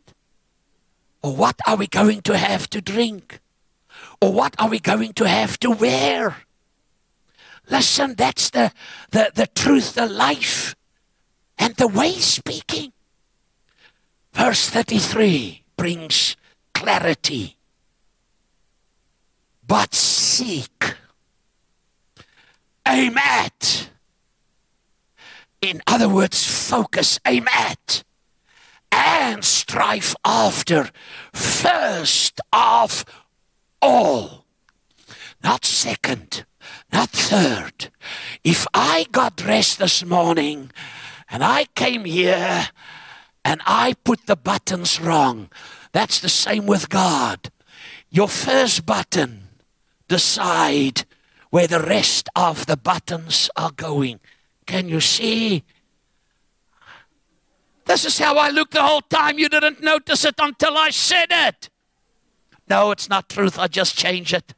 Or 1.22 1.34
what 1.34 1.56
are 1.66 1.76
we 1.76 1.86
going 1.86 2.20
to 2.22 2.36
have 2.36 2.70
to 2.70 2.80
drink? 2.80 3.40
Or 4.20 4.32
what 4.32 4.54
are 4.58 4.68
we 4.68 4.78
going 4.78 5.14
to 5.14 5.28
have 5.28 5.58
to 5.60 5.70
wear? 5.70 6.47
Listen, 7.70 8.14
that's 8.14 8.50
the, 8.50 8.72
the, 9.10 9.30
the 9.34 9.46
truth, 9.46 9.94
the 9.94 10.06
life, 10.06 10.74
and 11.58 11.74
the 11.76 11.88
way 11.88 12.12
speaking. 12.12 12.92
Verse 14.32 14.70
33 14.70 15.64
brings 15.76 16.36
clarity. 16.74 17.56
But 19.66 19.94
seek, 19.94 20.94
aim 22.86 23.18
at. 23.18 23.90
In 25.60 25.82
other 25.86 26.08
words, 26.08 26.46
focus, 26.46 27.18
aim 27.26 27.48
at, 27.48 28.04
and 28.90 29.44
strive 29.44 30.14
after 30.24 30.90
first 31.34 32.40
of 32.52 33.04
all. 33.82 34.46
Not 35.42 35.64
second, 35.64 36.46
not 36.92 37.10
third. 37.10 37.90
If 38.44 38.66
I 38.72 39.06
got 39.12 39.36
dressed 39.36 39.78
this 39.78 40.04
morning 40.04 40.70
and 41.30 41.44
I 41.44 41.66
came 41.74 42.04
here 42.04 42.68
and 43.44 43.60
I 43.66 43.94
put 44.04 44.26
the 44.26 44.36
buttons 44.36 45.00
wrong, 45.00 45.50
that's 45.92 46.20
the 46.20 46.28
same 46.28 46.66
with 46.66 46.88
God. 46.88 47.50
Your 48.10 48.28
first 48.28 48.86
button 48.86 49.48
decide 50.08 51.04
where 51.50 51.66
the 51.66 51.80
rest 51.80 52.28
of 52.34 52.66
the 52.66 52.76
buttons 52.76 53.50
are 53.56 53.70
going. 53.70 54.20
Can 54.66 54.88
you 54.88 55.00
see? 55.00 55.64
This 57.86 58.04
is 58.04 58.18
how 58.18 58.36
I 58.36 58.50
look 58.50 58.70
the 58.70 58.82
whole 58.82 59.00
time. 59.00 59.38
You 59.38 59.48
didn't 59.48 59.82
notice 59.82 60.24
it 60.24 60.34
until 60.38 60.76
I 60.76 60.90
said 60.90 61.28
it. 61.30 61.70
No, 62.68 62.90
it's 62.90 63.08
not 63.08 63.30
truth. 63.30 63.58
I 63.58 63.66
just 63.66 63.96
change 63.96 64.34
it. 64.34 64.54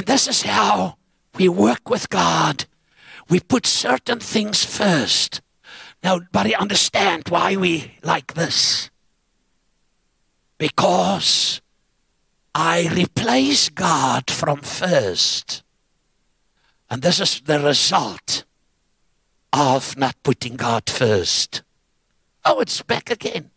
And 0.00 0.06
this 0.06 0.26
is 0.26 0.44
how 0.44 0.96
we 1.36 1.46
work 1.46 1.90
with 1.90 2.08
God. 2.08 2.64
We 3.28 3.38
put 3.38 3.66
certain 3.66 4.18
things 4.18 4.64
first. 4.64 5.42
Now, 6.02 6.20
buddy, 6.32 6.54
understand 6.54 7.24
why 7.28 7.54
we 7.56 7.98
like 8.02 8.32
this. 8.32 8.88
Because 10.56 11.60
I 12.54 12.88
replace 12.90 13.68
God 13.68 14.30
from 14.30 14.62
first. 14.62 15.62
And 16.88 17.02
this 17.02 17.20
is 17.20 17.42
the 17.42 17.60
result 17.60 18.44
of 19.52 19.98
not 19.98 20.16
putting 20.22 20.56
God 20.56 20.88
first. 20.88 21.62
Oh, 22.42 22.60
it's 22.60 22.80
back 22.80 23.10
again. 23.10 23.50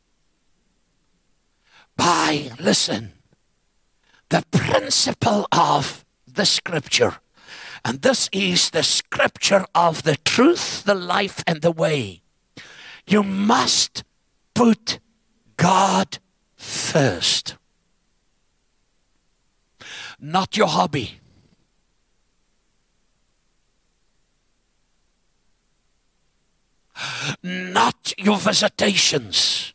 By, 1.95 2.51
listen, 2.59 3.13
the 4.27 4.43
principle 4.51 5.47
of 5.49 6.03
the 6.33 6.45
scripture. 6.45 7.17
And 7.85 8.01
this 8.01 8.29
is 8.31 8.69
the 8.69 8.83
scripture 8.83 9.65
of 9.75 10.03
the 10.03 10.17
truth, 10.17 10.83
the 10.83 10.95
life, 10.95 11.43
and 11.45 11.61
the 11.61 11.71
way. 11.71 12.21
You 13.05 13.23
must 13.23 14.03
put 14.53 14.99
God 15.57 16.19
first, 16.55 17.57
not 20.19 20.55
your 20.55 20.67
hobby. 20.67 21.19
Not 27.41 28.13
your 28.17 28.37
visitations. 28.37 29.73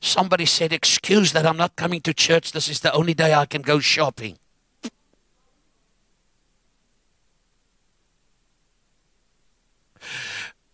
Somebody 0.00 0.46
said, 0.46 0.72
Excuse 0.72 1.32
that 1.32 1.46
I'm 1.46 1.56
not 1.56 1.74
coming 1.74 2.00
to 2.02 2.14
church. 2.14 2.52
This 2.52 2.68
is 2.68 2.80
the 2.80 2.92
only 2.92 3.14
day 3.14 3.34
I 3.34 3.46
can 3.46 3.62
go 3.62 3.80
shopping. 3.80 4.38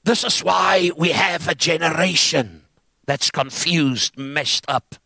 This 0.05 0.23
is 0.23 0.45
why 0.45 0.91
we 0.99 1.11
have 1.11 1.49
a 1.49 1.55
generation 1.55 2.63
that's 3.07 3.31
confused, 3.31 4.19
messed 4.19 4.67
up. 4.69 4.97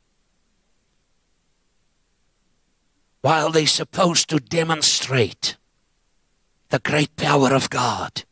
While 3.21 3.51
they're 3.51 3.67
supposed 3.69 4.29
to 4.31 4.41
demonstrate 4.41 5.57
the 6.71 6.81
great 6.81 7.15
power 7.15 7.55
of 7.55 7.71
God, 7.71 8.25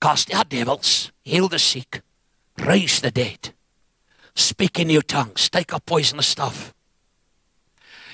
cast 0.00 0.32
out 0.32 0.48
devils, 0.48 1.10
heal 1.22 1.48
the 1.48 1.58
sick, 1.58 2.02
raise 2.58 3.00
the 3.00 3.10
dead, 3.10 3.52
speak 4.36 4.78
in 4.78 4.86
new 4.86 5.02
tongues, 5.02 5.48
take 5.48 5.74
up 5.74 5.84
poisonous 5.84 6.28
stuff. 6.28 6.72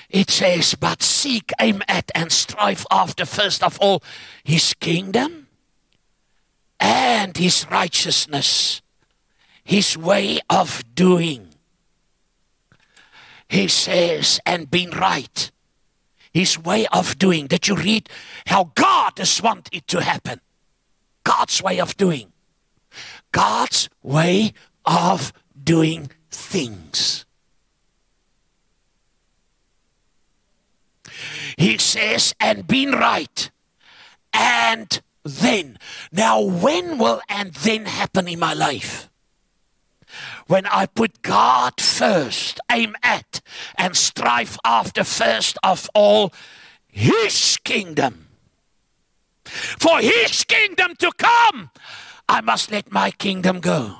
It 0.09 0.31
says, 0.31 0.73
but 0.73 1.03
seek, 1.03 1.51
aim 1.59 1.83
at, 1.87 2.09
and 2.15 2.31
strive 2.31 2.87
after, 2.89 3.25
first 3.25 3.63
of 3.63 3.77
all, 3.79 4.01
his 4.43 4.73
kingdom 4.73 5.48
and 6.79 7.35
his 7.35 7.65
righteousness, 7.69 8.81
his 9.63 9.97
way 9.97 10.39
of 10.49 10.83
doing. 10.95 11.47
He 13.47 13.67
says, 13.67 14.39
and 14.45 14.69
being 14.69 14.91
right, 14.91 15.51
his 16.31 16.57
way 16.57 16.85
of 16.87 17.17
doing. 17.17 17.47
Did 17.47 17.67
you 17.67 17.75
read 17.75 18.09
how 18.45 18.71
God 18.75 19.15
does 19.15 19.41
want 19.41 19.69
it 19.71 19.87
to 19.87 20.01
happen? 20.01 20.39
God's 21.23 21.61
way 21.61 21.79
of 21.79 21.97
doing. 21.97 22.31
God's 23.31 23.89
way 24.01 24.53
of 24.85 25.33
doing 25.61 26.11
things. 26.31 27.25
He 31.57 31.77
says, 31.77 32.33
and 32.39 32.65
being 32.67 32.91
right, 32.91 33.51
and 34.33 35.01
then. 35.23 35.77
Now, 36.11 36.41
when 36.41 36.97
will 36.97 37.21
and 37.29 37.53
then 37.53 37.85
happen 37.85 38.27
in 38.27 38.39
my 38.39 38.53
life? 38.53 39.09
When 40.47 40.65
I 40.65 40.87
put 40.87 41.21
God 41.21 41.79
first, 41.79 42.59
aim 42.71 42.95
at, 43.03 43.41
and 43.77 43.95
strive 43.95 44.57
after 44.65 45.03
first 45.03 45.57
of 45.63 45.89
all 45.93 46.33
His 46.87 47.57
kingdom. 47.63 48.27
For 49.45 49.99
His 49.99 50.43
kingdom 50.43 50.95
to 50.97 51.11
come, 51.17 51.69
I 52.27 52.41
must 52.41 52.71
let 52.71 52.91
my 52.91 53.11
kingdom 53.11 53.59
go. 53.59 53.95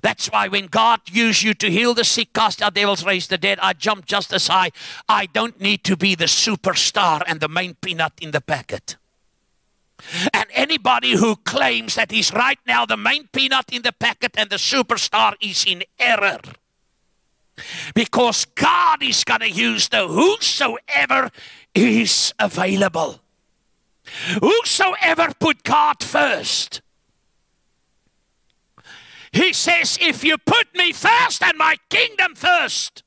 That's 0.00 0.28
why 0.28 0.48
when 0.48 0.66
God 0.66 1.00
used 1.10 1.42
you 1.42 1.54
to 1.54 1.70
heal 1.70 1.94
the 1.94 2.04
sick, 2.04 2.32
cast 2.32 2.62
out 2.62 2.74
devils, 2.74 3.04
raise 3.04 3.26
the 3.26 3.38
dead, 3.38 3.58
I 3.60 3.72
jump 3.72 4.06
just 4.06 4.32
as 4.32 4.48
high. 4.48 4.70
I 5.08 5.26
don't 5.26 5.60
need 5.60 5.84
to 5.84 5.96
be 5.96 6.14
the 6.14 6.26
superstar 6.26 7.22
and 7.26 7.40
the 7.40 7.48
main 7.48 7.74
peanut 7.74 8.12
in 8.20 8.30
the 8.30 8.40
packet. 8.40 8.96
And 10.32 10.46
anybody 10.52 11.12
who 11.12 11.36
claims 11.36 11.94
that 11.94 12.10
he's 12.10 12.32
right 12.32 12.58
now 12.66 12.86
the 12.86 12.96
main 12.96 13.28
peanut 13.32 13.66
in 13.72 13.82
the 13.82 13.92
packet 13.92 14.32
and 14.36 14.50
the 14.50 14.56
superstar 14.56 15.34
is 15.40 15.64
in 15.66 15.84
error. 15.98 16.40
Because 17.94 18.44
God 18.44 19.02
is 19.02 19.24
going 19.24 19.40
to 19.40 19.50
use 19.50 19.88
the 19.88 20.08
whosoever 20.08 21.30
is 21.74 22.34
available. 22.38 23.20
Whosoever 24.40 25.32
put 25.38 25.62
God 25.62 26.02
first. 26.02 26.82
He 29.32 29.52
says, 29.52 29.98
if 30.00 30.24
you 30.24 30.36
put 30.36 30.74
me 30.74 30.92
first 30.92 31.42
and 31.42 31.56
my 31.56 31.76
kingdom 31.88 32.34
first, 32.34 33.02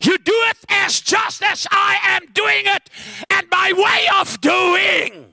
you 0.00 0.18
do 0.18 0.32
it 0.34 0.56
as 0.68 1.00
just 1.00 1.42
as 1.42 1.66
I 1.70 1.98
am 2.02 2.26
doing 2.32 2.64
it 2.66 2.90
and 3.30 3.46
my 3.50 3.72
way 3.72 4.06
of 4.20 4.40
doing 4.40 5.27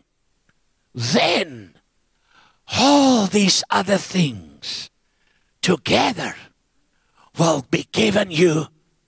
then 0.96 1.76
all 2.78 3.28
these 3.28 3.64
other 3.70 3.98
things 3.98 4.90
together 5.62 6.36
will 7.38 7.66
be 7.70 7.86
given 7.92 8.32
you 8.32 8.68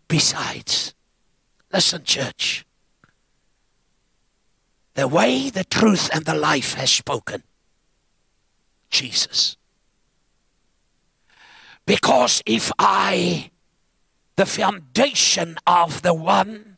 besides. 0.10 0.94
Listen, 1.72 2.04
church. 2.04 2.66
The 4.96 5.08
way, 5.08 5.50
the 5.50 5.64
truth, 5.64 6.10
and 6.14 6.26
the 6.26 6.36
life 6.36 6.74
has 6.74 6.92
spoken. 6.92 7.44
Jesus. 8.90 9.56
Because 11.86 12.44
if 12.46 12.70
I, 12.78 13.52
the 14.36 14.46
foundation 14.46 15.58
of 15.66 16.02
the 16.02 16.14
one 16.14 16.78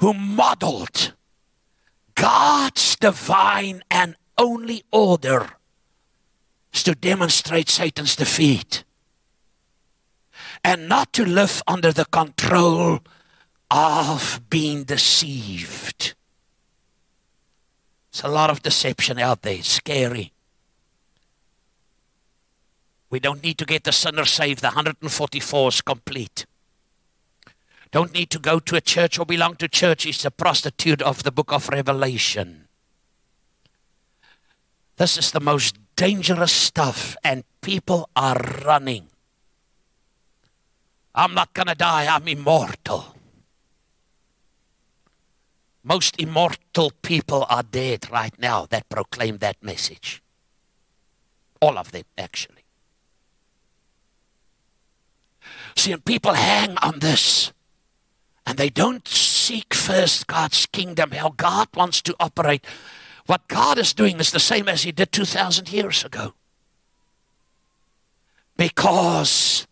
who 0.00 0.12
modeled 0.12 1.14
God's 2.20 2.96
divine 2.96 3.82
and 3.90 4.16
only 4.36 4.82
order 4.90 5.50
is 6.72 6.82
to 6.82 6.94
demonstrate 6.94 7.68
Satan's 7.68 8.16
defeat 8.16 8.82
and 10.64 10.88
not 10.88 11.12
to 11.12 11.24
live 11.24 11.62
under 11.66 11.92
the 11.92 12.04
control 12.06 13.00
of 13.70 14.40
being 14.50 14.84
deceived. 14.84 16.14
There's 18.10 18.24
a 18.24 18.28
lot 18.28 18.50
of 18.50 18.62
deception 18.62 19.18
out 19.18 19.42
there. 19.42 19.54
It's 19.54 19.68
scary. 19.68 20.32
We 23.10 23.20
don't 23.20 23.42
need 23.42 23.58
to 23.58 23.64
get 23.64 23.84
the 23.84 23.92
sinner 23.92 24.24
saved. 24.24 24.60
The 24.60 24.68
144 24.68 25.68
is 25.68 25.82
complete. 25.82 26.46
Don't 27.90 28.12
need 28.12 28.30
to 28.30 28.38
go 28.38 28.58
to 28.58 28.76
a 28.76 28.80
church 28.80 29.18
or 29.18 29.24
belong 29.24 29.56
to 29.56 29.68
church. 29.68 30.04
It's 30.04 30.24
a 30.24 30.30
prostitute 30.30 31.00
of 31.00 31.22
the 31.22 31.32
book 31.32 31.52
of 31.52 31.68
Revelation. 31.68 32.68
This 34.96 35.16
is 35.16 35.30
the 35.30 35.40
most 35.40 35.76
dangerous 35.96 36.52
stuff, 36.52 37.16
and 37.24 37.44
people 37.60 38.10
are 38.14 38.36
running. 38.64 39.08
I'm 41.14 41.34
not 41.34 41.54
going 41.54 41.68
to 41.68 41.74
die, 41.74 42.06
I'm 42.06 42.28
immortal. 42.28 43.14
Most 45.82 46.20
immortal 46.20 46.92
people 47.02 47.46
are 47.48 47.62
dead 47.62 48.10
right 48.10 48.36
now 48.38 48.66
that 48.66 48.88
proclaim 48.88 49.38
that 49.38 49.62
message. 49.62 50.22
All 51.60 51.78
of 51.78 51.92
them, 51.92 52.04
actually. 52.18 52.64
See, 55.76 55.92
and 55.92 56.04
people 56.04 56.34
hang 56.34 56.76
on 56.78 56.98
this 56.98 57.52
and 58.48 58.56
they 58.56 58.70
don't 58.70 59.06
seek 59.06 59.74
first 59.74 60.26
God's 60.26 60.64
kingdom, 60.64 61.10
how 61.10 61.34
God 61.36 61.68
wants 61.74 62.00
to 62.00 62.16
operate. 62.18 62.64
What 63.26 63.46
God 63.46 63.76
is 63.76 63.92
doing 63.92 64.18
is 64.20 64.30
the 64.30 64.40
same 64.40 64.70
as 64.70 64.84
He 64.84 64.90
did 64.90 65.12
2,000 65.12 65.70
years 65.70 66.02
ago. 66.02 66.32
Because 68.56 69.66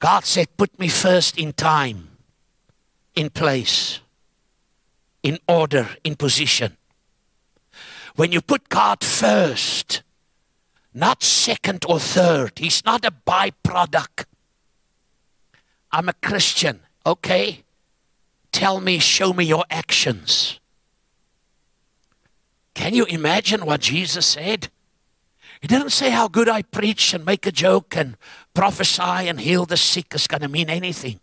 God 0.00 0.24
said, 0.24 0.56
Put 0.56 0.76
me 0.76 0.88
first 0.88 1.38
in 1.38 1.52
time, 1.52 2.08
in 3.14 3.30
place, 3.30 4.00
in 5.22 5.38
order, 5.46 5.90
in 6.02 6.16
position. 6.16 6.76
When 8.16 8.32
you 8.32 8.40
put 8.40 8.68
God 8.68 9.04
first, 9.04 10.02
not 10.92 11.22
second 11.22 11.84
or 11.88 12.00
third, 12.00 12.58
He's 12.58 12.84
not 12.84 13.04
a 13.04 13.12
byproduct. 13.12 14.24
I'm 15.92 16.08
a 16.08 16.14
Christian. 16.14 16.80
Okay. 17.06 17.62
Tell 18.56 18.80
me, 18.80 18.98
show 18.98 19.34
me 19.34 19.44
your 19.44 19.66
actions. 19.68 20.60
Can 22.72 22.94
you 22.94 23.04
imagine 23.04 23.66
what 23.66 23.82
Jesus 23.82 24.24
said? 24.24 24.68
He 25.60 25.68
didn't 25.68 25.90
say 25.90 26.08
how 26.08 26.26
good 26.28 26.48
I 26.48 26.62
preach 26.62 27.12
and 27.12 27.22
make 27.22 27.44
a 27.44 27.52
joke 27.52 27.94
and 27.94 28.16
prophesy 28.54 29.28
and 29.28 29.38
heal 29.38 29.66
the 29.66 29.76
sick 29.76 30.14
is 30.14 30.26
going 30.26 30.40
to 30.40 30.48
mean 30.48 30.70
anything. 30.70 31.20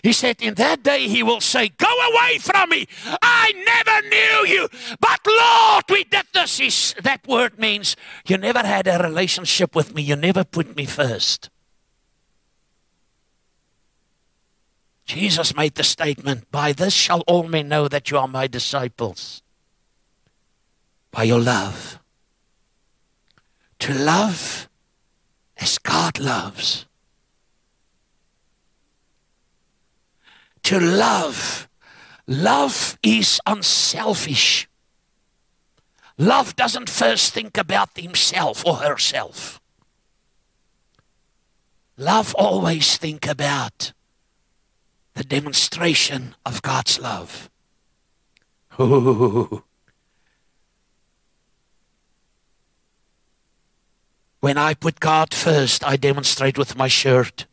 He 0.00 0.12
said, 0.12 0.40
In 0.40 0.54
that 0.54 0.84
day 0.84 1.08
he 1.08 1.24
will 1.24 1.40
say, 1.40 1.70
Go 1.70 1.92
away 2.12 2.38
from 2.38 2.70
me. 2.70 2.86
I 3.20 3.52
never 3.66 4.08
knew 4.08 4.54
you. 4.54 4.68
But 5.00 5.18
Lord, 5.26 5.84
we 5.90 6.04
did 6.04 6.26
this. 6.32 6.60
Is, 6.60 6.94
that 7.02 7.26
word 7.26 7.58
means 7.58 7.96
you 8.28 8.38
never 8.38 8.60
had 8.60 8.86
a 8.86 9.02
relationship 9.02 9.74
with 9.74 9.92
me. 9.92 10.02
You 10.02 10.14
never 10.14 10.44
put 10.44 10.76
me 10.76 10.84
first. 10.84 11.50
Jesus 15.06 15.54
made 15.54 15.76
the 15.76 15.84
statement 15.84 16.50
By 16.50 16.72
this 16.72 16.92
shall 16.92 17.20
all 17.26 17.44
men 17.44 17.68
know 17.68 17.88
that 17.88 18.10
you 18.10 18.18
are 18.18 18.28
my 18.28 18.46
disciples. 18.46 19.40
By 21.12 21.22
your 21.22 21.40
love. 21.40 22.00
To 23.78 23.94
love 23.94 24.68
as 25.56 25.78
God 25.78 26.18
loves. 26.18 26.86
To 30.64 30.80
love. 30.80 31.68
Love 32.26 32.98
is 33.02 33.40
unselfish. 33.46 34.68
Love 36.18 36.56
doesn't 36.56 36.90
first 36.90 37.32
think 37.32 37.56
about 37.56 37.96
himself 37.96 38.66
or 38.66 38.76
herself. 38.76 39.60
Love 41.96 42.34
always 42.34 42.96
think 42.96 43.26
about 43.26 43.92
the 45.16 45.24
demonstration 45.24 46.34
of 46.44 46.62
God's 46.62 47.00
love. 47.00 47.50
Ooh. 48.78 49.64
When 54.40 54.58
I 54.58 54.74
put 54.74 55.00
God 55.00 55.34
first, 55.34 55.82
I 55.82 55.96
demonstrate 55.96 56.56
with 56.56 56.76
my 56.76 56.86
shirt. 56.86 57.46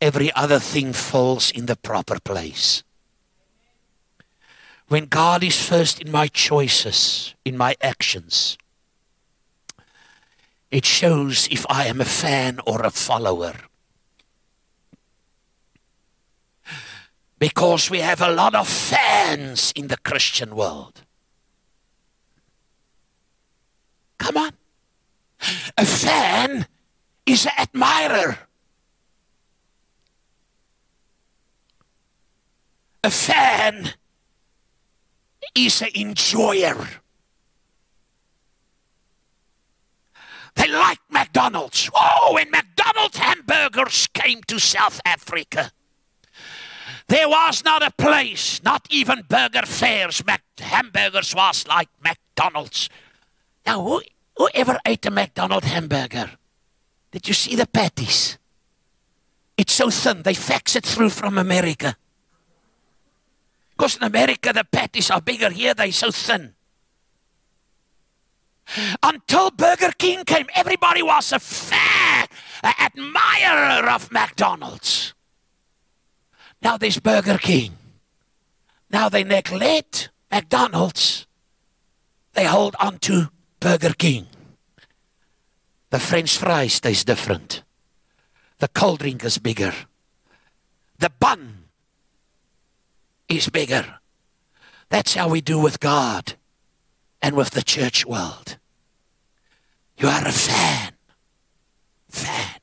Every 0.00 0.32
other 0.32 0.58
thing 0.58 0.94
falls 0.94 1.50
in 1.50 1.66
the 1.66 1.76
proper 1.76 2.18
place. 2.20 2.84
When 4.86 5.06
God 5.06 5.44
is 5.44 5.60
first 5.60 6.00
in 6.00 6.10
my 6.10 6.28
choices, 6.28 7.34
in 7.44 7.58
my 7.58 7.76
actions, 7.82 8.56
it 10.70 10.86
shows 10.86 11.48
if 11.50 11.66
I 11.68 11.84
am 11.84 12.00
a 12.00 12.06
fan 12.06 12.60
or 12.64 12.80
a 12.80 12.90
follower. 12.90 13.54
Because 17.38 17.90
we 17.90 18.00
have 18.00 18.20
a 18.20 18.30
lot 18.30 18.54
of 18.54 18.68
fans 18.68 19.72
in 19.76 19.88
the 19.88 19.96
Christian 19.98 20.56
world. 20.56 21.02
Come 24.18 24.36
on. 24.36 24.52
A 25.76 25.84
fan 25.84 26.66
is 27.24 27.46
an 27.46 27.52
admirer. 27.58 28.38
A 33.04 33.10
fan 33.10 33.92
is 35.54 35.80
an 35.80 35.90
enjoyer. 35.94 36.88
They 40.56 40.68
like 40.68 40.98
McDonald's. 41.08 41.88
Oh, 41.94 42.32
when 42.34 42.50
McDonald's 42.50 43.16
hamburgers 43.16 44.08
came 44.08 44.42
to 44.48 44.58
South 44.58 45.00
Africa, 45.04 45.70
there 47.08 47.28
was 47.28 47.64
not 47.64 47.82
a 47.82 47.90
place, 47.90 48.62
not 48.62 48.86
even 48.90 49.22
burger 49.28 49.66
fairs, 49.66 50.24
Mac- 50.26 50.42
hamburgers 50.58 51.34
was 51.34 51.66
like 51.66 51.88
McDonald's. 52.04 52.90
Now, 53.66 53.82
who, 53.82 54.02
who 54.36 54.48
ever 54.54 54.78
ate 54.86 55.06
a 55.06 55.10
McDonald's 55.10 55.66
hamburger? 55.66 56.30
Did 57.10 57.26
you 57.26 57.34
see 57.34 57.56
the 57.56 57.66
patties? 57.66 58.38
It's 59.56 59.72
so 59.72 59.90
thin, 59.90 60.22
they 60.22 60.34
fax 60.34 60.76
it 60.76 60.84
through 60.84 61.10
from 61.10 61.38
America. 61.38 61.96
Because 63.70 63.96
in 63.96 64.02
America, 64.02 64.52
the 64.52 64.64
patties 64.64 65.10
are 65.10 65.20
bigger. 65.20 65.50
Here, 65.50 65.72
they're 65.72 65.92
so 65.92 66.10
thin. 66.10 66.54
Until 69.02 69.50
Burger 69.50 69.92
King 69.96 70.24
came, 70.24 70.46
everybody 70.54 71.02
was 71.02 71.32
a 71.32 71.38
fan, 71.38 72.26
an 72.62 72.74
admirer 72.78 73.88
of 73.88 74.12
McDonald's. 74.12 75.14
Now 76.62 76.76
there's 76.76 76.98
Burger 76.98 77.38
King. 77.38 77.72
Now 78.90 79.08
they 79.08 79.24
neglect 79.24 80.10
McDonald's. 80.30 81.26
They 82.34 82.44
hold 82.44 82.74
on 82.80 82.98
to 83.00 83.30
Burger 83.60 83.94
King. 83.96 84.26
The 85.90 85.98
French 85.98 86.36
fries 86.36 86.80
taste 86.80 87.06
different. 87.06 87.62
The 88.58 88.68
cold 88.68 89.00
drink 89.00 89.24
is 89.24 89.38
bigger. 89.38 89.74
The 90.98 91.10
bun 91.10 91.64
is 93.28 93.48
bigger. 93.48 94.00
That's 94.88 95.14
how 95.14 95.28
we 95.28 95.40
do 95.40 95.58
with 95.58 95.80
God 95.80 96.34
and 97.22 97.36
with 97.36 97.50
the 97.50 97.62
church 97.62 98.04
world. 98.06 98.58
You 99.96 100.08
are 100.08 100.26
a 100.26 100.32
fan. 100.32 100.92
Fan. 102.08 102.57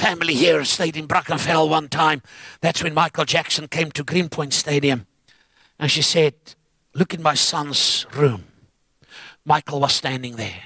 Family 0.00 0.34
here 0.34 0.64
stayed 0.64 0.96
in 0.96 1.06
Brackenfell 1.06 1.68
one 1.68 1.86
time. 1.86 2.22
That's 2.62 2.82
when 2.82 2.94
Michael 2.94 3.26
Jackson 3.26 3.68
came 3.68 3.90
to 3.90 4.02
Greenpoint 4.02 4.54
Stadium. 4.54 5.06
And 5.78 5.90
she 5.90 6.00
said, 6.00 6.32
Look 6.94 7.12
in 7.12 7.22
my 7.22 7.34
son's 7.34 8.06
room. 8.14 8.44
Michael 9.44 9.78
was 9.78 9.92
standing 9.92 10.36
there. 10.36 10.62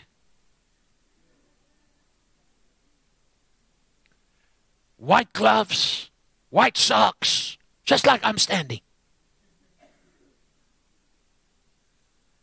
White 4.99 5.33
gloves, 5.33 6.13
white 6.51 6.77
socks, 6.77 7.59
just 7.85 8.07
like 8.07 8.25
I'm 8.25 8.39
standing. 8.39 8.83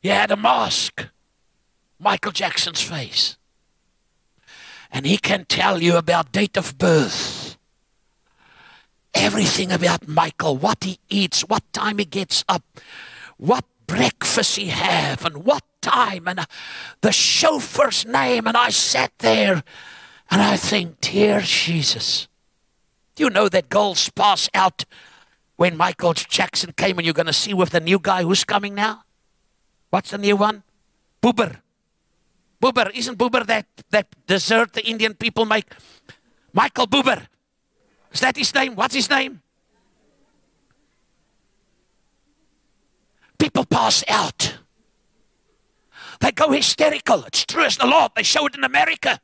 He 0.01 0.09
had 0.09 0.29
a 0.29 0.35
mask, 0.35 1.07
Michael 1.97 2.33
Jackson's 2.33 2.81
face. 2.81 3.37
And 4.91 5.05
he 5.05 5.17
can 5.17 5.45
tell 5.45 5.81
you 5.81 5.95
about 5.95 6.31
date 6.31 6.57
of 6.57 6.77
birth. 6.77 7.57
Everything 9.13 9.71
about 9.71 10.07
Michael, 10.07 10.57
what 10.57 10.83
he 10.83 10.99
eats, 11.09 11.41
what 11.41 11.63
time 11.73 11.97
he 11.97 12.05
gets 12.05 12.43
up, 12.47 12.63
what 13.37 13.65
breakfast 13.87 14.57
he 14.57 14.67
have, 14.67 15.25
and 15.25 15.45
what 15.45 15.63
time, 15.81 16.27
and 16.27 16.39
uh, 16.39 16.45
the 17.01 17.11
chauffeur's 17.11 18.05
name. 18.05 18.47
And 18.47 18.55
I 18.55 18.69
sat 18.69 19.11
there 19.19 19.63
and 20.29 20.41
I 20.41 20.55
think, 20.55 21.01
dear 21.01 21.41
Jesus, 21.41 22.27
do 23.15 23.23
you 23.23 23.29
know 23.29 23.49
that 23.49 23.69
goals 23.69 24.09
pass 24.09 24.49
out 24.53 24.85
when 25.57 25.75
Michael 25.75 26.13
Jackson 26.13 26.73
came 26.77 26.97
and 26.97 27.05
you're 27.05 27.13
going 27.13 27.25
to 27.25 27.33
see 27.33 27.53
with 27.53 27.71
the 27.71 27.79
new 27.79 27.99
guy 27.99 28.23
who's 28.23 28.43
coming 28.43 28.73
now? 28.73 29.03
What's 29.89 30.11
the 30.11 30.17
new 30.17 30.37
one? 30.37 30.63
Boober. 31.21 31.60
Boober. 32.61 32.91
Isn't 32.93 33.17
Boober 33.17 33.45
that, 33.47 33.65
that 33.89 34.07
dessert 34.27 34.73
the 34.73 34.85
Indian 34.87 35.13
people 35.15 35.45
make? 35.45 35.65
Michael 36.53 36.87
Boober. 36.87 37.27
Is 38.11 38.19
that 38.19 38.37
his 38.37 38.53
name? 38.53 38.75
What's 38.75 38.95
his 38.95 39.09
name? 39.09 39.41
People 43.39 43.65
pass 43.65 44.03
out. 44.07 44.59
They 46.19 46.31
go 46.31 46.51
hysterical. 46.51 47.23
It's 47.25 47.45
true 47.45 47.63
as 47.63 47.77
the 47.77 47.87
Lord. 47.87 48.11
They 48.15 48.23
show 48.23 48.45
it 48.45 48.55
in 48.55 48.63
America. 48.63 49.19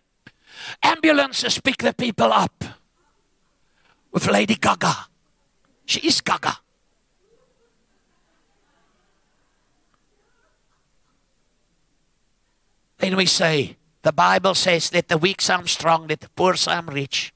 Ambulances 0.82 1.60
pick 1.60 1.78
the 1.78 1.94
people 1.94 2.34
up 2.34 2.64
with 4.12 4.28
Lady 4.28 4.56
Gaga. 4.56 5.08
She 5.86 6.00
is 6.00 6.22
Gaga. 6.22 6.58
Then 12.98 13.16
we 13.16 13.26
say, 13.26 13.78
the 14.02 14.12
Bible 14.12 14.56
says, 14.56 14.93
let 14.93 15.08
the 15.08 15.18
weak 15.18 15.48
I'm 15.50 15.68
strong, 15.68 16.08
let 16.08 16.22
the 16.22 16.30
poor 16.30 16.56
I'm 16.68 16.88
rich. 16.88 17.34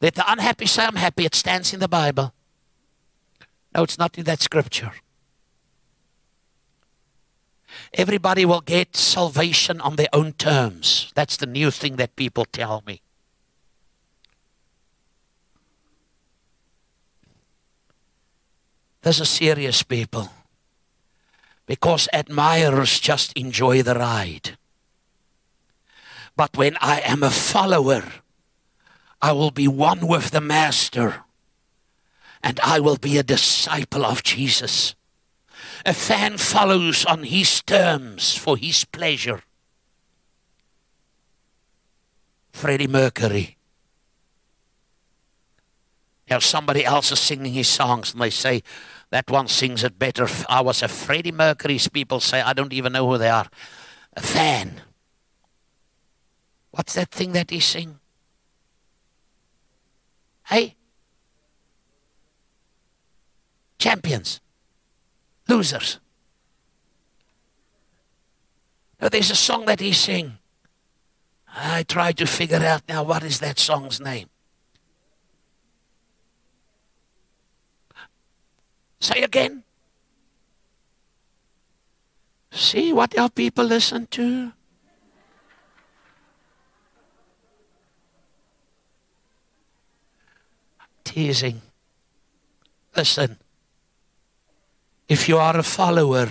Let 0.00 0.14
the 0.14 0.30
unhappy 0.30 0.66
I'm 0.78 0.96
happy. 0.96 1.24
It 1.24 1.34
stands 1.34 1.72
in 1.72 1.80
the 1.80 1.88
Bible. 1.88 2.32
No, 3.74 3.82
it's 3.82 3.98
not 3.98 4.16
in 4.16 4.24
that 4.24 4.40
scripture. 4.40 4.92
Everybody 7.94 8.44
will 8.44 8.60
get 8.60 8.96
salvation 8.96 9.80
on 9.80 9.96
their 9.96 10.08
own 10.12 10.32
terms. 10.32 11.12
That's 11.14 11.36
the 11.36 11.46
new 11.46 11.70
thing 11.70 11.96
that 11.96 12.16
people 12.16 12.44
tell 12.44 12.82
me. 12.86 13.02
This 19.02 19.20
is 19.20 19.28
serious, 19.28 19.82
people. 19.82 20.30
Because 21.68 22.08
admirers 22.12 22.98
just 22.98 23.32
enjoy 23.34 23.82
the 23.82 23.94
ride. 23.94 24.56
But 26.34 26.56
when 26.56 26.76
I 26.80 27.00
am 27.00 27.22
a 27.22 27.30
follower, 27.30 28.04
I 29.20 29.32
will 29.32 29.50
be 29.50 29.68
one 29.68 30.08
with 30.08 30.30
the 30.30 30.40
Master 30.40 31.24
and 32.42 32.58
I 32.60 32.80
will 32.80 32.96
be 32.96 33.18
a 33.18 33.22
disciple 33.22 34.06
of 34.06 34.22
Jesus. 34.22 34.94
A 35.84 35.92
fan 35.92 36.38
follows 36.38 37.04
on 37.04 37.24
his 37.24 37.62
terms 37.62 38.34
for 38.34 38.56
his 38.56 38.84
pleasure. 38.84 39.42
Freddie 42.52 42.86
Mercury. 42.86 43.56
Now 46.30 46.38
somebody 46.38 46.84
else 46.84 47.12
is 47.12 47.20
singing 47.20 47.52
his 47.52 47.68
songs 47.68 48.12
and 48.12 48.22
they 48.22 48.30
say, 48.30 48.62
that 49.10 49.30
one 49.30 49.48
sings 49.48 49.84
it 49.84 49.98
better. 49.98 50.28
I 50.48 50.60
was 50.60 50.82
a 50.82 50.88
Freddie 50.88 51.32
Mercury's 51.32 51.88
people 51.88 52.20
say, 52.20 52.40
I 52.40 52.52
don't 52.52 52.72
even 52.72 52.92
know 52.92 53.08
who 53.08 53.18
they 53.18 53.30
are. 53.30 53.46
A 54.14 54.20
fan. 54.20 54.82
What's 56.70 56.94
that 56.94 57.10
thing 57.10 57.32
that 57.32 57.50
he 57.50 57.60
sing? 57.60 57.98
Hey? 60.44 60.76
Champions. 63.78 64.40
Losers. 65.48 65.98
Now, 69.00 69.08
there's 69.08 69.30
a 69.30 69.36
song 69.36 69.66
that 69.66 69.80
he 69.80 69.92
sing. 69.92 70.38
I 71.46 71.82
try 71.84 72.12
to 72.12 72.26
figure 72.26 72.58
out 72.58 72.82
now 72.88 73.02
what 73.02 73.22
is 73.22 73.40
that 73.40 73.58
song's 73.58 74.00
name. 74.00 74.28
Say 79.00 79.22
again. 79.22 79.62
See 82.50 82.92
what 82.92 83.16
our 83.18 83.30
people 83.30 83.64
listen 83.64 84.06
to? 84.08 84.52
Teasing. 91.04 91.62
Listen. 92.96 93.38
If 95.08 95.28
you 95.28 95.38
are 95.38 95.56
a 95.56 95.62
follower, 95.62 96.28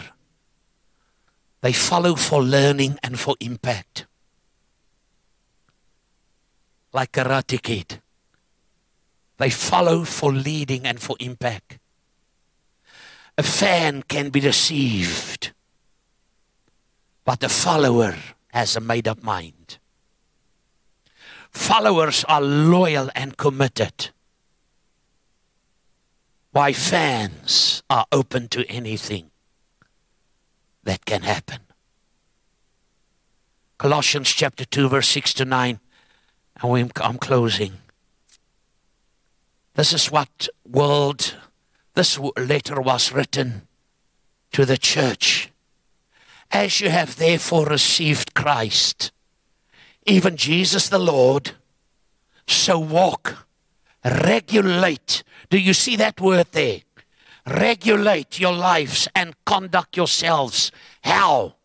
they 1.62 1.74
follow 1.74 2.16
for 2.16 2.44
learning 2.44 3.00
and 3.02 3.20
for 3.20 3.36
impact. 3.40 4.06
Like 6.94 7.12
Karate 7.14 7.62
Kid. 7.62 8.02
They 9.38 9.50
follow 9.50 10.04
for 10.04 10.32
leading 10.32 10.86
and 10.86 11.00
for 11.00 11.16
impact. 11.20 11.80
A 13.38 13.44
fan 13.44 14.04
can 14.04 14.30
be 14.30 14.40
deceived, 14.40 15.52
but 17.24 17.44
a 17.44 17.50
follower 17.50 18.16
has 18.50 18.76
a 18.76 18.80
made 18.80 19.08
up 19.08 19.22
mind. 19.24 19.78
Followers 21.52 22.26
are 22.28 22.42
loyal 22.42 23.10
and 23.16 23.38
committed. 23.38 24.10
Why 26.52 26.74
fans 26.74 27.84
are 27.90 28.06
open 28.12 28.48
to 28.50 28.66
anything 28.68 29.30
that 30.88 31.06
can 31.06 31.22
happen. 31.22 31.60
Colossians 33.78 34.30
chapter 34.30 34.66
2, 34.66 34.90
verse 34.90 35.10
6 35.10 35.34
to 35.36 35.46
9. 35.46 35.80
And 36.64 36.92
I'm 36.96 37.18
closing. 37.18 37.74
This 39.76 39.94
is 39.94 40.10
what 40.10 40.48
world 40.66 41.36
this 41.98 42.20
letter 42.38 42.80
was 42.80 43.12
written 43.12 43.68
to 44.52 44.66
the 44.66 44.78
church. 44.78 45.50
As 46.52 46.80
you 46.80 46.90
have 46.90 47.16
therefore 47.16 47.66
received 47.66 48.36
Christ, 48.36 49.12
even 50.06 50.38
Jesus 50.38 50.90
the 50.90 51.00
Lord, 51.00 51.54
so 52.46 52.78
walk, 52.78 53.48
regulate. 54.06 55.24
Do 55.50 55.58
you 55.58 55.74
see 55.74 55.96
that 55.96 56.22
word 56.22 56.46
there? 56.52 56.82
Regulate 57.48 58.40
your 58.40 58.54
lives 58.54 59.08
and 59.16 59.34
conduct 59.44 59.98
yourselves. 59.98 60.72
How? 61.02 61.56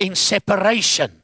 In 0.00 0.16
separation, 0.16 1.22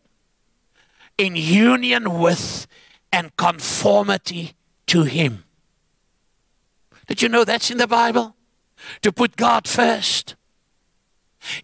in 1.18 1.34
union 1.34 2.20
with, 2.20 2.68
and 3.12 3.36
conformity 3.36 4.52
to 4.86 5.02
Him. 5.02 5.42
Did 7.10 7.22
you 7.22 7.28
know 7.28 7.42
that's 7.42 7.72
in 7.72 7.78
the 7.78 7.88
Bible? 7.88 8.36
To 9.02 9.10
put 9.10 9.34
God 9.36 9.66
first. 9.66 10.36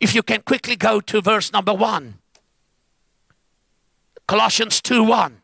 If 0.00 0.12
you 0.12 0.24
can 0.24 0.40
quickly 0.42 0.74
go 0.74 1.00
to 1.00 1.20
verse 1.20 1.52
number 1.52 1.72
one 1.72 2.18
Colossians 4.26 4.80
2 4.80 5.04
1. 5.04 5.40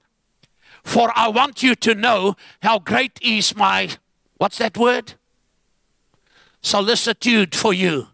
For 0.82 1.12
I 1.14 1.28
want 1.28 1.62
you 1.62 1.76
to 1.76 1.94
know 1.94 2.34
how 2.62 2.80
great 2.80 3.16
is 3.22 3.54
my, 3.54 3.90
what's 4.38 4.58
that 4.58 4.76
word? 4.76 5.14
Solicitude 6.62 7.54
for 7.54 7.72
you. 7.72 8.08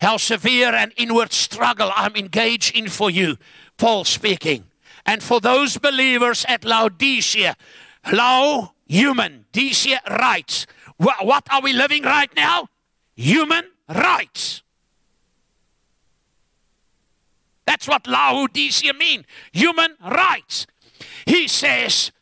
How 0.00 0.16
severe 0.16 0.74
an 0.74 0.92
inward 0.96 1.34
struggle 1.34 1.92
I'm 1.94 2.16
engaged 2.16 2.74
in 2.74 2.88
for 2.88 3.10
you. 3.10 3.36
Paul 3.76 4.04
speaking. 4.04 4.64
And 5.04 5.22
for 5.22 5.38
those 5.38 5.76
believers 5.76 6.46
at 6.48 6.64
Laodicea, 6.64 7.56
Lao, 8.10 8.72
human, 8.86 9.44
Dicea, 9.52 10.00
rights. 10.08 10.66
What 10.98 11.46
are 11.50 11.60
we 11.60 11.72
living 11.72 12.02
right 12.02 12.34
now? 12.34 12.68
Human 13.14 13.64
rights. 13.88 14.62
That's 17.66 17.88
what 17.88 18.06
Laodicea 18.06 18.94
mean. 18.94 19.26
Human 19.52 19.96
rights. 20.00 20.66
He 21.26 21.48
says, 21.48 22.12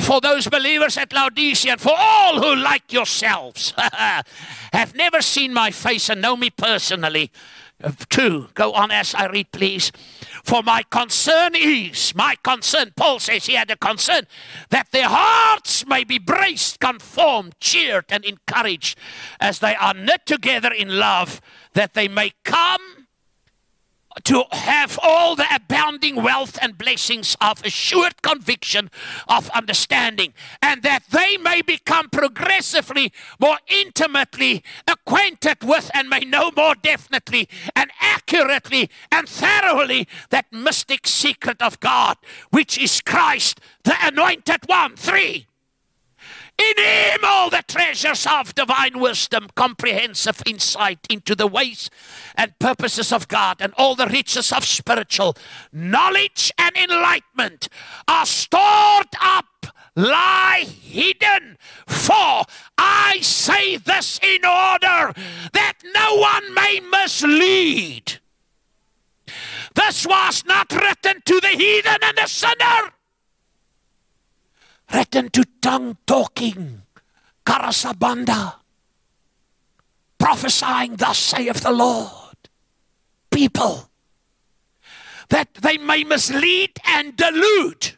for 0.00 0.20
those 0.20 0.46
believers 0.48 0.96
at 0.96 1.12
Laodicea 1.12 1.72
and 1.72 1.80
for 1.80 1.94
all 1.96 2.40
who 2.40 2.54
like 2.54 2.92
yourselves 2.92 3.74
have 4.72 4.94
never 4.94 5.20
seen 5.20 5.52
my 5.52 5.70
face 5.70 6.08
and 6.08 6.20
know 6.20 6.36
me 6.36 6.50
personally. 6.50 7.30
Uh, 7.82 7.92
two, 8.08 8.48
go 8.54 8.72
on 8.72 8.90
as 8.90 9.14
I 9.14 9.26
read, 9.26 9.52
please. 9.52 9.92
For 10.46 10.62
my 10.62 10.84
concern 10.90 11.56
is, 11.56 12.14
my 12.14 12.36
concern, 12.44 12.92
Paul 12.94 13.18
says 13.18 13.46
he 13.46 13.54
had 13.54 13.68
a 13.68 13.76
concern, 13.76 14.28
that 14.70 14.92
their 14.92 15.08
hearts 15.08 15.84
may 15.84 16.04
be 16.04 16.20
braced, 16.20 16.78
conformed, 16.78 17.56
cheered, 17.58 18.04
and 18.10 18.24
encouraged 18.24 18.96
as 19.40 19.58
they 19.58 19.74
are 19.74 19.92
knit 19.92 20.24
together 20.24 20.72
in 20.72 21.00
love, 21.00 21.40
that 21.72 21.94
they 21.94 22.06
may 22.06 22.30
come 22.44 22.95
to 24.24 24.44
have 24.52 24.98
all 25.02 25.36
the 25.36 25.46
abounding 25.54 26.16
wealth 26.16 26.58
and 26.60 26.78
blessings 26.78 27.36
of 27.40 27.64
assured 27.64 28.22
conviction 28.22 28.90
of 29.28 29.50
understanding, 29.50 30.32
and 30.62 30.82
that 30.82 31.04
they 31.10 31.36
may 31.36 31.62
become 31.62 32.08
progressively 32.08 33.12
more 33.38 33.58
intimately 33.68 34.62
acquainted 34.88 35.62
with 35.62 35.90
and 35.94 36.08
may 36.08 36.20
know 36.20 36.50
more 36.56 36.74
definitely 36.74 37.48
and 37.74 37.90
accurately 38.00 38.90
and 39.12 39.28
thoroughly 39.28 40.08
that 40.30 40.52
mystic 40.52 41.06
secret 41.06 41.60
of 41.60 41.80
God, 41.80 42.16
which 42.50 42.78
is 42.78 43.00
Christ, 43.00 43.60
the 43.84 43.94
anointed 44.02 44.60
one. 44.66 44.96
Three. 44.96 45.46
In 46.58 46.82
him 46.82 47.20
all 47.22 47.50
the 47.50 47.62
treasures 47.68 48.26
of 48.26 48.54
divine 48.54 48.98
wisdom, 48.98 49.48
comprehensive 49.54 50.42
insight 50.46 51.06
into 51.10 51.34
the 51.34 51.46
ways 51.46 51.90
and 52.34 52.58
purposes 52.58 53.12
of 53.12 53.28
God, 53.28 53.58
and 53.60 53.74
all 53.76 53.94
the 53.94 54.06
riches 54.06 54.52
of 54.52 54.64
spiritual 54.64 55.36
knowledge 55.70 56.50
and 56.56 56.74
enlightenment 56.76 57.68
are 58.08 58.24
stored 58.24 59.14
up, 59.20 59.66
lie 59.94 60.64
hidden. 60.66 61.58
For 61.86 62.44
I 62.78 63.18
say 63.20 63.76
this 63.76 64.18
in 64.22 64.44
order 64.44 65.12
that 65.52 65.74
no 65.94 66.16
one 66.16 66.54
may 66.54 66.80
mislead. 66.80 68.18
This 69.74 70.06
was 70.06 70.42
not 70.46 70.72
written 70.72 71.20
to 71.22 71.40
the 71.40 71.48
heathen 71.48 71.98
and 72.02 72.16
the 72.16 72.26
sinner 72.26 72.92
written 74.92 75.30
to 75.30 75.44
tongue 75.60 75.96
talking, 76.06 76.82
Karasabanda, 77.44 78.54
prophesying, 80.18 80.96
Thus 80.96 81.18
saith 81.18 81.62
the 81.62 81.72
Lord, 81.72 82.36
people, 83.30 83.90
that 85.28 85.54
they 85.54 85.78
may 85.78 86.04
mislead 86.04 86.78
and 86.86 87.16
delude 87.16 87.96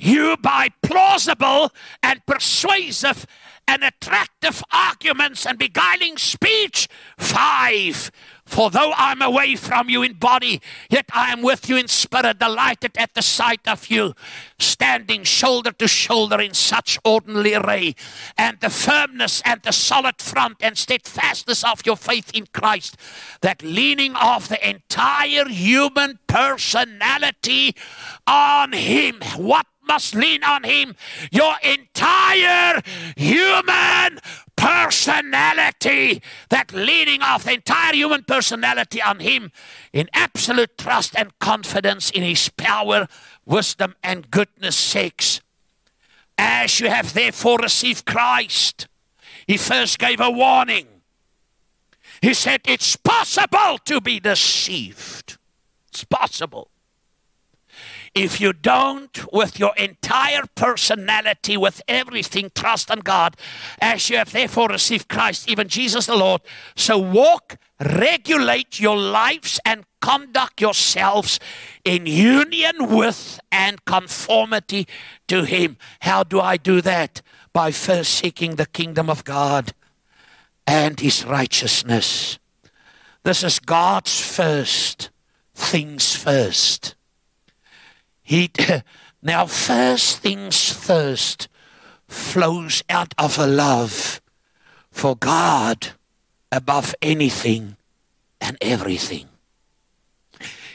you 0.00 0.36
by 0.38 0.70
plausible 0.82 1.72
and 2.02 2.24
persuasive 2.26 3.26
and 3.70 3.84
attractive 3.84 4.64
arguments 4.72 5.46
and 5.46 5.56
beguiling 5.56 6.18
speech. 6.18 6.88
Five, 7.16 8.10
for 8.44 8.68
though 8.68 8.92
I'm 8.96 9.22
away 9.22 9.54
from 9.54 9.88
you 9.88 10.02
in 10.02 10.14
body, 10.14 10.60
yet 10.90 11.04
I 11.12 11.30
am 11.30 11.40
with 11.40 11.68
you 11.68 11.76
in 11.76 11.86
spirit, 11.86 12.40
delighted 12.40 12.98
at 12.98 13.14
the 13.14 13.22
sight 13.22 13.68
of 13.68 13.86
you, 13.86 14.14
standing 14.58 15.22
shoulder 15.22 15.70
to 15.70 15.86
shoulder 15.86 16.40
in 16.40 16.52
such 16.52 16.98
ordinary 17.04 17.54
array, 17.54 17.94
and 18.36 18.58
the 18.58 18.70
firmness 18.70 19.40
and 19.44 19.62
the 19.62 19.70
solid 19.70 20.20
front 20.20 20.56
and 20.60 20.76
steadfastness 20.76 21.62
of 21.62 21.86
your 21.86 21.96
faith 21.96 22.32
in 22.34 22.46
Christ, 22.52 22.96
that 23.40 23.62
leaning 23.62 24.16
of 24.16 24.48
the 24.48 24.68
entire 24.68 25.48
human 25.48 26.18
personality 26.26 27.76
on 28.26 28.72
Him. 28.72 29.20
What 29.36 29.66
must 29.90 30.14
lean 30.14 30.44
on 30.44 30.62
Him. 30.62 30.94
Your 31.32 31.54
entire 31.64 32.80
human 33.16 34.20
personality, 34.54 36.22
that 36.48 36.72
leaning 36.72 37.22
of 37.22 37.42
the 37.42 37.54
entire 37.54 37.94
human 37.94 38.22
personality 38.22 39.02
on 39.02 39.18
Him 39.18 39.50
in 39.92 40.08
absolute 40.12 40.78
trust 40.78 41.16
and 41.18 41.36
confidence 41.40 42.08
in 42.08 42.22
His 42.22 42.48
power, 42.50 43.08
wisdom, 43.44 43.96
and 44.04 44.30
goodness 44.30 44.76
sakes. 44.76 45.40
As 46.38 46.78
you 46.78 46.88
have 46.88 47.12
therefore 47.12 47.58
received 47.58 48.06
Christ, 48.06 48.86
He 49.48 49.56
first 49.56 49.98
gave 49.98 50.20
a 50.20 50.30
warning. 50.30 50.86
He 52.22 52.32
said, 52.34 52.60
It's 52.64 52.94
possible 52.94 53.78
to 53.86 54.00
be 54.00 54.20
deceived. 54.20 55.36
It's 55.88 56.04
possible. 56.04 56.69
If 58.14 58.40
you 58.40 58.52
don't, 58.52 59.32
with 59.32 59.58
your 59.58 59.74
entire 59.76 60.42
personality, 60.54 61.56
with 61.56 61.80
everything, 61.86 62.50
trust 62.54 62.90
in 62.90 63.00
God, 63.00 63.36
as 63.80 64.10
you 64.10 64.16
have 64.16 64.32
therefore 64.32 64.68
received 64.68 65.08
Christ, 65.08 65.48
even 65.48 65.68
Jesus 65.68 66.06
the 66.06 66.16
Lord, 66.16 66.42
so 66.74 66.98
walk, 66.98 67.56
regulate 67.78 68.80
your 68.80 68.96
lives, 68.96 69.60
and 69.64 69.84
conduct 70.00 70.60
yourselves 70.60 71.38
in 71.84 72.06
union 72.06 72.96
with 72.96 73.38
and 73.52 73.84
conformity 73.84 74.88
to 75.28 75.44
Him. 75.44 75.76
How 76.00 76.24
do 76.24 76.40
I 76.40 76.56
do 76.56 76.80
that? 76.80 77.22
By 77.52 77.70
first 77.70 78.14
seeking 78.14 78.56
the 78.56 78.66
kingdom 78.66 79.08
of 79.08 79.24
God 79.24 79.72
and 80.66 80.98
His 80.98 81.24
righteousness. 81.24 82.38
This 83.22 83.44
is 83.44 83.58
God's 83.58 84.20
first 84.20 85.10
things 85.54 86.16
first. 86.16 86.94
He 88.30 88.48
now 89.22 89.46
first 89.46 90.18
things 90.18 90.72
first 90.72 91.48
flows 92.06 92.84
out 92.88 93.12
of 93.18 93.40
a 93.40 93.46
love 93.48 94.20
for 94.92 95.16
God 95.16 95.88
above 96.52 96.94
anything 97.02 97.76
and 98.40 98.56
everything. 98.60 99.26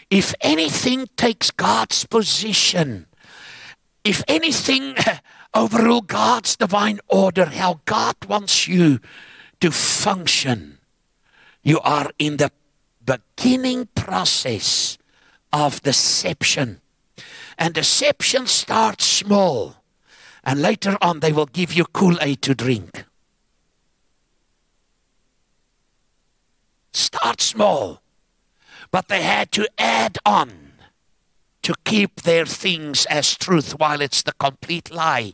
If 0.09 0.35
anything 0.41 1.07
takes 1.15 1.49
God's 1.49 2.03
position, 2.03 3.05
if 4.03 4.21
anything 4.27 4.95
overrule 5.53 6.01
God's 6.01 6.57
divine 6.57 6.99
order, 7.07 7.45
how 7.45 7.79
God 7.85 8.17
wants 8.27 8.67
you 8.67 8.99
to 9.61 9.71
function, 9.71 10.79
you 11.63 11.79
are 11.79 12.11
in 12.19 12.35
the 12.35 12.51
beginning 13.05 13.87
process 13.95 14.97
of 15.53 15.81
deception. 15.83 16.81
And 17.57 17.73
deception 17.73 18.47
starts 18.47 19.05
small, 19.05 19.75
and 20.43 20.61
later 20.61 20.97
on 21.01 21.19
they 21.19 21.31
will 21.31 21.45
give 21.45 21.73
you 21.73 21.85
Kool 21.85 22.17
Aid 22.21 22.41
to 22.43 22.55
drink. 22.55 23.05
Start 26.93 27.41
small, 27.41 28.01
but 28.91 29.07
they 29.07 29.21
had 29.21 29.51
to 29.53 29.67
add 29.77 30.17
on 30.25 30.73
to 31.61 31.73
keep 31.83 32.21
their 32.21 32.45
things 32.45 33.05
as 33.07 33.35
truth 33.35 33.79
while 33.79 34.01
it's 34.01 34.21
the 34.21 34.33
complete 34.33 34.91
lie. 34.91 35.33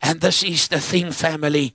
And 0.00 0.20
this 0.20 0.42
is 0.42 0.68
the 0.68 0.80
thing, 0.80 1.12
family. 1.12 1.74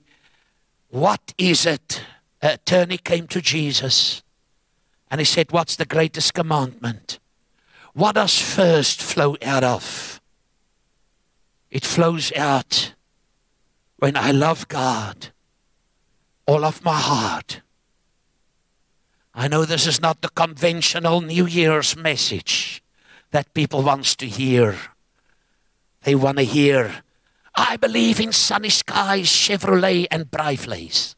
What 0.90 1.32
is 1.38 1.64
it? 1.64 2.02
attorney 2.42 2.98
came 2.98 3.26
to 3.28 3.40
Jesus 3.40 4.22
and 5.10 5.20
he 5.20 5.24
said, 5.24 5.52
What's 5.52 5.76
the 5.76 5.84
greatest 5.84 6.34
commandment? 6.34 7.18
What 7.98 8.14
does 8.14 8.38
first 8.38 9.02
flow 9.02 9.36
out 9.42 9.64
of? 9.64 10.20
It 11.68 11.84
flows 11.84 12.32
out 12.36 12.94
when 13.96 14.16
I 14.16 14.30
love 14.30 14.68
God 14.68 15.30
all 16.46 16.64
of 16.64 16.84
my 16.84 16.94
heart. 16.94 17.60
I 19.34 19.48
know 19.48 19.64
this 19.64 19.84
is 19.84 20.00
not 20.00 20.22
the 20.22 20.28
conventional 20.28 21.22
New 21.22 21.46
Year's 21.46 21.96
message 21.96 22.84
that 23.32 23.52
people 23.52 23.82
wants 23.82 24.14
to 24.22 24.28
hear. 24.28 24.76
They 26.04 26.14
want 26.14 26.38
to 26.38 26.44
hear, 26.44 27.02
I 27.56 27.78
believe 27.78 28.20
in 28.20 28.30
sunny 28.30 28.68
skies, 28.68 29.26
Chevrolet, 29.26 30.06
and 30.08 30.30
braaivleis. 30.30 31.16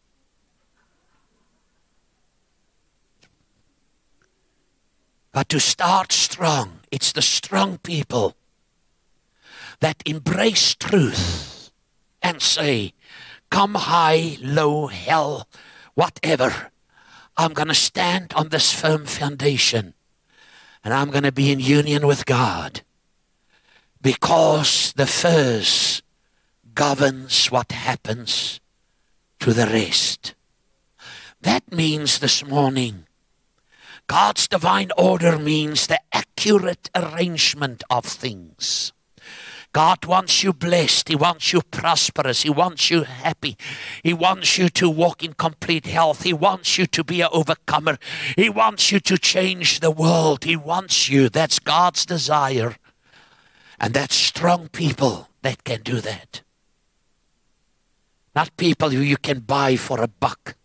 But 5.33 5.49
to 5.51 5.61
start 5.61 6.13
strong, 6.13 6.81
it's 6.91 7.13
the 7.13 7.23
strong 7.23 7.79
people 7.79 8.35
that 9.81 10.03
embrace 10.05 10.75
truth 10.75 11.71
and 12.23 12.43
say, 12.43 12.95
Come 13.51 13.75
high, 13.75 14.37
low, 14.41 14.87
hell, 14.87 15.49
whatever. 15.95 16.71
I'm 17.37 17.53
going 17.53 17.69
to 17.69 17.75
stand 17.75 18.33
on 18.35 18.49
this 18.49 18.73
firm 18.73 19.07
foundation 19.07 19.95
and 20.85 20.95
I'm 20.95 21.11
going 21.11 21.25
to 21.25 21.33
be 21.33 21.51
in 21.51 21.61
union 21.61 22.07
with 22.07 22.27
God 22.27 22.83
because 24.01 24.93
the 24.95 25.07
first 25.07 26.03
governs 26.75 27.47
what 27.47 27.73
happens 27.73 28.61
to 29.41 29.53
the 29.53 29.67
rest. 29.67 30.35
That 31.41 31.73
means 31.73 32.19
this 32.19 32.47
morning 32.47 33.07
God's 34.11 34.49
divine 34.49 34.91
order 34.99 35.39
means 35.39 35.87
the 35.87 36.01
accurate 36.13 36.91
arrangement 36.97 37.85
of 37.89 38.05
things. 38.05 38.93
God 39.73 40.05
wants 40.05 40.43
you 40.43 40.53
blessed. 40.53 41.07
He 41.07 41.15
wants 41.15 41.53
you 41.53 41.63
prosperous. 41.63 42.43
He 42.43 42.51
wants 42.51 42.91
you 42.91 43.05
happy. 43.05 43.57
He 44.03 44.13
wants 44.13 44.59
you 44.59 44.69
to 44.71 44.91
walk 44.91 45.23
in 45.23 45.35
complete 45.35 45.87
health. 45.87 46.25
He 46.25 46.33
wants 46.33 46.77
you 46.77 46.87
to 46.87 47.05
be 47.05 47.21
an 47.21 47.29
overcomer. 47.33 47.99
He 48.35 48.51
wants 48.51 48.91
you 48.91 48.99
to 48.99 49.17
change 49.17 49.79
the 49.79 49.93
world. 49.93 50.43
He 50.43 50.57
wants 50.57 51.09
you. 51.09 51.29
That's 51.29 51.61
God's 51.61 52.05
desire. 52.05 52.75
And 53.79 53.95
that's 53.95 54.17
strong 54.17 54.71
people 54.71 55.29
that 55.43 55.63
can 55.63 55.83
do 55.83 56.01
that. 56.01 56.43
Not 58.35 58.57
people 58.57 58.91
who 58.91 59.03
you 59.03 59.19
can 59.19 59.39
buy 59.39 59.77
for 59.77 60.03
a 60.03 60.09
buck. 60.09 60.57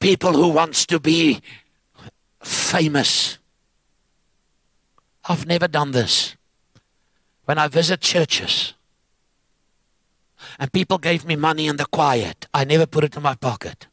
People 0.00 0.32
who 0.32 0.48
wants 0.48 0.86
to 0.86 1.00
be 1.00 1.40
famous. 2.42 3.38
I've 5.28 5.46
never 5.46 5.68
done 5.68 5.92
this. 5.92 6.36
When 7.44 7.58
I 7.58 7.68
visit 7.68 8.00
churches 8.00 8.74
and 10.58 10.72
people 10.72 10.98
gave 10.98 11.24
me 11.24 11.36
money 11.36 11.66
in 11.66 11.76
the 11.76 11.86
quiet, 11.86 12.46
I 12.52 12.64
never 12.64 12.86
put 12.86 13.04
it 13.04 13.16
in 13.16 13.22
my 13.22 13.34
pocket. 13.34 13.86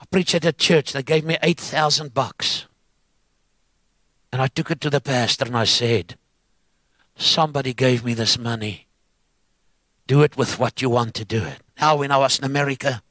I 0.00 0.04
preached 0.10 0.34
at 0.34 0.44
a 0.44 0.52
church, 0.52 0.92
they 0.92 1.02
gave 1.02 1.24
me 1.24 1.36
8,000 1.42 2.14
bucks. 2.14 2.66
And 4.32 4.42
I 4.42 4.48
took 4.48 4.70
it 4.70 4.80
to 4.82 4.90
the 4.90 5.00
pastor 5.00 5.44
and 5.44 5.56
I 5.56 5.64
said, 5.64 6.16
Somebody 7.16 7.72
gave 7.72 8.04
me 8.04 8.14
this 8.14 8.36
money. 8.36 8.86
Do 10.06 10.22
it 10.22 10.36
with 10.36 10.58
what 10.58 10.82
you 10.82 10.90
want 10.90 11.14
to 11.14 11.24
do 11.24 11.44
it. 11.44 11.60
Now, 11.80 11.96
when 11.96 12.10
I 12.10 12.18
was 12.18 12.38
in 12.38 12.44
America, 12.44 13.02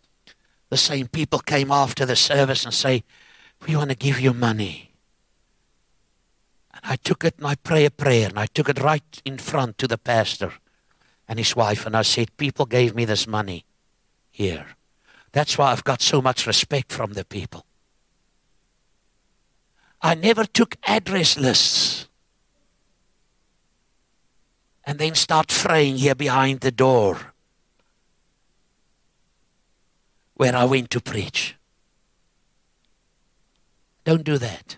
the 0.74 0.78
same 0.78 1.06
people 1.06 1.38
came 1.38 1.72
after 1.72 2.04
the 2.04 2.16
service 2.16 2.66
and 2.66 2.74
say, 2.74 3.04
We 3.68 3.76
want 3.76 3.92
to 3.92 3.96
give 3.96 4.20
you 4.20 4.34
money. 4.34 4.90
And 6.74 6.82
I 6.84 6.96
took 6.96 7.24
it 7.24 7.36
and 7.38 7.46
I 7.46 7.54
prayed 7.54 7.86
a 7.86 7.92
prayer 7.92 8.30
and 8.30 8.40
I 8.40 8.48
took 8.48 8.70
it 8.70 8.82
right 8.82 9.22
in 9.24 9.38
front 9.38 9.78
to 9.78 9.88
the 9.88 10.00
pastor 10.00 10.54
and 11.28 11.38
his 11.38 11.56
wife 11.56 11.86
and 11.86 11.96
I 11.96 12.02
said, 12.02 12.36
People 12.38 12.66
gave 12.66 12.96
me 12.96 13.06
this 13.06 13.28
money 13.28 13.66
here. 14.32 14.66
That's 15.32 15.60
why 15.60 15.72
I've 15.72 15.84
got 15.84 16.02
so 16.02 16.24
much 16.24 16.48
respect 16.48 16.92
from 16.92 17.14
the 17.14 17.24
people. 17.24 17.68
I 20.02 20.16
never 20.16 20.44
took 20.44 20.78
address 20.88 21.38
lists 21.38 22.08
and 24.86 24.98
then 24.98 25.14
start 25.14 25.52
fraying 25.52 25.98
here 25.98 26.16
behind 26.16 26.62
the 26.62 26.72
door 26.72 27.33
where 30.36 30.56
I 30.56 30.66
went 30.66 30.90
to 30.92 31.02
preach. 31.02 31.56
Don't 34.04 34.24
do 34.24 34.38
that. 34.38 34.78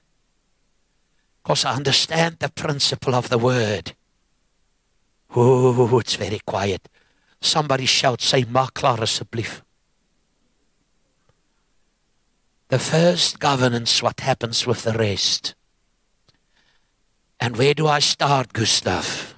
Because 1.43 1.65
I 1.65 1.75
understand 1.75 2.37
the 2.39 2.49
principle 2.49 3.15
of 3.15 3.29
the 3.29 3.37
word. 3.37 3.93
Oh, 5.35 5.99
it's 5.99 6.15
very 6.15 6.39
quiet. 6.45 6.87
Somebody 7.41 7.85
shout, 7.85 8.21
say, 8.21 8.43
Maak 8.43 8.73
klaar 8.73 8.97
asseblief. 8.97 9.61
The 12.69 12.79
first 12.79 13.39
governance, 13.39 14.01
what 14.01 14.21
happens 14.21 14.65
with 14.65 14.83
the 14.83 14.93
rest. 14.93 15.55
And 17.39 17.57
where 17.57 17.73
do 17.73 17.87
I 17.87 17.99
start, 17.99 18.53
Gustav? 18.53 19.35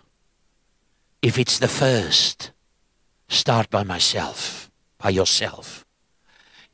If 1.22 1.38
it's 1.38 1.60
the 1.60 1.68
first, 1.68 2.52
start 3.28 3.70
by 3.70 3.84
myself, 3.84 4.72
by 4.98 5.10
yourself. 5.10 5.87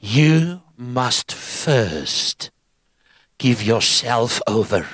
You 0.06 0.64
must 0.76 1.32
first 1.32 2.52
give 3.38 3.64
yourself 3.64 4.42
over 4.46 4.86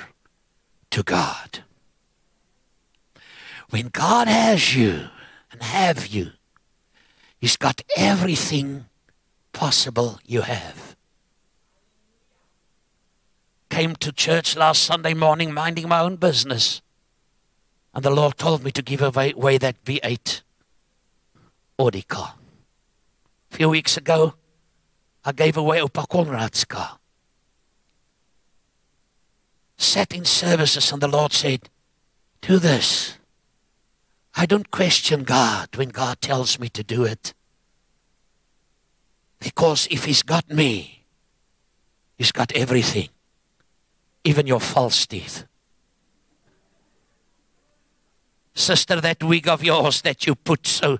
to 0.92 1.02
God. 1.02 1.64
When 3.70 3.88
God 3.88 4.28
has 4.28 4.76
you 4.76 5.08
and 5.50 5.64
have 5.64 6.06
you, 6.06 6.30
He's 7.40 7.56
got 7.56 7.82
everything 7.96 8.84
possible 9.52 10.20
you 10.24 10.42
have. 10.42 10.94
Came 13.68 13.96
to 13.96 14.12
church 14.12 14.54
last 14.56 14.84
Sunday 14.84 15.14
morning 15.14 15.52
minding 15.52 15.88
my 15.88 15.98
own 15.98 16.16
business. 16.16 16.82
And 17.92 18.04
the 18.04 18.10
Lord 18.10 18.38
told 18.38 18.62
me 18.62 18.70
to 18.70 18.82
give 18.82 19.02
away, 19.02 19.58
that 19.58 19.84
V8 19.84 20.42
Audi 21.80 22.02
car. 22.02 22.34
A 23.50 23.56
few 23.56 23.68
weeks 23.68 23.96
ago, 23.96 24.34
I 25.24 25.32
gave 25.32 25.56
away 25.56 25.80
Oupa 25.80 26.08
Conrad's 26.08 26.64
car. 26.64 27.00
sat 29.80 30.12
in 30.14 30.24
services 30.24 30.92
and 30.92 31.02
the 31.02 31.08
Lord 31.08 31.32
said, 31.32 31.68
Do 32.42 32.58
this. 32.58 33.16
I 34.34 34.46
don't 34.46 34.70
question 34.70 35.24
God 35.24 35.68
when 35.74 35.88
God 35.88 36.20
tells 36.20 36.58
me 36.58 36.68
to 36.70 36.84
do 36.84 37.04
it. 37.04 37.34
Because 39.40 39.88
if 39.90 40.04
He's 40.04 40.22
got 40.22 40.48
me, 40.50 41.04
He's 42.18 42.32
got 42.32 42.52
everything, 42.52 43.08
even 44.22 44.46
your 44.46 44.60
false 44.60 45.06
teeth. 45.06 45.46
Sister, 48.54 49.00
that 49.00 49.22
wig 49.22 49.48
of 49.48 49.64
yours 49.64 50.02
that 50.02 50.26
you 50.26 50.34
put 50.34 50.66
so. 50.66 50.98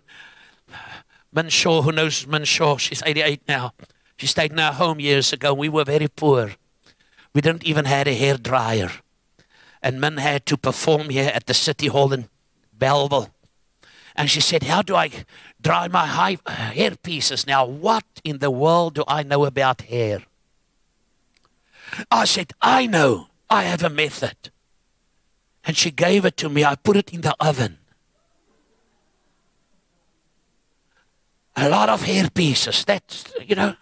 Minshaw, 1.35 1.85
who 1.85 1.93
knows 1.93 2.25
Minshaw? 2.25 2.79
She's 2.79 3.03
88 3.05 3.43
now. 3.47 3.75
She 4.21 4.27
stayed 4.27 4.53
in 4.53 4.59
our 4.59 4.75
home 4.75 5.01
years 5.01 5.33
ago. 5.33 5.55
We 5.55 5.71
were 5.71 5.85
very 5.85 6.07
poor. 6.07 6.53
We 7.33 7.41
didn't 7.41 7.65
even 7.65 7.87
have 7.87 8.07
a 8.07 8.15
hair 8.15 8.37
dryer. 8.37 8.91
And 9.83 9.99
Min 9.99 10.19
had 10.19 10.45
to 10.45 10.59
perform 10.59 11.09
here 11.09 11.31
at 11.35 11.47
the 11.47 11.55
City 11.55 11.87
Hall 11.87 12.13
in 12.13 12.29
Belleville. 12.79 13.31
And 14.15 14.29
she 14.29 14.43
said, 14.43 14.65
How 14.65 14.83
do 14.83 14.95
I 14.95 15.11
dry 15.59 15.89
my 15.89 16.05
high, 16.05 16.37
uh, 16.45 16.53
hair 16.53 16.97
pieces? 17.03 17.47
Now, 17.47 17.65
what 17.65 18.05
in 18.23 18.41
the 18.41 18.51
world 18.51 18.97
do 18.97 19.05
I 19.09 19.23
know 19.23 19.47
about 19.47 19.81
hair? 19.81 20.19
I 22.11 22.27
said, 22.27 22.53
I 22.61 22.87
know. 22.87 23.29
I 23.49 23.63
have 23.63 23.83
a 23.83 23.89
method. 23.89 24.51
And 25.65 25.79
she 25.79 25.91
gave 25.91 26.27
it 26.27 26.37
to 26.37 26.51
me. 26.51 26.63
I 26.63 26.75
put 26.75 26.99
it 26.99 27.15
in 27.15 27.23
the 27.23 27.35
oven. 27.41 27.79
A 31.57 31.71
lot 31.71 31.89
of 31.89 32.03
hair 32.03 32.29
pieces. 32.29 32.85
That's, 32.85 33.33
you 33.47 33.55
know, 33.55 33.77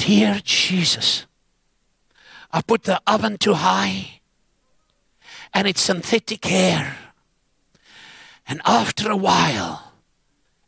dear 0.00 0.40
Jesus. 0.42 1.26
I 2.50 2.62
put 2.62 2.84
the 2.84 3.00
oven 3.06 3.36
too 3.36 3.54
high 3.54 4.20
and 5.52 5.68
it's 5.68 5.82
synthetic 5.82 6.44
hair. 6.44 6.96
And 8.48 8.60
after 8.64 9.10
a 9.10 9.16
while, 9.16 9.92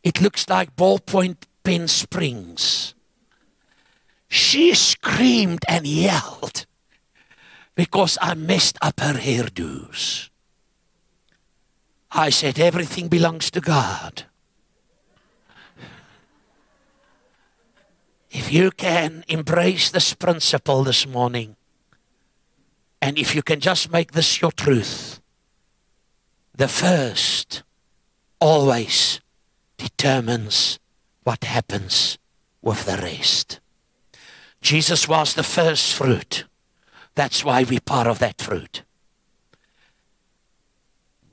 it 0.03 0.21
looks 0.21 0.49
like 0.49 0.77
ballpoint 0.77 1.39
pen 1.65 1.89
springs. 1.89 2.95
She 4.29 4.75
screamed 4.75 5.65
and 5.69 5.87
yelled 5.87 6.67
because 7.75 8.19
I 8.21 8.35
messed 8.35 8.79
up 8.83 9.01
her 9.01 9.15
hairdos. 9.15 10.29
I 12.11 12.31
said, 12.31 12.59
Everything 12.59 13.09
belongs 13.09 13.51
to 13.53 13.61
God. 13.61 14.25
If 18.33 18.51
you 18.51 18.71
can 18.71 19.25
embrace 19.29 19.91
this 19.91 20.15
principle 20.15 20.85
this 20.85 21.07
morning, 21.07 21.55
and 23.03 23.19
if 23.19 23.35
you 23.35 23.43
can 23.43 23.61
just 23.61 23.93
make 23.93 24.13
this 24.13 24.41
your 24.41 24.53
truth, 24.53 25.21
the 26.57 26.67
first 26.67 27.63
always 28.41 29.21
determines 29.77 30.79
what 31.25 31.45
happens 31.45 32.17
with 32.63 32.87
the 32.87 32.97
rest. 32.97 33.61
Jesus 34.63 35.07
was 35.07 35.35
the 35.35 35.43
first 35.43 35.93
fruit. 35.93 36.47
That's 37.15 37.45
why 37.45 37.65
we're 37.65 37.81
part 37.81 38.07
of 38.07 38.19
that 38.21 38.41
fruit. 38.41 38.83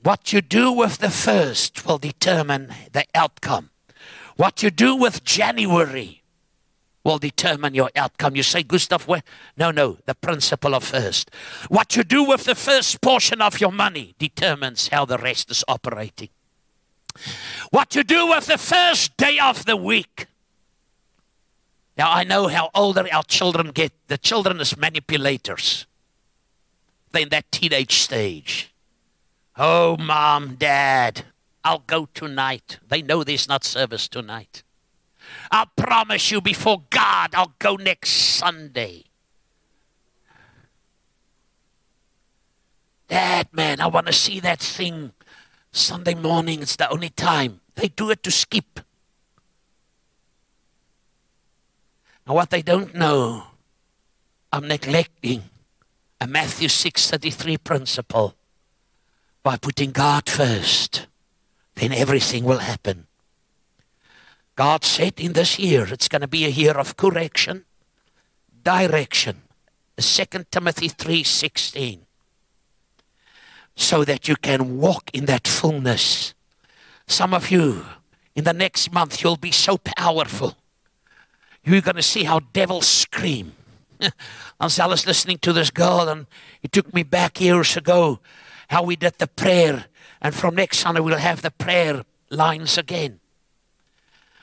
What 0.02 0.34
you 0.34 0.42
do 0.42 0.70
with 0.70 0.98
the 0.98 1.10
first 1.10 1.86
will 1.86 1.98
determine 1.98 2.74
the 2.92 3.06
outcome. 3.14 3.70
What 4.36 4.62
you 4.62 4.70
do 4.70 4.94
with 4.94 5.24
January 5.24 6.19
will 7.04 7.18
determine 7.18 7.74
your 7.74 7.90
outcome. 7.96 8.36
You 8.36 8.42
say, 8.42 8.62
Gustav, 8.62 9.06
where? 9.08 9.22
No, 9.56 9.70
no, 9.70 9.98
the 10.06 10.14
principle 10.14 10.74
of 10.74 10.84
first. 10.84 11.30
What 11.68 11.96
you 11.96 12.04
do 12.04 12.24
with 12.24 12.44
the 12.44 12.54
first 12.54 13.00
portion 13.00 13.40
of 13.40 13.60
your 13.60 13.72
money 13.72 14.14
determines 14.18 14.88
how 14.88 15.04
the 15.04 15.18
rest 15.18 15.50
is 15.50 15.64
operating. 15.66 16.28
What 17.70 17.94
you 17.94 18.04
do 18.04 18.28
with 18.28 18.46
the 18.46 18.58
first 18.58 19.16
day 19.16 19.38
of 19.38 19.64
the 19.64 19.76
week. 19.76 20.26
Now, 21.96 22.12
I 22.12 22.24
know 22.24 22.48
how 22.48 22.70
older 22.74 23.06
our 23.12 23.24
children 23.24 23.72
get. 23.72 23.92
The 24.08 24.18
children 24.18 24.60
is 24.60 24.76
manipulators. 24.76 25.86
They're 27.12 27.22
in 27.22 27.28
that 27.30 27.50
teenage 27.50 27.94
stage. 27.94 28.72
Oh, 29.56 29.96
mom, 29.96 30.54
dad, 30.54 31.24
I'll 31.64 31.82
go 31.86 32.08
tonight. 32.14 32.78
They 32.88 33.02
know 33.02 33.24
there's 33.24 33.48
not 33.48 33.64
service 33.64 34.08
tonight. 34.08 34.62
I 35.50 35.66
promise 35.76 36.30
you 36.30 36.40
before 36.40 36.84
God, 36.90 37.34
I'll 37.34 37.54
go 37.58 37.74
next 37.76 38.10
Sunday. 38.10 39.04
Dad, 43.08 43.48
man, 43.52 43.80
I 43.80 43.88
want 43.88 44.06
to 44.06 44.12
see 44.12 44.38
that 44.40 44.60
thing 44.60 45.12
Sunday 45.72 46.14
morning. 46.14 46.62
It's 46.62 46.76
the 46.76 46.88
only 46.88 47.08
time. 47.10 47.60
They 47.74 47.88
do 47.88 48.10
it 48.10 48.22
to 48.22 48.30
skip. 48.30 48.80
Now, 52.26 52.34
what 52.34 52.50
they 52.50 52.62
don't 52.62 52.94
know, 52.94 53.44
I'm 54.52 54.68
neglecting 54.68 55.50
a 56.20 56.28
Matthew 56.28 56.68
6:33 56.68 57.56
principle. 57.56 58.36
By 59.42 59.56
putting 59.56 59.90
God 59.90 60.28
first, 60.28 61.06
then 61.74 61.92
everything 61.92 62.44
will 62.44 62.58
happen. 62.58 63.06
God 64.60 64.84
said 64.84 65.18
in 65.18 65.32
this 65.32 65.58
year 65.58 65.88
it's 65.90 66.06
going 66.06 66.20
to 66.20 66.28
be 66.28 66.44
a 66.44 66.50
year 66.50 66.76
of 66.76 66.94
correction, 66.94 67.64
direction. 68.62 69.40
2 69.96 70.24
Timothy 70.50 70.90
3:16 70.90 72.00
so 73.74 74.04
that 74.04 74.28
you 74.28 74.36
can 74.36 74.76
walk 74.76 75.08
in 75.14 75.24
that 75.24 75.48
fullness. 75.48 76.34
Some 77.06 77.32
of 77.32 77.50
you 77.50 77.86
in 78.34 78.44
the 78.44 78.52
next 78.52 78.92
month 78.92 79.22
you'll 79.22 79.38
be 79.38 79.50
so 79.50 79.78
powerful. 79.78 80.58
You're 81.64 81.80
going 81.80 81.96
to 81.96 82.02
see 82.02 82.24
how 82.24 82.40
devils 82.52 82.86
scream. 82.86 83.54
I 84.60 84.86
was 84.86 85.06
listening 85.06 85.38
to 85.38 85.54
this 85.54 85.70
girl 85.70 86.06
and 86.06 86.26
it 86.62 86.70
took 86.70 86.92
me 86.92 87.02
back 87.02 87.40
years 87.40 87.78
ago 87.78 88.20
how 88.68 88.82
we 88.82 88.96
did 88.96 89.14
the 89.16 89.26
prayer 89.26 89.86
and 90.20 90.34
from 90.34 90.54
next 90.54 90.80
Sunday 90.80 91.00
we'll 91.00 91.16
have 91.16 91.40
the 91.40 91.50
prayer 91.50 92.04
lines 92.28 92.76
again. 92.76 93.20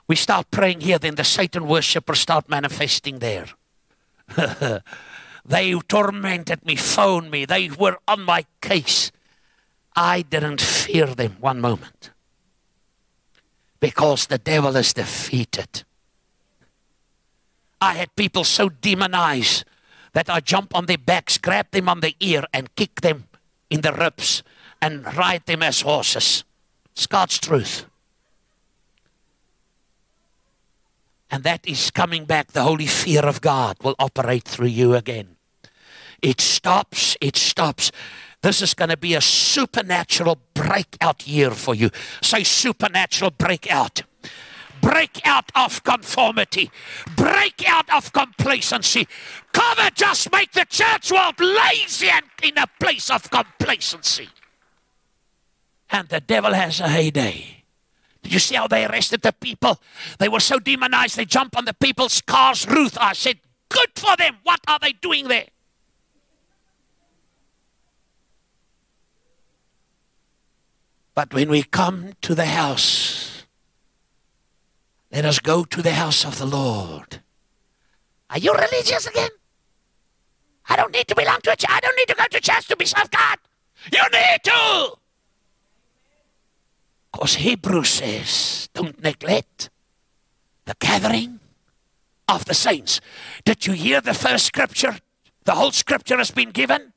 We 0.08 0.16
start 0.16 0.52
praying 0.52 0.82
here, 0.82 1.00
then 1.00 1.16
the 1.16 1.24
Satan 1.24 1.68
worshippers 1.68 2.20
start 2.20 2.50
manifesting 2.50 3.20
there. 3.20 3.48
they 5.46 5.74
tormented 5.88 6.66
me, 6.66 6.76
phoned 6.76 7.30
me, 7.30 7.46
they 7.46 7.70
were 7.70 7.98
on 8.08 8.22
my 8.22 8.46
case. 8.62 9.12
I 9.96 10.22
didn't 10.22 10.62
fear 10.62 11.08
them 11.08 11.38
one 11.40 11.60
moment 11.60 12.12
because 13.80 14.28
the 14.28 14.38
devil 14.38 14.76
is 14.76 14.94
defeated. 14.94 15.84
I 17.82 17.94
had 17.94 18.16
people 18.16 18.44
so 18.44 18.70
demonized 18.70 19.66
that 20.14 20.30
I 20.30 20.40
jump 20.40 20.76
on 20.76 20.86
their 20.86 20.98
backs, 20.98 21.38
grab 21.38 21.72
them 21.72 21.90
on 21.90 22.00
the 22.00 22.16
ear, 22.20 22.44
and 22.54 22.74
kick 22.76 23.02
them 23.02 23.26
in 23.70 23.82
the 23.82 23.94
ribs 23.94 24.42
and 24.82 25.06
ride 25.16 25.46
them 25.46 25.62
as 25.62 25.82
horses. 25.82 26.44
It's 26.92 27.08
God's 27.08 27.40
truth. 27.40 27.86
And 31.30 31.44
that 31.44 31.68
is 31.68 31.91
coming 31.91 32.26
back. 32.26 32.54
The 32.54 32.64
holy 32.64 32.86
fear 32.86 33.22
of 33.22 33.41
God 33.41 33.78
will 33.84 33.95
operate 33.99 34.45
through 34.45 34.68
you 34.68 34.95
again. 34.95 35.36
It 36.22 36.41
stops, 36.41 37.18
it 37.22 37.36
stops. 37.36 37.91
This 38.41 38.62
is 38.62 38.74
going 38.74 38.90
to 38.90 38.98
be 38.98 39.14
a 39.14 39.22
supernatural 39.22 40.40
breakout 40.54 41.28
year 41.28 41.52
for 41.52 41.76
you. 41.76 41.90
Say 42.22 42.44
supernatural 42.44 43.32
breakout. 43.32 44.04
Break 44.82 45.22
out 45.26 45.52
of 45.56 45.84
conformity. 45.84 46.72
Break 47.16 47.68
out 47.68 47.91
of 47.94 48.14
complacency. 48.14 49.08
Cover 49.52 49.90
just 49.94 50.32
make 50.32 50.52
the 50.52 50.66
church 50.66 51.12
world 51.12 51.40
lazy 51.40 52.10
and 52.10 52.26
in 52.44 52.58
a 52.58 52.68
place 52.80 53.10
of 53.10 53.30
complacency. 53.30 54.30
And 55.90 56.08
the 56.10 56.20
devil 56.20 56.54
has 56.54 56.80
a 56.80 56.90
heyday. 56.90 57.57
Did 58.28 58.34
you 58.34 58.40
see 58.40 58.56
how 58.56 58.68
they 58.68 58.86
arrested 58.86 59.22
the 59.22 59.32
people? 59.32 59.80
They 60.20 60.28
were 60.28 60.41
so 60.41 60.60
demonized, 60.60 61.16
they 61.16 61.24
jumped 61.24 61.56
on 61.56 61.64
the 61.64 61.74
people's 61.74 62.20
cars. 62.20 62.68
Ruth, 62.68 62.98
I 62.99 63.14
said, 63.14 63.40
good 63.70 63.88
for 63.95 64.18
them. 64.18 64.36
What 64.44 64.60
are 64.68 64.78
they 64.82 64.91
doing 64.91 65.30
there? 65.30 65.45
But 71.16 71.34
when 71.34 71.49
we 71.49 71.64
come 71.64 72.16
to 72.24 72.36
the 72.36 72.48
house, 72.48 73.45
let 75.10 75.24
us 75.24 75.40
go 75.40 75.64
to 75.64 75.82
the 75.82 75.94
house 75.94 76.26
of 76.26 76.38
the 76.38 76.45
Lord. 76.45 77.22
Are 78.30 78.40
you 78.40 78.52
religious 78.52 79.08
again? 79.08 79.30
I 80.68 80.76
don't 80.76 80.91
need 80.94 81.08
to 81.08 81.16
belong 81.16 81.40
to 81.44 81.54
a 81.54 81.56
church. 81.56 81.72
I 81.72 81.80
don't 81.80 81.95
need 81.95 82.10
to 82.10 82.16
go 82.16 82.26
to 82.26 82.41
church 82.41 82.68
to 82.68 82.76
be 82.76 82.84
served 82.84 83.12
God. 83.12 83.38
You 83.90 84.04
need 84.12 84.44
to. 84.44 84.98
Because 87.18 87.34
Hebrews 87.38 87.89
says, 87.89 88.69
don't 88.76 89.02
neglect 89.02 89.72
the 90.65 90.76
gathering 90.77 91.39
of 92.27 92.45
the 92.45 92.53
saints. 92.53 93.02
Did 93.44 93.65
you 93.65 93.73
hear 93.73 94.02
the 94.02 94.14
first 94.14 94.45
scripture? 94.45 94.99
The 95.44 95.53
whole 95.53 95.72
scripture 95.72 96.18
has 96.18 96.30
been 96.30 96.52
given. 96.52 96.94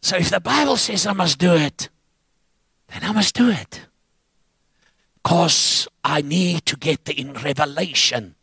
So 0.00 0.16
if 0.16 0.30
the 0.30 0.40
Bible 0.40 0.78
says 0.78 1.06
I 1.06 1.12
must 1.12 1.38
do 1.38 1.52
it, 1.52 1.90
then 2.88 3.04
I 3.04 3.12
must 3.12 3.34
do 3.34 3.50
it. 3.50 3.88
Because 5.22 5.86
I 6.02 6.22
need 6.22 6.64
to 6.64 6.78
get 6.78 7.04
the 7.04 7.12
in 7.12 7.34
revelation 7.34 8.36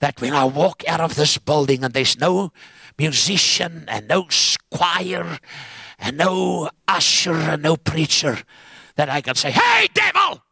that 0.00 0.20
when 0.20 0.34
I 0.34 0.44
walk 0.44 0.84
out 0.86 1.00
of 1.00 1.14
this 1.14 1.38
building 1.38 1.84
and 1.84 1.94
there's 1.94 2.18
no 2.18 2.52
musician 2.98 3.86
and 3.88 4.08
no 4.08 4.28
choir 4.70 5.38
and 5.98 6.18
no 6.18 6.68
usher 6.86 7.32
and 7.32 7.62
no 7.62 7.78
preacher, 7.78 8.40
that 9.00 9.08
I 9.08 9.22
can 9.22 9.34
say, 9.34 9.50
Hey, 9.50 9.88
devil, 9.94 10.42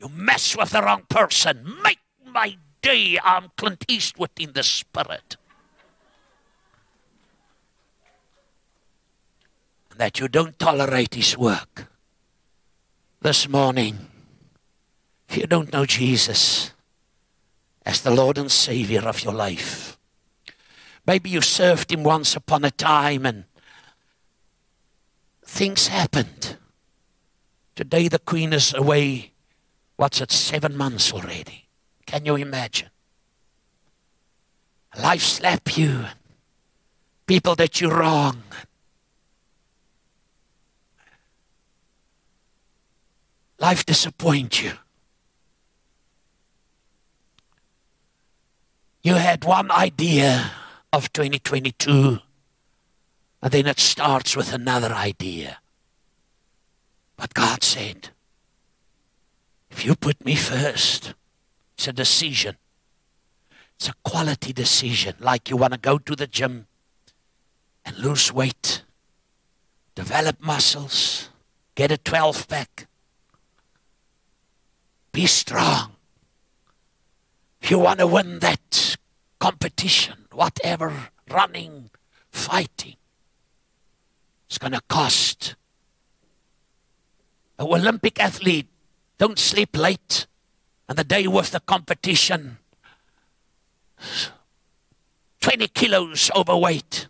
you 0.00 0.08
mess 0.08 0.56
with 0.56 0.70
the 0.70 0.82
wrong 0.82 1.04
person. 1.08 1.76
Make 1.84 2.00
my 2.26 2.56
day. 2.82 3.16
I'm 3.22 3.52
Clint 3.56 3.84
Eastwood 3.86 4.30
in 4.40 4.52
the 4.54 4.64
spirit. 4.64 5.36
that 9.96 10.18
you 10.18 10.28
don't 10.28 10.58
tolerate 10.58 11.14
his 11.14 11.36
work. 11.36 11.86
This 13.20 13.46
morning, 13.46 13.98
if 15.28 15.36
you 15.36 15.46
don't 15.46 15.70
know 15.74 15.84
Jesus 15.84 16.72
as 17.84 18.00
the 18.00 18.10
Lord 18.10 18.38
and 18.38 18.50
Savior 18.50 19.02
of 19.02 19.22
your 19.22 19.34
life, 19.34 19.98
maybe 21.06 21.28
you 21.28 21.42
served 21.42 21.92
him 21.92 22.02
once 22.02 22.34
upon 22.34 22.64
a 22.64 22.70
time 22.70 23.26
and 23.26 23.44
things 25.44 25.88
happened. 25.88 26.56
Today, 27.76 28.08
the 28.08 28.18
Queen 28.18 28.52
is 28.52 28.74
away, 28.74 29.32
what's 29.96 30.20
it, 30.20 30.30
seven 30.30 30.76
months 30.76 31.12
already. 31.12 31.68
Can 32.06 32.26
you 32.26 32.36
imagine? 32.36 32.90
Life 34.98 35.22
slap 35.22 35.76
you, 35.76 36.06
people 37.26 37.54
that 37.54 37.80
you 37.80 37.90
wrong, 37.90 38.42
life 43.60 43.86
disappoint 43.86 44.62
you. 44.62 44.72
You 49.02 49.14
had 49.14 49.44
one 49.44 49.70
idea 49.70 50.50
of 50.92 51.12
2022, 51.12 52.18
and 53.42 53.52
then 53.52 53.66
it 53.66 53.78
starts 53.78 54.36
with 54.36 54.52
another 54.52 54.92
idea. 54.92 55.59
But 57.20 57.34
God 57.34 57.62
said, 57.62 58.08
if 59.70 59.84
you 59.84 59.94
put 59.94 60.24
me 60.24 60.36
first, 60.36 61.12
it's 61.74 61.86
a 61.86 61.92
decision. 61.92 62.56
It's 63.76 63.90
a 63.90 63.94
quality 64.02 64.54
decision, 64.54 65.16
like 65.20 65.50
you 65.50 65.58
want 65.58 65.74
to 65.74 65.78
go 65.78 65.98
to 65.98 66.16
the 66.16 66.26
gym 66.26 66.66
and 67.84 67.98
lose 67.98 68.32
weight, 68.32 68.84
develop 69.94 70.40
muscles, 70.40 71.28
get 71.74 71.90
a 71.90 71.98
12 71.98 72.48
pack. 72.48 72.86
Be 75.12 75.26
strong. 75.26 75.92
If 77.60 77.70
you 77.70 77.80
want 77.80 77.98
to 77.98 78.06
win 78.06 78.38
that 78.38 78.96
competition, 79.38 80.24
whatever, 80.32 81.10
running, 81.30 81.90
fighting, 82.30 82.96
it's 84.46 84.56
going 84.56 84.72
to 84.72 84.80
cost. 84.88 85.56
An 87.60 87.66
Olympic 87.66 88.18
athlete, 88.18 88.68
don't 89.18 89.38
sleep 89.38 89.76
late. 89.76 90.26
And 90.88 90.98
the 90.98 91.04
day 91.04 91.28
was 91.28 91.50
the 91.50 91.60
competition, 91.60 92.58
20 95.40 95.68
kilos 95.68 96.30
overweight. 96.34 97.06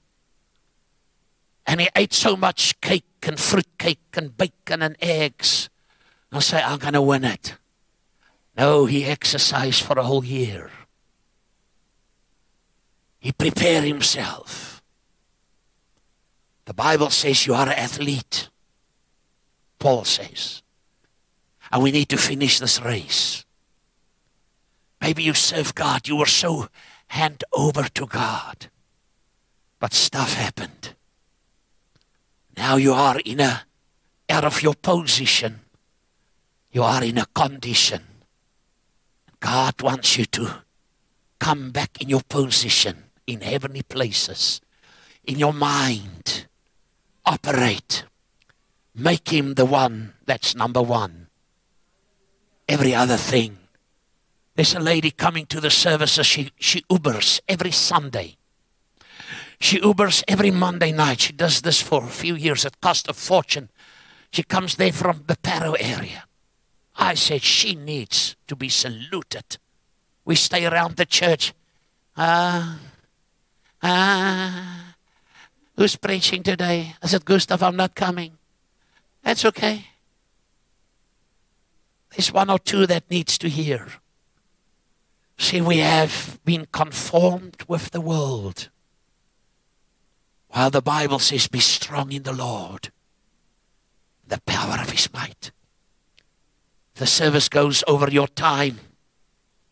And 1.67 1.81
he 1.81 1.89
ate 1.97 2.13
so 2.13 2.37
much 2.37 2.79
cake 2.81 3.05
and 3.23 3.39
fruit 3.39 3.79
cake 3.79 4.01
and 4.15 4.37
bacon 4.37 4.83
and 4.83 4.97
eggs. 5.01 5.71
I 6.33 6.41
say, 6.41 6.63
I'm 6.63 6.79
going 6.79 6.95
to 6.95 7.01
win 7.01 7.25
it. 7.25 7.55
No, 8.57 8.87
he 8.87 9.05
exercised 9.05 9.83
for 9.83 9.99
a 9.99 10.03
whole 10.03 10.25
year. 10.25 10.71
He 13.19 13.33
prepared 13.33 13.85
himself. 13.85 14.83
The 16.67 16.75
Bible 16.75 17.11
says 17.11 17.47
you 17.47 17.55
are 17.55 17.67
an 17.67 17.73
athlete. 17.73 18.50
Paul 19.81 20.05
says. 20.05 20.63
And 21.73 21.83
we 21.83 21.91
need 21.91 22.09
to 22.11 22.17
finish 22.17 22.61
this 22.61 22.81
race. 22.81 23.45
Maybe 25.01 25.25
you 25.25 25.35
serve 25.35 25.75
God. 25.75 26.07
You 26.07 26.17
were 26.17 26.27
so 26.27 26.69
hand 27.09 27.43
over 27.53 27.83
to 27.83 28.07
God. 28.07 28.69
But 29.81 29.93
stuff 29.93 30.35
happened. 30.35 30.95
Now 32.57 32.77
you 32.77 32.93
are 32.93 33.19
in 33.25 33.41
a 33.41 33.63
out 34.29 34.45
of 34.45 34.63
your 34.63 34.75
position. 34.75 35.61
You 36.71 36.85
are 36.85 37.03
in 37.03 37.19
a 37.19 37.27
condition 37.35 38.03
God 39.41 39.81
wants 39.81 40.19
you 40.19 40.27
to 40.27 40.63
come 41.39 41.71
back 41.71 42.01
in 42.01 42.09
your 42.09 42.21
position 42.21 43.05
in 43.27 43.41
heavenly 43.41 43.83
places, 43.83 44.61
in 45.25 45.39
your 45.39 45.55
mind. 45.55 46.47
Operate. 47.25 48.05
Make 48.95 49.29
Him 49.29 49.55
the 49.55 49.65
one 49.65 50.15
that's 50.27 50.55
number 50.55 50.83
one. 50.83 51.29
Every 52.69 52.95
other 52.95 53.17
thing. 53.17 53.59
There's 54.55 54.75
a 54.75 54.81
lady 54.81 55.11
coming 55.11 55.47
to 55.47 55.61
the 55.61 55.71
services. 55.71 56.27
She, 56.27 56.51
she 56.59 56.83
Ubers 56.83 57.41
every 57.49 57.71
Sunday. 57.71 58.37
She 59.61 59.81
Ubers 59.81 60.23
every 60.29 60.51
Monday 60.51 60.93
night. 60.93 61.21
She 61.21 61.33
does 61.33 61.63
this 61.63 61.81
for 61.81 62.05
a 62.05 62.09
few 62.09 62.35
years. 62.35 62.65
It 62.65 62.81
cost 62.81 63.09
a 63.09 63.13
fortune. 63.13 63.71
She 64.33 64.43
comes 64.43 64.77
there 64.77 64.93
from 64.93 65.25
the 65.27 65.37
Parow 65.37 65.77
area. 65.79 66.25
I 66.97 67.15
said, 67.15 67.43
she 67.43 67.75
needs 67.75 68.37
to 68.49 68.57
be 68.57 68.69
saluted. 68.69 69.59
We 70.25 70.35
stay 70.35 70.67
around 70.67 70.97
the 70.97 71.07
church. 71.07 71.55
Ah, 72.17 72.75
uh, 72.75 72.79
ah. 73.83 74.91
Uh, 74.91 74.93
who's 75.77 75.97
preaching 75.97 76.43
today? 76.43 76.95
I 77.03 77.07
said, 77.07 77.25
Gustav, 77.25 77.63
I'm 77.63 77.77
not 77.77 77.95
coming. 77.95 78.37
That's 79.23 79.45
okay. 79.45 79.87
There's 82.11 82.33
one 82.33 82.51
or 82.51 82.59
two 82.59 82.87
that 82.87 83.11
needs 83.11 83.39
to 83.39 83.49
hear. 83.49 83.89
See, 85.39 85.61
we 85.61 85.79
have 85.79 86.39
been 86.45 86.67
conformed 86.73 87.65
with 87.69 87.91
the 87.91 88.01
world. 88.01 88.69
While 90.49 90.71
the 90.71 90.83
Bible 90.83 91.19
says, 91.19 91.47
Be 91.49 91.61
strong 91.61 92.13
in 92.13 92.25
the 92.25 92.33
Lord, 92.33 92.91
the 94.27 94.41
power 94.41 94.79
of 94.81 94.91
his 94.91 95.13
might 95.13 95.53
the 97.01 97.07
service 97.07 97.49
goes 97.49 97.83
over 97.89 98.11
your 98.11 98.29
time. 98.29 98.79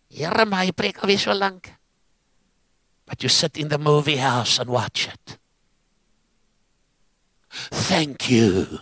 Here 0.09 0.33
my 0.47 0.71
preek 0.71 0.97
so. 1.19 1.61
But 3.05 3.23
you 3.23 3.29
sit 3.29 3.59
in 3.59 3.69
the 3.69 3.77
movie 3.77 4.17
house 4.17 4.59
and 4.59 4.71
watch 4.71 5.09
it. 5.09 5.37
Thank 7.51 8.31
you. 8.31 8.81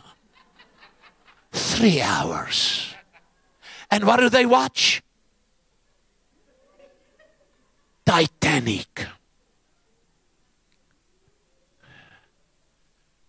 Three 1.56 2.02
hours. 2.02 2.94
And 3.90 4.04
what 4.04 4.18
do 4.18 4.28
they 4.28 4.44
watch? 4.44 5.02
Titanic. 8.04 9.06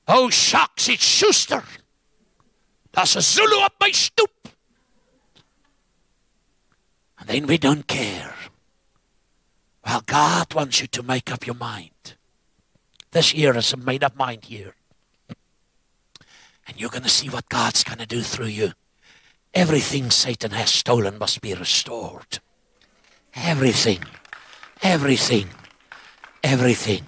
Oh, 0.09 0.29
shucks, 0.29 0.89
it's 0.89 1.03
Schuster. 1.03 1.63
That's 2.91 3.15
a 3.15 3.21
Zulu 3.21 3.61
up 3.61 3.73
my 3.79 3.91
stoep 3.91 4.51
And 7.19 7.29
then 7.29 7.47
we 7.47 7.57
don't 7.57 7.87
care. 7.87 8.35
Well, 9.85 10.03
God 10.05 10.53
wants 10.53 10.81
you 10.81 10.87
to 10.87 11.03
make 11.03 11.31
up 11.31 11.45
your 11.45 11.55
mind. 11.55 12.15
This 13.11 13.33
year 13.33 13.55
is 13.55 13.71
a 13.71 13.77
made 13.77 14.03
up 14.03 14.17
mind 14.17 14.49
year. 14.49 14.75
And 16.67 16.79
you're 16.79 16.89
going 16.89 17.03
to 17.03 17.09
see 17.09 17.29
what 17.29 17.49
God's 17.49 17.83
going 17.83 17.99
to 17.99 18.05
do 18.05 18.21
through 18.21 18.47
you. 18.47 18.73
Everything 19.53 20.11
Satan 20.11 20.51
has 20.51 20.69
stolen 20.69 21.17
must 21.17 21.41
be 21.41 21.53
restored. 21.53 22.39
Everything. 23.33 24.03
Everything. 24.81 25.49
Everything. 26.43 27.05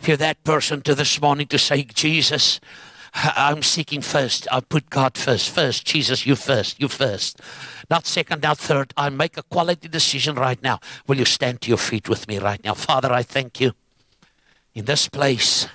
If 0.00 0.08
you're 0.08 0.16
that 0.16 0.42
person 0.44 0.80
to 0.82 0.94
this 0.94 1.20
morning 1.20 1.46
to 1.48 1.58
say, 1.58 1.82
Jesus, 1.82 2.60
I'm 3.14 3.62
seeking 3.62 4.00
first. 4.00 4.46
I 4.50 4.60
put 4.60 4.90
God 4.90 5.16
first. 5.16 5.50
First, 5.50 5.86
Jesus, 5.86 6.26
you 6.26 6.36
first. 6.36 6.80
You 6.80 6.88
first. 6.88 7.40
Not 7.90 8.06
second, 8.06 8.42
not 8.42 8.58
third. 8.58 8.92
I 8.96 9.08
make 9.10 9.36
a 9.36 9.42
quality 9.42 9.88
decision 9.88 10.36
right 10.36 10.62
now. 10.62 10.80
Will 11.06 11.16
you 11.16 11.24
stand 11.24 11.60
to 11.62 11.68
your 11.68 11.78
feet 11.78 12.08
with 12.08 12.28
me 12.28 12.38
right 12.38 12.62
now? 12.62 12.74
Father, 12.74 13.12
I 13.12 13.22
thank 13.22 13.60
you 13.60 13.72
in 14.74 14.84
this 14.84 15.08
place 15.08 15.66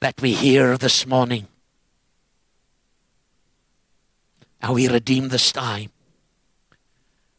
that 0.00 0.20
we 0.20 0.32
hear 0.32 0.76
this 0.78 1.06
morning. 1.06 1.46
And 4.62 4.74
we 4.74 4.88
redeem 4.88 5.28
this 5.28 5.52
time. 5.52 5.90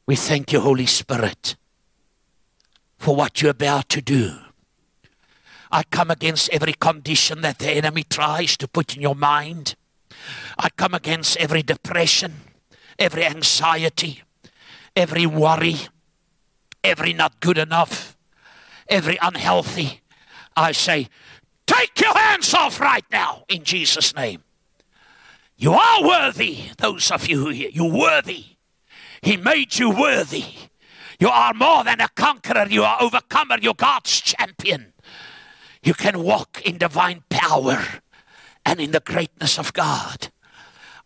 We 0.05 0.15
thank 0.15 0.51
you, 0.51 0.59
Holy 0.59 0.85
Spirit, 0.85 1.55
for 2.97 3.15
what 3.15 3.41
you're 3.41 3.51
about 3.51 3.89
to 3.89 4.01
do. 4.01 4.33
I 5.71 5.83
come 5.83 6.11
against 6.11 6.49
every 6.49 6.73
condition 6.73 7.41
that 7.41 7.59
the 7.59 7.71
enemy 7.71 8.03
tries 8.03 8.57
to 8.57 8.67
put 8.67 8.95
in 8.95 9.01
your 9.01 9.15
mind. 9.15 9.75
I 10.57 10.69
come 10.69 10.93
against 10.93 11.37
every 11.37 11.63
depression, 11.63 12.41
every 12.99 13.25
anxiety, 13.25 14.21
every 14.95 15.25
worry, 15.25 15.77
every 16.83 17.13
not 17.13 17.39
good 17.39 17.57
enough, 17.57 18.17
every 18.89 19.17
unhealthy. 19.21 20.01
I 20.57 20.73
say, 20.73 21.07
take 21.71 21.99
your 22.01 22.17
hands 22.17 22.53
off 22.53 22.79
right 22.79 23.05
now 23.11 23.43
in 23.47 23.63
Jesus' 23.63 24.15
name. 24.15 24.43
You 25.57 25.73
are 25.73 26.03
worthy, 26.03 26.69
those 26.77 27.11
of 27.11 27.27
you 27.27 27.39
who 27.39 27.49
here. 27.49 27.69
You're 27.71 27.91
worthy. 27.91 28.45
He 29.21 29.37
made 29.37 29.77
you 29.77 29.91
worthy. 29.91 30.45
You 31.19 31.29
are 31.29 31.53
more 31.53 31.83
than 31.83 32.01
a 32.01 32.09
conqueror. 32.09 32.67
You 32.67 32.83
are 32.83 32.97
overcomer. 32.99 33.57
You're 33.61 33.75
God's 33.75 34.19
champion. 34.21 34.93
You 35.83 35.93
can 35.93 36.23
walk 36.23 36.61
in 36.65 36.77
divine 36.77 37.23
power 37.29 37.79
and 38.65 38.79
in 38.79 38.91
the 38.91 38.99
greatness 38.99 39.59
of 39.59 39.73
God. 39.73 40.31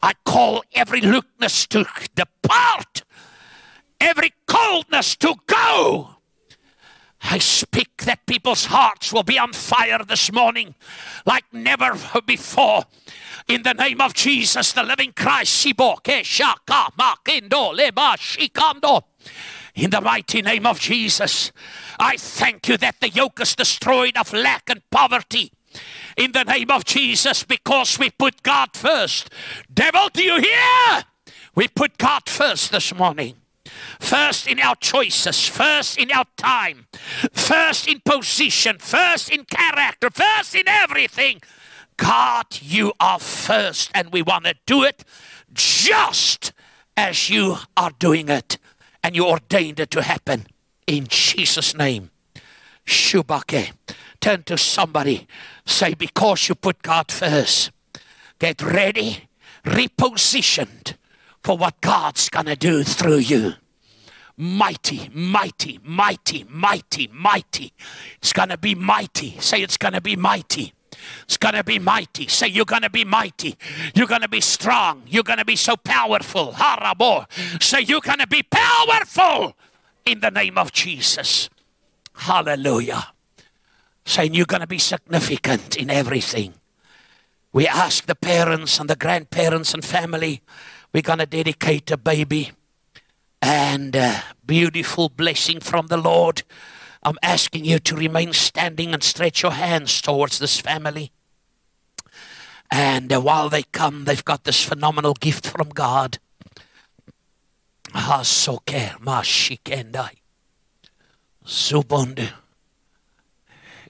I 0.01 0.13
call 0.23 0.63
every 0.73 1.01
lewdness 1.01 1.67
to 1.67 1.85
depart, 2.15 3.03
every 3.99 4.33
coldness 4.47 5.15
to 5.17 5.35
go. 5.47 6.14
I 7.27 7.39
speak 7.39 8.03
that 8.03 8.27
people's 8.27 8.65
hearts 8.65 9.11
will 9.11 9.23
be 9.23 9.39
on 9.39 9.53
fire 9.53 9.97
this 10.07 10.31
morning 10.31 10.76
like 11.26 11.45
never 11.52 11.97
before. 12.26 12.84
In 13.47 13.64
the 13.64 13.73
name 13.73 13.99
of 13.99 14.14
Jesus, 14.14 14.72
the 14.72 14.84
living 14.84 15.11
Christ, 15.11 15.65
in 15.65 15.73
the 19.89 20.02
mighty 20.02 20.41
name 20.41 20.65
of 20.65 20.80
Jesus, 20.80 21.52
I 21.99 22.15
thank 22.18 22.69
you 22.69 22.77
that 22.77 23.02
the 23.02 23.10
yoke 23.10 23.41
is 23.41 23.56
destroyed 23.56 24.15
of 24.18 24.31
lack 24.31 24.69
and 24.69 24.88
poverty. 24.89 25.52
In 26.15 26.31
the 26.31 26.43
name 26.43 26.72
of 26.72 26.85
Jesus, 26.85 27.43
because 27.43 27.99
we 27.99 28.11
put 28.11 28.43
God 28.43 28.69
first. 28.76 29.30
Devil, 29.73 30.10
do 30.14 30.23
you 30.23 30.39
hear? 30.39 31.03
We 31.56 31.68
put 31.68 31.97
God 31.97 32.30
first 32.30 32.72
this 32.72 32.93
morning 32.93 33.35
first 33.99 34.47
in 34.47 34.60
our 34.60 34.76
choices, 34.76 35.47
first 35.47 35.97
in 35.97 36.11
our 36.11 36.26
time, 36.38 36.88
first 37.31 37.88
in 37.88 38.02
position, 38.03 38.77
first 38.80 39.30
in 39.30 39.45
character, 39.45 40.10
first 40.10 40.56
in 40.56 40.68
everything. 40.68 41.41
God, 41.97 42.45
you 42.61 42.93
are 42.99 43.19
first, 43.19 43.91
and 43.93 44.11
we 44.11 44.22
want 44.22 44.45
to 44.45 44.56
do 44.65 44.84
it 44.84 45.03
just 45.53 46.52
as 46.97 47.30
you 47.30 47.57
are 47.77 47.91
doing 47.99 48.30
it, 48.30 48.57
and 49.03 49.15
you 49.15 49.26
ordained 49.26 49.80
it 49.80 49.91
to 49.91 50.02
happen 50.02 50.45
in 50.88 51.07
Jesus' 51.07 51.76
name. 51.76 52.11
Shubake. 52.85 53.72
Turn 54.19 54.43
to 54.43 54.57
somebody, 54.57 55.27
say, 55.65 55.93
Because 55.93 56.49
you 56.49 56.56
put 56.56 56.81
God 56.81 57.11
first, 57.11 57.72
get 58.39 58.61
ready, 58.61 59.30
repositioned 59.64 60.95
for 61.43 61.57
what 61.57 61.80
God's 61.81 62.30
to 62.30 62.56
do 62.56 62.84
through 62.84 63.18
you 63.18 63.53
mighty, 64.38 65.10
mighty, 65.14 65.80
mighty, 65.84 66.45
mighty, 66.49 67.07
mighty. 67.07 67.74
It's 68.18 68.34
going 68.34 68.49
to 68.49 68.57
be 68.57 68.76
mighty. 68.76 69.40
Say 69.40 69.62
it's 69.62 69.78
going 69.78 69.94
to 69.94 70.02
be 70.02 70.16
mighty. 70.16 70.74
It's 71.24 71.38
going 71.38 71.56
to 71.56 71.64
be 71.64 71.80
mighty. 71.80 72.28
Say 72.28 72.48
you're 72.48 72.66
going 72.66 72.82
to 72.82 72.90
be 72.90 73.03
mighty. 73.03 73.57
You're 73.94 74.07
going 74.07 74.22
to 74.22 74.30
be 74.30 74.41
strong. 74.41 75.03
You're 75.07 75.24
going 75.24 75.40
to 75.40 75.45
be 75.45 75.56
so 75.56 75.76
powerful. 75.76 76.53
Harabo. 76.53 77.26
Say 77.62 77.82
you're 77.82 78.02
going 78.02 78.20
to 78.20 78.28
be 78.28 78.44
powerful 78.44 79.56
in 80.06 80.20
the 80.20 80.32
name 80.32 80.57
of 80.57 80.72
Jesus. 80.72 81.49
Hallelujah. 82.14 83.07
Saying 84.06 84.34
you're 84.34 84.45
going 84.45 84.62
to 84.62 84.68
be 84.68 84.80
significant 84.80 85.76
in 85.76 85.90
everything. 85.90 86.53
We 87.52 87.68
ask 87.68 88.06
the 88.06 88.16
parents 88.16 88.80
and 88.80 88.90
the 88.90 88.95
grandparents 88.95 89.74
and 89.74 89.84
family, 89.84 90.41
we're 90.94 91.02
going 91.02 91.20
to 91.20 91.26
dedicate 91.26 91.90
a 91.90 91.98
baby 91.98 92.52
and 93.45 93.95
uh, 93.95 94.22
beautiful 94.43 95.07
blessing 95.07 95.59
from 95.59 95.85
the 95.85 95.97
Lord. 95.97 96.41
I'm 97.03 97.19
asking 97.22 97.65
you 97.65 97.77
to 97.77 97.95
remain 97.95 98.34
standing 98.34 98.91
and 98.91 99.03
stretch 99.03 99.43
your 99.43 99.51
hands 99.51 100.01
towards 100.01 100.39
this 100.39 100.59
family. 100.59 101.11
And 102.72 103.13
uh, 103.13 103.22
while 103.22 103.49
they 103.49 103.61
come, 103.61 104.05
they've 104.05 104.26
got 104.26 104.45
this 104.45 104.63
phenomenal 104.63 105.13
gift 105.13 105.45
from 105.45 105.69
God. 105.69 106.17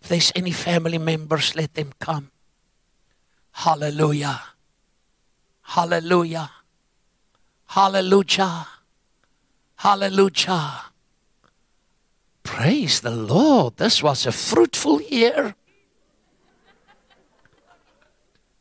If 0.02 0.10
there's 0.10 0.34
any 0.36 0.52
family 0.52 0.98
members, 0.98 1.56
let 1.56 1.76
them 1.76 1.94
come. 1.99 2.30
Hallelujah. 3.53 4.41
Hallelujah. 5.61 6.52
Hallelujah. 7.68 8.68
Hallelujah. 9.77 10.85
Praise 12.43 13.02
the 13.02 13.11
Lord. 13.11 13.77
This 13.77 14.02
was 14.02 14.26
a 14.26 14.31
fruitful 14.31 15.02
year. 15.02 15.56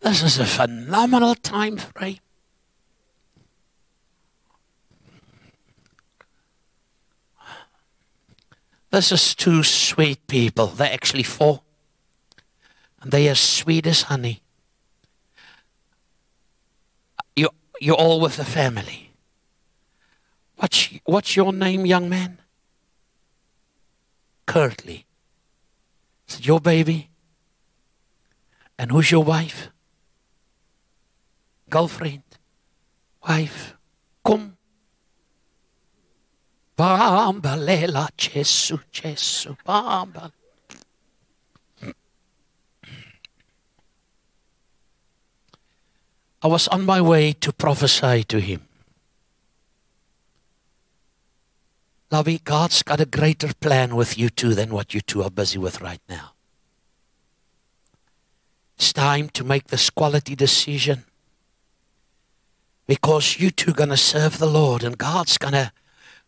This 0.01 0.23
is 0.23 0.39
a 0.39 0.45
phenomenal 0.45 1.35
time 1.35 1.79
frame. 1.79 2.19
This 8.91 9.11
is 9.11 9.35
two 9.35 9.65
sweet 9.65 10.25
people. 10.29 10.69
They're 10.69 10.93
actually 10.93 11.25
four. 11.25 11.63
And 13.01 13.11
they 13.11 13.29
are 13.29 13.35
sweet 13.35 13.89
as 13.89 14.03
honey. 14.03 14.41
You, 17.35 17.49
you're 17.81 17.97
all 17.97 18.21
with 18.21 18.37
the 18.37 18.45
family. 18.45 19.11
What's, 20.57 20.91
what's 21.05 21.37
your 21.37 21.53
name, 21.53 21.87
young 21.87 22.09
man? 22.09 22.39
Curtly. 24.47 25.07
It 26.29 26.47
your 26.47 26.61
baby? 26.61 27.11
And 28.79 28.91
who's 28.91 29.11
your 29.11 29.25
wife? 29.25 29.71
Girlfriend? 31.71 32.23
Wife? 33.27 33.77
Kom. 34.25 34.57
Bambalela 36.77 38.09
Jesu, 38.17 38.79
Jesu, 38.91 39.55
Bamba. 39.67 40.33
I 46.43 46.47
was 46.47 46.69
on 46.69 46.85
my 46.85 47.01
way 47.01 47.33
to 47.33 47.53
prophesy 47.53 48.25
to 48.25 48.39
him. 48.39 48.69
Lovey, 52.15 52.39
God's 52.45 52.85
got 52.85 53.01
a 53.01 53.07
greater 53.07 53.53
plan 53.55 53.97
with 53.97 54.17
you 54.17 54.31
two 54.31 54.55
than 54.55 54.73
what 54.73 54.95
you 54.95 55.01
two 55.01 55.25
are 55.25 55.31
busy 55.31 55.59
with 55.59 55.81
right 55.81 56.01
now. 56.09 56.35
It's 58.77 58.93
time 58.93 59.29
to 59.31 59.43
make 59.43 59.67
this 59.67 59.91
quality 59.91 60.37
decision 60.37 61.07
because 62.87 63.41
you 63.41 63.51
two 63.51 63.73
are 63.73 63.75
going 63.75 63.89
to 63.89 63.97
serve 63.97 64.39
the 64.39 64.47
Lord 64.47 64.85
and 64.85 64.97
God's 64.97 65.39
going 65.39 65.55
to 65.55 65.73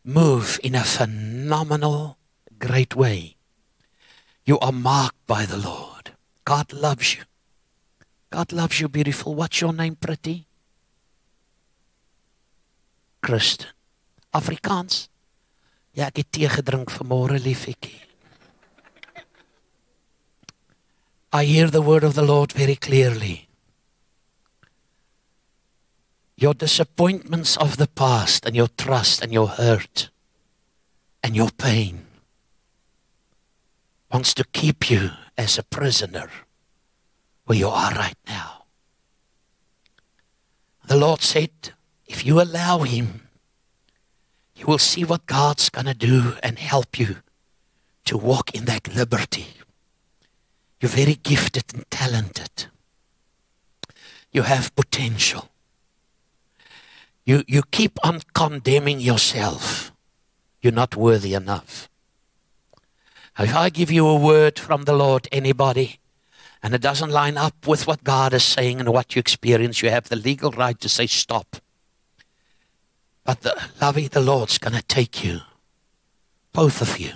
move 0.02 0.58
in 0.64 0.74
a 0.74 0.82
phenomenal, 0.82 2.18
great 2.58 2.96
way. 2.96 3.36
You 4.44 4.58
are 4.58 4.72
marked 4.72 5.24
by 5.28 5.46
the 5.46 5.56
Lord. 5.56 6.10
God 6.44 6.72
loves 6.72 7.14
you. 7.14 7.22
God 8.30 8.50
loves 8.50 8.80
you, 8.80 8.88
beautiful. 8.88 9.36
What's 9.36 9.60
your 9.60 9.72
name, 9.72 9.94
pretty? 9.94 10.48
Christian. 13.22 13.68
Afrikaans. 14.34 15.06
Ja, 15.96 16.10
ek 16.10 16.20
het 16.20 16.32
tee 16.36 16.48
gedrink 16.52 16.92
vanmôre, 16.92 17.38
liefetjie. 17.40 18.02
I 21.32 21.44
hear 21.44 21.70
the 21.70 21.82
word 21.82 22.04
of 22.04 22.14
the 22.14 22.24
Lord 22.24 22.52
very 22.52 22.76
clearly. 22.76 23.48
Your 26.36 26.54
disappointments 26.54 27.56
of 27.56 27.78
the 27.78 27.88
past 27.88 28.44
and 28.44 28.54
your 28.54 28.68
trust 28.76 29.22
and 29.22 29.32
your 29.32 29.48
hurt 29.48 30.10
and 31.22 31.34
your 31.34 31.50
pain 31.50 32.06
wants 34.12 34.34
to 34.34 34.44
keep 34.52 34.90
you 34.90 35.10
as 35.36 35.58
a 35.58 35.62
prisoner 35.62 36.30
where 37.44 37.58
you 37.58 37.68
are 37.68 37.92
right 37.92 38.18
now. 38.28 38.64
The 40.86 40.96
Lord 40.96 41.22
said, 41.22 41.72
if 42.06 42.24
you 42.24 42.40
allow 42.40 42.80
Him, 42.80 43.25
you 44.56 44.66
will 44.66 44.78
see 44.78 45.04
what 45.04 45.26
God's 45.26 45.68
going 45.68 45.86
to 45.86 45.94
do 45.94 46.34
and 46.42 46.58
help 46.58 46.98
you 46.98 47.16
to 48.06 48.16
walk 48.16 48.54
in 48.54 48.64
that 48.64 48.94
liberty. 48.94 49.48
You're 50.80 50.88
very 50.88 51.14
gifted 51.14 51.64
and 51.74 51.88
talented. 51.90 52.66
You 54.32 54.42
have 54.42 54.74
potential. 54.74 55.50
You, 57.24 57.42
you 57.46 57.62
keep 57.70 57.98
on 58.04 58.22
condemning 58.34 59.00
yourself. 59.00 59.92
You're 60.62 60.72
not 60.72 60.96
worthy 60.96 61.34
enough. 61.34 61.88
If 63.38 63.54
I 63.54 63.68
give 63.68 63.90
you 63.90 64.06
a 64.06 64.16
word 64.16 64.58
from 64.58 64.84
the 64.84 64.94
Lord, 64.94 65.28
anybody, 65.30 65.98
and 66.62 66.74
it 66.74 66.80
doesn't 66.80 67.10
line 67.10 67.36
up 67.36 67.66
with 67.66 67.86
what 67.86 68.02
God 68.02 68.32
is 68.32 68.44
saying 68.44 68.80
and 68.80 68.88
what 68.88 69.14
you 69.14 69.20
experience, 69.20 69.82
you 69.82 69.90
have 69.90 70.08
the 70.08 70.16
legal 70.16 70.50
right 70.52 70.80
to 70.80 70.88
say 70.88 71.06
stop. 71.06 71.56
But 73.26 73.40
the 73.42 73.60
lovey, 73.80 74.06
the 74.06 74.20
Lord's 74.20 74.56
going 74.56 74.76
to 74.76 74.82
take 74.82 75.24
you, 75.24 75.40
both 76.52 76.80
of 76.80 76.98
you, 76.98 77.14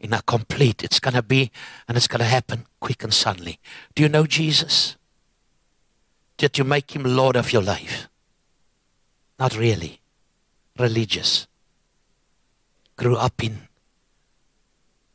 in 0.00 0.12
a 0.12 0.20
complete. 0.22 0.82
It's 0.82 0.98
going 0.98 1.14
to 1.14 1.22
be, 1.22 1.52
and 1.86 1.96
it's 1.96 2.08
going 2.08 2.18
to 2.18 2.26
happen 2.26 2.66
quick 2.80 3.04
and 3.04 3.14
suddenly. 3.14 3.60
Do 3.94 4.02
you 4.02 4.08
know 4.08 4.26
Jesus? 4.26 4.96
Did 6.36 6.58
you 6.58 6.64
make 6.64 6.96
him 6.96 7.04
Lord 7.04 7.36
of 7.36 7.52
your 7.52 7.62
life? 7.62 8.08
Not 9.38 9.56
really. 9.56 10.00
Religious. 10.76 11.46
Grew 12.96 13.14
up 13.14 13.42
in. 13.42 13.68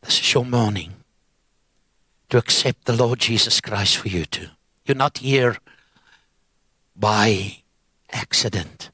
This 0.02 0.22
is 0.22 0.34
your 0.34 0.46
morning 0.46 0.94
to 2.30 2.38
accept 2.38 2.86
the 2.86 2.96
Lord 2.96 3.20
Jesus 3.20 3.60
Christ 3.60 3.98
for 3.98 4.08
you 4.08 4.24
too. 4.24 4.48
You're 4.86 4.96
not 4.96 5.18
here 5.18 5.58
by 6.96 7.58
accident. 8.12 8.91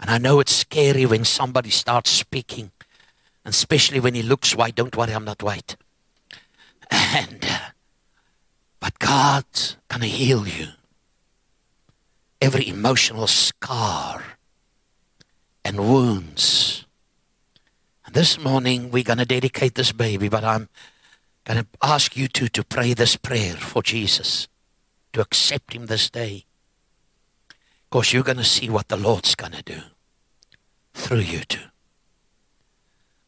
And 0.00 0.10
I 0.10 0.18
know 0.18 0.40
it's 0.40 0.54
scary 0.54 1.06
when 1.06 1.24
somebody 1.24 1.70
starts 1.70 2.10
speaking, 2.10 2.70
and 3.44 3.52
especially 3.52 4.00
when 4.00 4.14
he 4.14 4.22
looks 4.22 4.54
white. 4.54 4.74
Don't 4.74 4.96
worry, 4.96 5.12
I'm 5.12 5.24
not 5.24 5.42
white. 5.42 5.76
And, 6.90 7.44
uh, 7.44 7.58
but 8.80 8.98
God 8.98 9.44
can 9.88 10.02
heal 10.02 10.46
you. 10.46 10.68
Every 12.40 12.68
emotional 12.68 13.26
scar 13.26 14.22
and 15.64 15.80
wounds. 15.80 16.86
And 18.06 18.14
this 18.14 18.38
morning 18.38 18.90
we're 18.90 19.02
going 19.02 19.18
to 19.18 19.26
dedicate 19.26 19.74
this 19.74 19.92
baby, 19.92 20.28
but 20.28 20.44
I'm 20.44 20.68
going 21.44 21.60
to 21.60 21.66
ask 21.82 22.16
you 22.16 22.28
two 22.28 22.48
to 22.48 22.64
pray 22.64 22.94
this 22.94 23.16
prayer 23.16 23.54
for 23.54 23.82
Jesus, 23.82 24.48
to 25.12 25.20
accept 25.20 25.72
him 25.72 25.86
this 25.86 26.08
day. 26.08 26.44
Because 27.90 28.12
you're 28.12 28.22
going 28.22 28.38
to 28.38 28.44
see 28.44 28.68
what 28.68 28.88
the 28.88 28.96
Lord's 28.96 29.34
going 29.34 29.52
to 29.52 29.62
do 29.62 29.80
through 30.94 31.20
you 31.20 31.40
too. 31.40 31.68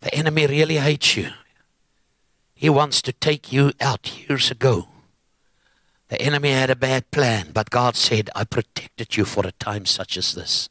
The 0.00 0.14
enemy 0.14 0.46
really 0.46 0.76
hates 0.76 1.16
you. 1.16 1.30
He 2.54 2.68
wants 2.68 3.00
to 3.02 3.12
take 3.12 3.52
you 3.52 3.72
out 3.80 4.28
years 4.28 4.50
ago. 4.50 4.88
The 6.08 6.20
enemy 6.20 6.50
had 6.50 6.70
a 6.70 6.76
bad 6.76 7.10
plan, 7.10 7.52
but 7.54 7.70
God 7.70 7.96
said, 7.96 8.28
I 8.34 8.44
protected 8.44 9.16
you 9.16 9.24
for 9.24 9.46
a 9.46 9.52
time 9.52 9.86
such 9.86 10.16
as 10.16 10.34
this. 10.34 10.68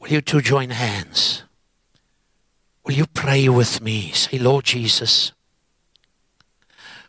Will 0.00 0.08
you 0.08 0.20
two 0.20 0.40
join 0.40 0.70
hands? 0.70 1.44
Will 2.84 2.94
you 2.94 3.06
pray 3.06 3.48
with 3.48 3.80
me? 3.80 4.10
Say, 4.12 4.38
Lord 4.38 4.64
Jesus, 4.64 5.32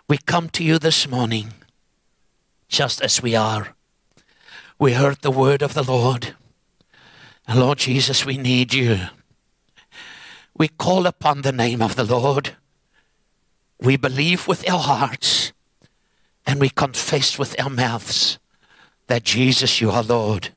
we 0.07 0.18
come 0.18 0.49
to 0.49 0.64
you 0.64 0.77
this 0.77 1.07
morning 1.07 1.53
just 2.68 3.01
as 3.01 3.22
we 3.22 3.35
are. 3.35 3.76
We 4.80 4.94
heard 4.94 5.22
the 5.22 5.32
word 5.32 5.62
of 5.62 5.74
the 5.74 5.84
Lord. 5.84 6.36
And 7.48 7.60
Lord 7.60 7.80
Jesus, 7.80 8.26
we 8.26 8.38
need 8.38 8.74
you. 8.74 9.00
We 10.56 10.68
call 10.68 11.08
upon 11.08 11.41
the 11.41 11.52
name 11.52 11.82
of 11.82 11.95
the 11.95 12.04
Lord. 12.04 12.56
We 13.80 13.98
believe 13.98 14.48
with 14.48 14.70
our 14.70 14.80
hearts 14.80 15.52
and 16.45 16.60
we 16.60 16.70
confess 16.70 17.40
with 17.40 17.60
our 17.60 17.70
mouths 17.70 18.40
that 19.08 19.24
Jesus, 19.24 19.82
you 19.82 19.91
are 19.91 20.04
Lord. 20.04 20.50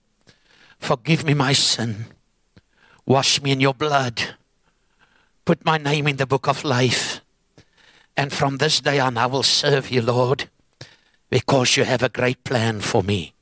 Forgive 0.78 1.24
me 1.24 1.34
my 1.34 1.52
sin. 1.52 2.06
Wash 3.04 3.40
me 3.40 3.52
in 3.52 3.60
your 3.60 3.74
blood. 3.74 4.34
Put 5.44 5.64
my 5.64 5.78
name 5.78 6.06
in 6.06 6.16
the 6.16 6.26
book 6.26 6.48
of 6.48 6.64
life. 6.64 7.20
And 8.16 8.32
from 8.32 8.56
this 8.56 8.80
day 8.80 8.98
on, 8.98 9.16
I 9.16 9.26
will 9.26 9.42
serve 9.42 9.90
you, 9.90 10.02
Lord, 10.02 10.48
because 11.30 11.76
you 11.76 11.84
have 11.84 12.02
a 12.02 12.08
great 12.08 12.44
plan 12.44 12.80
for 12.80 13.02
me. 13.02 13.35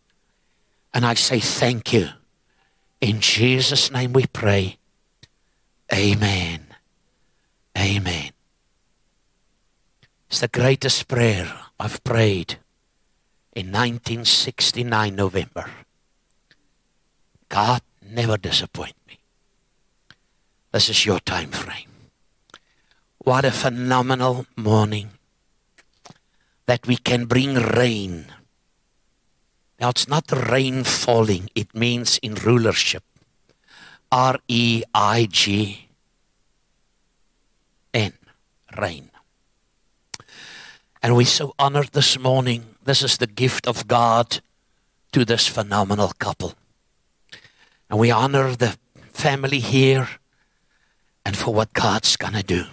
And 0.94 1.04
I 1.04 1.14
say 1.14 1.40
thank 1.40 1.92
you. 1.92 2.08
In 3.00 3.20
Jesus' 3.20 3.90
name 3.90 4.12
we 4.14 4.26
pray. 4.26 4.78
Amen. 5.92 6.66
Amen. 7.76 8.30
It's 10.28 10.40
the 10.40 10.48
greatest 10.48 11.08
prayer 11.08 11.52
I've 11.78 12.02
prayed 12.04 12.58
in 13.54 13.66
1969 13.66 15.14
November. 15.14 15.66
God 17.48 17.82
never 18.02 18.36
disappoint 18.36 18.96
me. 19.06 19.18
This 20.72 20.88
is 20.88 21.06
your 21.06 21.20
time 21.20 21.50
frame. 21.50 22.10
What 23.18 23.44
a 23.44 23.52
phenomenal 23.52 24.46
morning 24.56 25.10
that 26.66 26.86
we 26.86 26.96
can 26.96 27.26
bring 27.26 27.54
rain. 27.54 28.26
Now, 29.84 29.90
it's 29.90 30.08
not 30.08 30.32
rain 30.32 30.82
falling, 30.82 31.50
it 31.54 31.74
means 31.74 32.16
in 32.22 32.36
rulership. 32.36 33.04
R 34.10 34.38
E 34.48 34.82
I 34.94 35.28
G 35.30 35.90
N, 37.92 38.14
rain. 38.78 39.10
And 41.02 41.14
we're 41.14 41.26
so 41.26 41.54
honored 41.58 41.90
this 41.92 42.18
morning. 42.18 42.76
This 42.82 43.02
is 43.02 43.18
the 43.18 43.26
gift 43.26 43.66
of 43.66 43.86
God 43.86 44.40
to 45.12 45.22
this 45.22 45.46
phenomenal 45.46 46.12
couple. 46.18 46.54
And 47.90 47.98
we 47.98 48.10
honor 48.10 48.56
the 48.56 48.78
family 49.12 49.58
here 49.58 50.08
and 51.26 51.36
for 51.36 51.52
what 51.52 51.74
God's 51.74 52.16
going 52.16 52.32
to 52.32 52.42
do. 52.42 52.64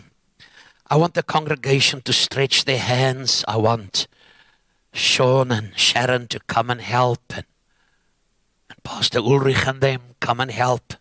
I 0.90 0.96
want 0.96 1.16
the 1.16 1.24
congregation 1.24 2.04
to 2.04 2.14
stretch 2.14 2.64
their 2.64 2.80
hands. 2.80 3.44
I 3.50 3.58
want 3.58 4.08
Sean 4.94 5.52
and 5.52 5.78
Sharon 5.78 6.28
to 6.28 6.40
come 6.48 6.70
and 6.70 6.82
help, 6.82 7.22
and, 7.36 7.46
and 8.70 8.84
Pastor 8.84 9.20
Ulrich 9.20 9.66
and 9.66 9.82
them 9.82 10.02
come 10.20 10.40
and 10.40 10.52
help. 10.52 10.94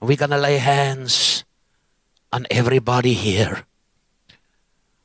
We're 0.00 0.16
going 0.16 0.30
to 0.30 0.38
lay 0.38 0.58
hands 0.58 1.44
on 2.32 2.46
everybody 2.50 3.14
here. 3.14 3.64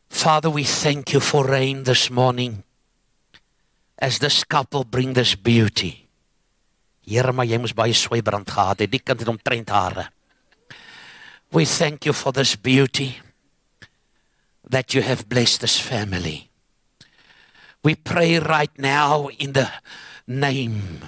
Father, 0.09 0.49
we 0.49 0.63
thank 0.63 1.13
you 1.13 1.19
for 1.19 1.45
rain 1.45 1.83
this 1.83 2.09
morning 2.09 2.63
as 3.99 4.19
this 4.19 4.43
couple 4.43 4.83
bring 4.83 5.13
this 5.13 5.35
beauty. 5.35 6.07
Here. 7.01 7.23
We 11.51 11.65
thank 11.65 12.05
you 12.05 12.13
for 12.13 12.31
this 12.31 12.55
beauty 12.55 13.19
that 14.67 14.93
you 14.93 15.01
have 15.01 15.29
blessed 15.29 15.61
this 15.61 15.79
family. 15.79 16.49
We 17.85 17.93
pray 17.93 18.39
right 18.39 18.71
now 18.79 19.27
in 19.27 19.53
the 19.53 19.71
name. 20.25 21.05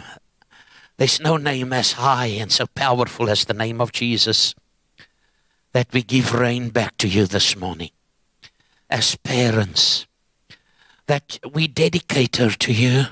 There's 0.97 1.19
no 1.19 1.35
name 1.35 1.73
as 1.73 1.93
high 1.93 2.27
and 2.27 2.51
so 2.51 2.67
powerful 2.67 3.31
as 3.31 3.45
the 3.45 3.55
name 3.55 3.81
of 3.81 3.91
Jesus 3.91 4.53
that 5.71 5.87
we 5.91 6.03
give 6.03 6.35
rain 6.35 6.69
back 6.69 6.95
to 6.97 7.07
you 7.07 7.25
this 7.25 7.55
morning 7.55 7.89
as 8.91 9.15
parents. 9.15 10.05
That 11.07 11.39
we 11.51 11.67
dedicate 11.67 12.35
her 12.35 12.51
to 12.51 12.71
you. 12.71 13.05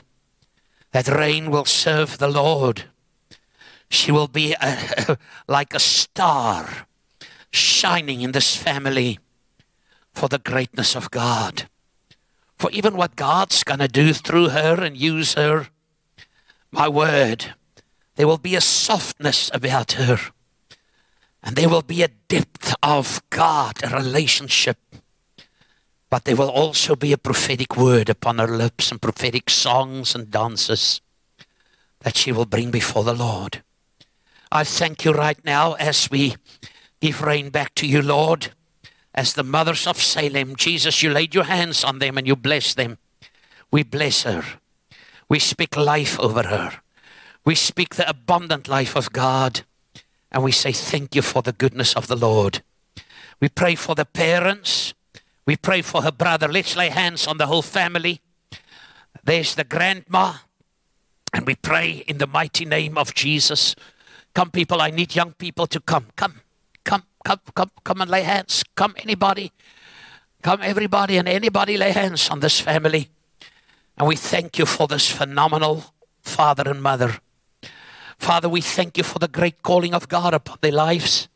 That 0.92 1.08
rain 1.08 1.50
will 1.50 1.66
serve 1.66 2.20
the 2.20 2.30
Lord. 2.30 2.84
She 3.90 4.12
will 4.12 4.28
be 4.28 4.54
a, 4.62 5.18
like 5.48 5.74
a 5.74 5.80
star 5.80 6.86
shining 7.50 8.22
in 8.22 8.32
this 8.32 8.56
family 8.56 9.18
for 10.14 10.30
the 10.30 10.38
greatness 10.38 10.96
of 10.96 11.10
God. 11.10 11.68
For 12.58 12.72
even 12.72 12.96
what 12.96 13.16
God's 13.16 13.64
going 13.64 13.80
to 13.80 13.88
do 13.88 14.14
through 14.14 14.50
her 14.50 14.82
and 14.82 14.96
use 14.98 15.34
her, 15.34 15.68
my 16.72 16.88
word, 16.88 17.54
there 18.16 18.28
will 18.28 18.38
be 18.38 18.56
a 18.56 18.62
softness 18.62 19.52
about 19.54 19.94
her. 19.94 20.18
And 21.44 21.56
there 21.56 21.70
will 21.70 21.82
be 21.82 22.02
a 22.02 22.08
depth 22.08 22.74
of 22.82 23.22
God, 23.30 23.84
a 23.84 23.90
relationship. 23.90 24.78
But 26.10 26.26
there 26.26 26.36
will 26.36 26.50
also 26.50 26.96
be 26.96 27.12
a 27.12 27.18
prophetic 27.18 27.78
word 27.78 28.10
upon 28.10 28.40
her 28.40 28.48
lips 28.48 28.92
and 28.92 29.02
prophetic 29.02 29.50
songs 29.50 30.16
and 30.16 30.32
dances 30.32 31.02
that 32.00 32.16
she 32.16 32.32
will 32.32 32.46
bring 32.46 32.72
before 32.72 33.04
the 33.04 33.14
Lord. 33.14 33.64
I 34.52 34.64
thank 34.64 35.04
you 35.04 35.12
right 35.12 35.44
now 35.44 35.74
as 35.74 36.10
we 36.10 36.36
give 37.02 37.22
rain 37.22 37.50
back 37.50 37.76
to 37.76 37.88
you, 37.88 38.02
Lord 38.02 38.50
as 39.16 39.34
the 39.34 39.44
mothers 39.44 39.88
of 39.88 39.98
Salem. 39.98 40.56
Jesus, 40.58 41.02
you 41.02 41.10
laid 41.10 41.34
your 41.34 41.46
hands 41.46 41.84
on 41.84 42.00
them 42.00 42.18
and 42.18 42.28
you 42.28 42.36
blessed 42.36 42.76
them. 42.76 42.98
We 43.72 43.82
bless 43.84 44.24
her. 44.24 44.44
We 45.30 45.40
speak 45.40 45.76
life 45.76 46.20
over 46.20 46.44
her. 46.44 46.82
We 47.46 47.56
speak 47.56 47.96
the 47.96 48.08
abundant 48.08 48.68
life 48.68 48.96
of 48.96 49.14
God. 49.14 49.62
And 50.32 50.44
we 50.44 50.52
say 50.52 50.74
thank 50.74 51.16
you 51.16 51.22
for 51.22 51.42
the 51.42 51.54
goodness 51.54 51.96
of 51.96 52.08
the 52.08 52.18
Lord. 52.18 52.62
We 53.40 53.48
pray 53.48 53.76
for 53.76 53.96
the 53.96 54.06
parents. 54.06 54.94
We 55.46 55.56
pray 55.56 55.82
for 55.82 56.02
her 56.02 56.12
brother. 56.12 56.50
Let's 56.50 56.76
lay 56.76 56.90
hands 56.90 57.26
on 57.26 57.38
the 57.38 57.48
whole 57.48 57.62
family. 57.62 58.20
There's 59.24 59.56
the 59.56 59.64
grandma. 59.64 60.34
And 61.34 61.46
we 61.48 61.56
pray 61.56 62.04
in 62.08 62.18
the 62.18 62.28
mighty 62.28 62.66
name 62.66 62.98
of 62.98 63.14
Jesus. 63.14 63.76
Come, 64.34 64.52
people, 64.52 64.82
I 64.82 64.90
need 64.90 65.16
young 65.16 65.34
people 65.34 65.68
to 65.68 65.80
come. 65.80 66.08
Come, 66.16 66.42
come, 67.26 67.40
come, 67.56 67.72
come, 67.84 68.02
and 68.02 68.10
lay 68.10 68.22
hands. 68.22 68.64
Come, 68.76 68.96
anybody. 68.98 69.52
Come, 70.42 70.62
everybody 70.62 71.18
and 71.18 71.28
anybody 71.28 71.76
lay 71.76 71.92
hands 71.92 72.30
on 72.30 72.40
this 72.40 72.62
family. 72.62 73.10
And 73.98 74.08
we 74.08 74.16
thank 74.16 74.60
you 74.60 74.66
for 74.66 74.88
this 74.88 75.10
phenomenal 75.10 75.94
father 76.22 76.70
and 76.70 76.82
mother. 76.82 77.18
Father, 78.20 78.48
we 78.48 78.62
thank 78.62 78.98
you 78.98 79.04
for 79.04 79.20
the 79.20 79.28
great 79.28 79.64
calling 79.64 79.94
of 79.94 80.08
God 80.08 80.34
upon 80.34 80.60
their 80.62 80.72
lives. 80.72 81.28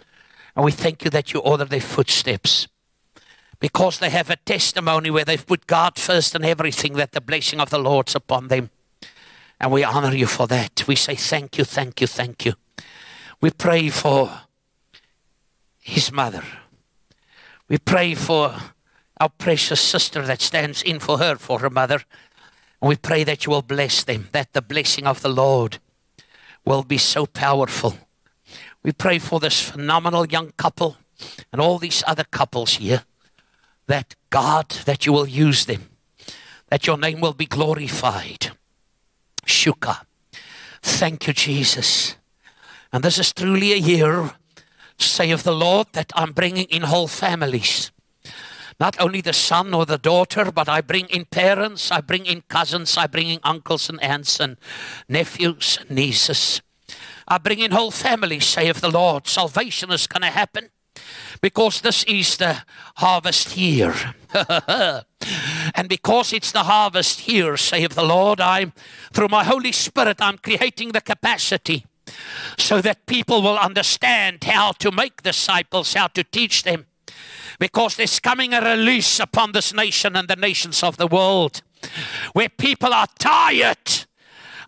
And 0.56 0.64
we 0.64 0.72
thank 0.72 1.03
you 1.03 1.10
that 1.10 1.34
you 1.34 1.40
order 1.40 1.66
their 1.66 1.82
footsteps. 1.82 2.68
Because 3.60 3.99
they 3.99 4.10
have 4.11 4.30
a 4.30 4.38
testimony 4.38 5.10
where 5.10 5.26
they've 5.26 5.45
put 5.45 5.68
God 5.68 5.98
first 5.98 6.36
in 6.36 6.45
everything, 6.45 6.94
that 6.94 7.11
the 7.11 7.22
blessing 7.22 7.60
of 7.60 7.72
the 7.72 7.80
Lord's 7.80 8.16
upon 8.16 8.48
them. 8.48 8.70
And 9.60 9.72
we 9.72 9.84
honor 9.84 10.16
you 10.16 10.28
for 10.28 10.48
that. 10.48 10.88
We 10.88 10.95
say 10.95 11.16
thank 11.16 11.57
you, 11.57 11.66
thank 11.66 11.99
you, 11.99 12.07
thank 12.07 12.45
you. 12.45 12.53
We 13.41 13.49
pray 13.52 13.90
for 13.90 14.41
his 15.90 16.11
mother. 16.11 16.44
We 17.68 17.78
pray 17.78 18.16
for 18.16 18.56
our 19.20 19.30
precious 19.30 19.82
sister 19.82 20.22
that 20.26 20.41
stands 20.41 20.82
in 20.82 20.99
for 20.99 21.18
her, 21.18 21.36
for 21.36 21.60
her 21.60 21.70
mother. 21.70 22.03
And 22.82 22.90
we 22.90 22.95
pray 22.95 23.24
that 23.26 23.45
you 23.45 23.52
will 23.52 23.61
bless 23.61 24.03
them, 24.03 24.30
that 24.32 24.53
the 24.53 24.61
blessing 24.61 25.06
of 25.06 25.22
the 25.22 25.30
Lord 25.30 25.80
will 26.64 26.84
be 26.84 26.98
so 26.98 27.26
powerful. 27.26 27.98
We 28.84 28.91
pray 28.94 29.20
for 29.20 29.40
this 29.40 29.61
phenomenal 29.61 30.26
young 30.26 30.52
couple 30.57 30.98
and 31.52 31.60
all 31.60 31.78
these 31.78 32.03
other 32.07 32.24
couples 32.24 32.76
here 32.76 33.03
that 33.88 34.16
God, 34.30 34.70
that 34.86 35.06
you 35.06 35.11
will 35.11 35.28
use 35.28 35.66
them, 35.66 35.90
that 36.70 36.88
your 36.88 36.98
name 36.98 37.20
will 37.20 37.34
be 37.34 37.45
glorified. 37.48 38.52
Shuka. 39.45 40.06
Thank 40.82 41.28
you, 41.28 41.34
Jesus. 41.34 42.16
And 42.94 43.03
this 43.03 43.18
is 43.18 43.34
truly 43.34 43.74
a 43.74 43.78
year, 43.78 44.32
saith 45.02 45.44
the 45.44 45.56
Lord, 45.56 45.88
that 45.94 46.12
I'm 46.16 46.32
bringing 46.32 46.66
in 46.66 46.84
whole 46.84 47.08
families. 47.08 47.92
Not 48.80 49.00
only 49.00 49.20
the 49.22 49.34
son 49.34 49.74
or 49.74 49.86
the 49.86 49.98
daughter, 49.98 50.52
but 50.52 50.70
I 50.70 50.82
bring 50.82 51.08
in 51.08 51.26
parents, 51.26 51.92
I 51.92 52.00
bring 52.00 52.26
in 52.26 52.44
cousins, 52.48 52.98
I 52.98 53.08
bring 53.08 53.28
in 53.28 53.40
uncles 53.44 53.90
and 53.90 54.02
aunts 54.02 54.40
and 54.40 54.58
nephews 55.10 55.80
and 55.82 55.92
nieces. 55.92 56.62
I 57.28 57.38
bring 57.38 57.60
in 57.60 57.72
whole 57.72 57.92
families, 57.92 58.46
saith 58.46 58.80
the 58.80 58.90
Lord. 58.90 59.28
Salvation 59.28 59.92
is 59.92 60.08
going 60.08 60.22
to 60.22 60.30
happen 60.30 60.70
because 61.42 61.82
this 61.82 62.04
is 62.06 62.38
the 62.38 62.64
harvest 62.96 63.58
year. 63.58 63.94
and 65.76 65.90
because 65.90 66.34
it's 66.34 66.52
the 66.52 66.64
harvest 66.64 67.28
year, 67.28 67.58
saith 67.58 67.96
the 67.96 68.04
Lord, 68.04 68.40
I'm 68.40 68.72
through 69.12 69.28
my 69.28 69.44
Holy 69.44 69.74
Spirit, 69.74 70.22
I'm 70.22 70.38
creating 70.38 70.94
the 70.94 71.02
capacity 71.02 71.86
so 72.57 72.81
that 72.81 73.06
people 73.06 73.41
will 73.41 73.57
understand 73.57 74.44
how 74.44 74.72
to 74.73 74.91
make 74.91 75.23
disciples, 75.23 75.94
how 75.94 76.07
to 76.07 76.23
teach 76.23 76.64
them. 76.64 76.86
Because 77.60 77.95
there's 77.98 78.19
coming 78.19 78.53
a 78.53 78.61
release 78.61 79.19
upon 79.19 79.52
this 79.52 79.73
nation 79.73 80.15
and 80.15 80.27
the 80.27 80.36
nations 80.36 80.84
of 80.84 80.98
the 80.98 81.07
world 81.07 81.61
where 82.34 82.49
people 82.49 82.94
are 82.94 83.07
tired 83.18 84.06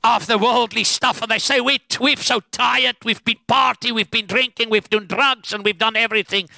of 0.04 0.28
the 0.28 0.38
worldly 0.38 0.84
stuff 0.84 1.22
and 1.22 1.32
they 1.32 1.40
say 1.40 1.62
we, 1.62 1.80
we're 2.00 2.16
so 2.16 2.40
tired 2.52 2.96
we've 3.04 3.24
been 3.24 3.38
partying 3.48 3.94
we've 3.94 4.10
been 4.10 4.26
drinking 4.26 4.70
we've 4.70 4.90
done 4.90 5.06
drugs 5.06 5.54
and 5.54 5.64
we've 5.64 5.78
done 5.78 5.96
everything. 5.96 6.50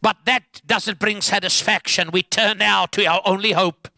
But 0.00 0.18
that 0.26 0.60
doesn't 0.66 0.98
bring 0.98 1.22
satisfaction. 1.22 2.10
We 2.12 2.22
turn 2.22 2.58
now 2.58 2.86
to 2.86 3.06
our 3.06 3.22
only 3.24 3.52
hope 3.52 3.88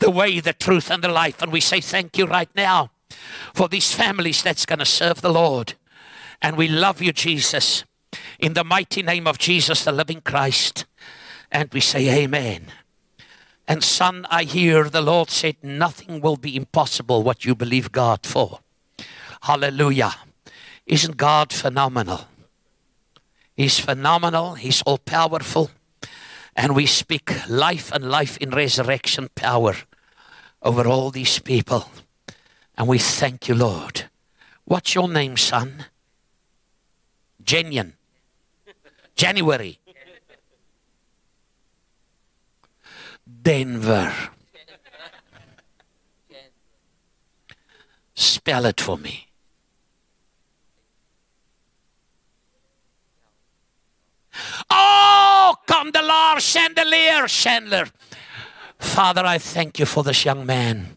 the 0.00 0.10
way 0.10 0.40
the 0.40 0.52
truth 0.52 0.90
and 0.90 1.02
the 1.02 1.08
life 1.08 1.40
and 1.40 1.50
we 1.50 1.60
say 1.60 1.80
thank 1.80 2.18
you 2.18 2.26
right 2.26 2.50
now 2.54 2.90
for 3.54 3.68
these 3.68 3.92
families 3.92 4.42
that's 4.42 4.66
going 4.66 4.78
to 4.78 4.84
serve 4.84 5.20
the 5.20 5.32
Lord. 5.32 5.74
And 6.42 6.56
we 6.56 6.68
love 6.68 7.00
you, 7.00 7.12
Jesus, 7.12 7.84
in 8.38 8.52
the 8.52 8.64
mighty 8.64 9.02
name 9.02 9.26
of 9.26 9.38
Jesus, 9.38 9.84
the 9.84 9.92
living 9.92 10.20
Christ. 10.20 10.84
And 11.50 11.72
we 11.72 11.80
say, 11.80 12.24
Amen. 12.24 12.66
And 13.68 13.82
son, 13.82 14.26
I 14.30 14.44
hear 14.44 14.84
the 14.84 15.00
Lord 15.00 15.30
said, 15.30 15.56
Nothing 15.62 16.20
will 16.20 16.36
be 16.36 16.56
impossible 16.56 17.22
what 17.22 17.44
you 17.44 17.54
believe 17.54 17.92
God 17.92 18.24
for. 18.24 18.60
Hallelujah. 19.42 20.14
Isn't 20.86 21.16
God 21.16 21.52
phenomenal? 21.52 22.28
He's 23.56 23.80
phenomenal, 23.80 24.54
He's 24.54 24.82
all 24.82 24.98
powerful. 24.98 25.70
And 26.54 26.74
we 26.74 26.86
speak 26.86 27.48
life 27.48 27.90
and 27.92 28.08
life 28.08 28.36
in 28.38 28.50
resurrection 28.50 29.28
power 29.34 29.74
over 30.62 30.86
all 30.86 31.10
these 31.10 31.38
people. 31.38 31.90
And 32.76 32.88
we 32.88 32.98
thank 32.98 33.48
you, 33.48 33.54
Lord. 33.54 34.10
What's 34.64 34.94
your 34.94 35.08
name, 35.08 35.36
son? 35.36 35.86
Genian. 37.42 37.94
January. 39.14 39.78
Denver. 43.42 44.12
Spell 48.14 48.66
it 48.66 48.80
for 48.80 48.98
me. 48.98 49.26
Oh, 54.70 55.54
Candelar, 55.66 56.40
chandelier, 56.40 57.26
chandler. 57.26 57.86
Father, 58.78 59.24
I 59.24 59.38
thank 59.38 59.78
you 59.78 59.86
for 59.86 60.02
this 60.02 60.24
young 60.24 60.44
man. 60.44 60.96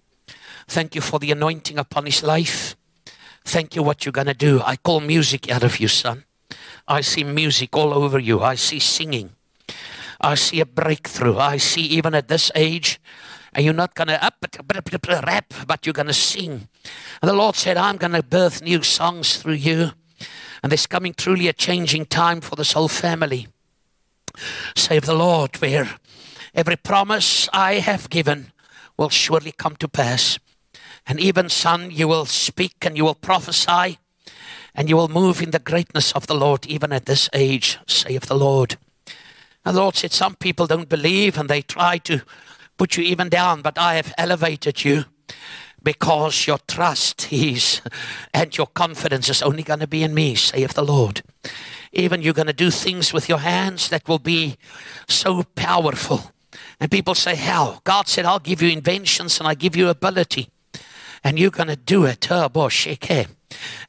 Thank 0.70 0.94
you 0.94 1.02
for 1.02 1.18
the 1.18 1.32
anointing 1.32 1.80
upon 1.80 2.06
his 2.06 2.22
life. 2.22 2.78
Thank 3.44 3.76
you 3.76 3.82
what 3.82 4.06
you're 4.06 4.14
going 4.14 4.28
to 4.28 4.36
do. 4.36 4.62
I 4.64 4.76
call 4.76 5.00
music 5.00 5.50
out 5.50 5.64
of 5.64 5.80
you, 5.80 5.88
son. 5.88 6.26
I 6.88 7.02
see 7.02 7.24
music 7.24 7.76
all 7.76 7.92
over 7.92 8.20
you. 8.20 8.42
I 8.42 8.54
see 8.54 8.78
singing. 8.78 9.32
I 10.22 10.36
see 10.36 10.60
a 10.60 10.68
breakthrough. 10.68 11.38
I 11.38 11.58
see 11.58 11.82
even 11.82 12.14
at 12.14 12.28
this 12.28 12.52
age, 12.54 13.02
and 13.52 13.66
you're 13.66 13.74
not 13.74 13.96
going 13.96 14.10
to 14.10 14.24
up 14.24 14.46
rap, 15.26 15.54
but 15.66 15.88
you're 15.88 15.94
going 15.94 16.06
to 16.06 16.14
sing. 16.14 16.68
And 17.20 17.30
the 17.30 17.34
Lord 17.34 17.56
said, 17.56 17.76
I'm 17.76 17.98
going 17.98 18.14
to 18.14 18.22
birth 18.22 18.62
new 18.62 18.84
songs 18.84 19.38
through 19.38 19.54
you. 19.54 19.94
And 20.62 20.72
there's 20.72 20.86
coming 20.86 21.16
truly 21.16 21.48
a 21.48 21.54
changing 21.54 22.06
time 22.06 22.42
for 22.42 22.56
this 22.56 22.74
whole 22.74 22.90
family. 22.90 23.48
Save 24.76 25.08
the 25.08 25.16
Lord, 25.16 25.56
where 25.62 25.96
every 26.54 26.76
promise 26.76 27.50
I 27.54 27.76
have 27.76 28.12
given 28.12 28.52
will 28.98 29.10
surely 29.10 29.52
come 29.52 29.76
to 29.78 29.88
pass. 29.88 30.38
And 31.10 31.20
even, 31.20 31.50
son, 31.50 31.90
you 31.90 32.08
will 32.08 32.28
speak 32.28 32.86
and 32.86 32.96
you 32.96 33.04
will 33.04 33.16
prophesy 33.16 33.98
and 34.76 34.88
you 34.88 34.96
will 34.96 35.08
move 35.08 35.42
in 35.42 35.50
the 35.50 35.58
greatness 35.58 36.12
of 36.12 36.28
the 36.28 36.36
Lord 36.36 36.68
even 36.68 36.94
at 36.94 37.08
this 37.08 37.28
age, 37.34 37.80
saith 37.88 38.28
the 38.28 38.38
Lord. 38.38 38.78
And 39.66 39.76
the 39.76 39.82
Lord 39.82 39.96
said, 39.96 40.12
Some 40.12 40.36
people 40.36 40.68
don't 40.68 40.88
believe 40.88 41.36
and 41.36 41.50
they 41.50 41.64
try 41.64 41.98
to 41.98 42.22
put 42.78 42.96
you 42.96 43.04
even 43.04 43.28
down, 43.28 43.64
but 43.64 43.80
I 43.80 43.96
have 43.96 44.14
elevated 44.20 44.86
you 44.86 45.06
because 45.82 46.46
your 46.46 46.60
trust 46.68 47.34
is 47.34 47.82
and 48.32 48.56
your 48.56 48.68
confidence 48.68 49.30
is 49.30 49.42
only 49.42 49.64
going 49.64 49.80
to 49.80 49.88
be 49.88 50.04
in 50.04 50.14
me, 50.14 50.36
saith 50.36 50.76
the 50.76 50.86
Lord. 50.86 51.24
Even 51.92 52.22
you're 52.22 52.36
going 52.36 52.46
to 52.46 52.54
do 52.54 52.70
things 52.70 53.14
with 53.14 53.28
your 53.28 53.40
hands 53.40 53.90
that 53.90 54.08
will 54.08 54.20
be 54.20 54.58
so 55.08 55.42
powerful. 55.56 56.32
And 56.80 56.92
people 56.92 57.16
say, 57.16 57.36
How? 57.36 57.82
God 57.84 58.08
said, 58.08 58.26
I'll 58.26 58.38
give 58.38 58.62
you 58.62 58.70
inventions 58.70 59.40
and 59.40 59.48
I 59.48 59.56
give 59.56 59.76
you 59.76 59.90
ability 59.90 60.50
and 61.24 61.40
you're 61.40 61.52
going 61.52 61.68
to 61.68 61.76
do 61.76 62.06
it. 62.06 62.28
Oh, 62.32 62.70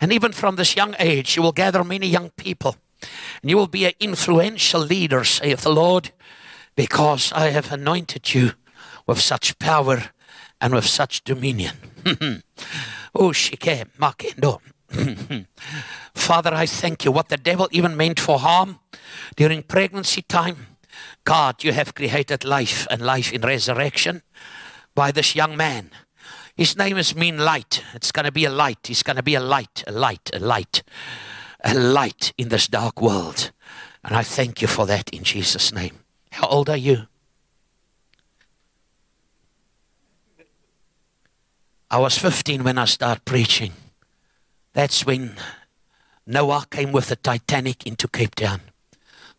and 0.01 0.12
even 0.12 0.32
from 0.32 0.57
this 0.57 0.77
young 0.77 0.94
age, 0.98 1.36
you 1.36 1.43
will 1.43 1.52
gather 1.52 1.85
many 1.85 2.07
young 2.07 2.31
people. 2.31 2.77
And 3.43 3.51
you 3.51 3.57
will 3.57 3.66
be 3.66 3.86
an 3.86 3.93
influential 4.01 4.81
leader, 4.81 5.24
saith 5.24 5.62
the 5.62 5.73
Lord, 5.73 6.12
because 6.77 7.32
I 7.32 7.51
have 7.51 7.73
anointed 7.73 8.35
you 8.35 8.52
with 9.07 9.20
such 9.20 9.59
power 9.59 10.11
and 10.61 10.74
with 10.74 10.86
such 10.86 11.24
dominion. 11.24 11.77
oh, 13.15 13.32
shike. 13.32 13.86
Father, 16.15 16.55
I 16.55 16.66
thank 16.66 17.05
you. 17.05 17.12
What 17.12 17.28
the 17.28 17.36
devil 17.36 17.69
even 17.70 17.97
meant 17.97 18.20
for 18.20 18.39
harm 18.39 18.81
during 19.36 19.62
pregnancy 19.62 20.23
time, 20.23 20.66
God, 21.24 21.62
you 21.62 21.73
have 21.73 21.94
created 21.94 22.44
life 22.44 22.86
and 22.90 23.01
life 23.01 23.32
in 23.32 23.43
resurrection 23.43 24.23
by 24.94 25.12
this 25.12 25.35
young 25.35 25.57
man. 25.57 25.90
His 26.60 26.76
name 26.76 26.98
is 26.98 27.16
mean 27.16 27.38
light. 27.38 27.82
It's 27.94 28.12
going 28.12 28.26
to 28.26 28.30
be 28.30 28.44
a 28.44 28.50
light. 28.50 28.86
He's 28.86 29.02
going 29.02 29.16
to 29.16 29.22
be 29.22 29.34
a 29.34 29.40
light, 29.40 29.82
a 29.86 29.92
light, 29.92 30.30
a 30.34 30.38
light, 30.38 30.82
a 31.64 31.72
light 31.72 32.34
in 32.36 32.50
this 32.50 32.68
dark 32.68 33.00
world. 33.00 33.50
And 34.04 34.14
I 34.14 34.22
thank 34.22 34.60
you 34.60 34.68
for 34.68 34.84
that 34.84 35.08
in 35.08 35.22
Jesus' 35.24 35.72
name. 35.72 36.00
How 36.32 36.46
old 36.48 36.68
are 36.68 36.76
you? 36.76 37.06
I 41.90 41.96
was 41.96 42.18
15 42.18 42.62
when 42.62 42.76
I 42.76 42.84
started 42.84 43.24
preaching. 43.24 43.72
That's 44.74 45.06
when 45.06 45.36
Noah 46.26 46.66
came 46.70 46.92
with 46.92 47.06
the 47.06 47.16
Titanic 47.16 47.86
into 47.86 48.06
Cape 48.06 48.34
Town. 48.34 48.60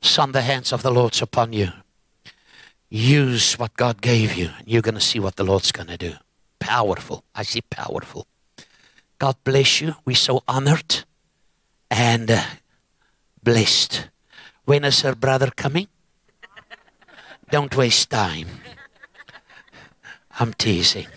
Son, 0.02 0.32
the 0.32 0.42
hands 0.42 0.74
of 0.74 0.82
the 0.82 0.92
Lord's 0.92 1.22
upon 1.22 1.54
you. 1.54 1.70
Use 2.90 3.60
what 3.60 3.78
God 3.78 4.02
gave 4.02 4.34
you, 4.34 4.50
and 4.58 4.68
you're 4.68 4.82
going 4.82 4.96
to 4.96 5.00
see 5.00 5.20
what 5.20 5.36
the 5.36 5.44
Lord's 5.44 5.72
going 5.72 5.90
to 5.90 5.98
do 5.98 6.16
powerful. 6.62 7.26
I 7.36 7.44
see 7.44 7.62
powerful. 7.62 8.28
God 9.18 9.36
bless 9.44 9.82
you. 9.82 9.96
We're 10.06 10.16
so 10.16 10.44
honored 10.48 11.04
and 11.90 12.32
uh, 12.32 12.42
blessed. 13.44 14.08
When 14.66 14.86
is 14.86 15.02
her 15.02 15.16
brother 15.16 15.52
coming? 15.52 15.88
Don't 17.50 17.76
waste 17.76 18.10
time. 18.10 18.48
I'm 20.40 20.54
teasing. 20.54 21.08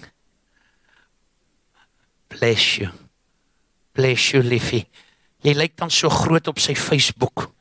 Bless 2.29 2.79
you. 2.79 2.91
Bless 3.95 4.33
you, 4.33 4.43
liefie. 4.43 4.87
Jy 5.45 5.53
lyk 5.55 5.77
dan 5.79 5.93
so 5.93 6.11
groot 6.11 6.49
op 6.51 6.59
sy 6.59 6.75
Facebook. 6.75 7.53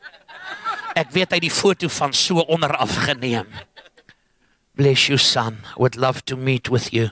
Ek 0.98 1.12
weet 1.14 1.36
hy 1.36 1.40
die 1.44 1.54
foto 1.54 1.90
van 1.92 2.16
so 2.16 2.42
onder 2.48 2.74
afgeneem. 2.82 3.50
Bless 4.74 5.10
you 5.12 5.20
son. 5.22 5.60
Would 5.78 6.00
love 6.00 6.24
to 6.26 6.38
meet 6.40 6.72
with 6.74 6.90
you. 6.96 7.12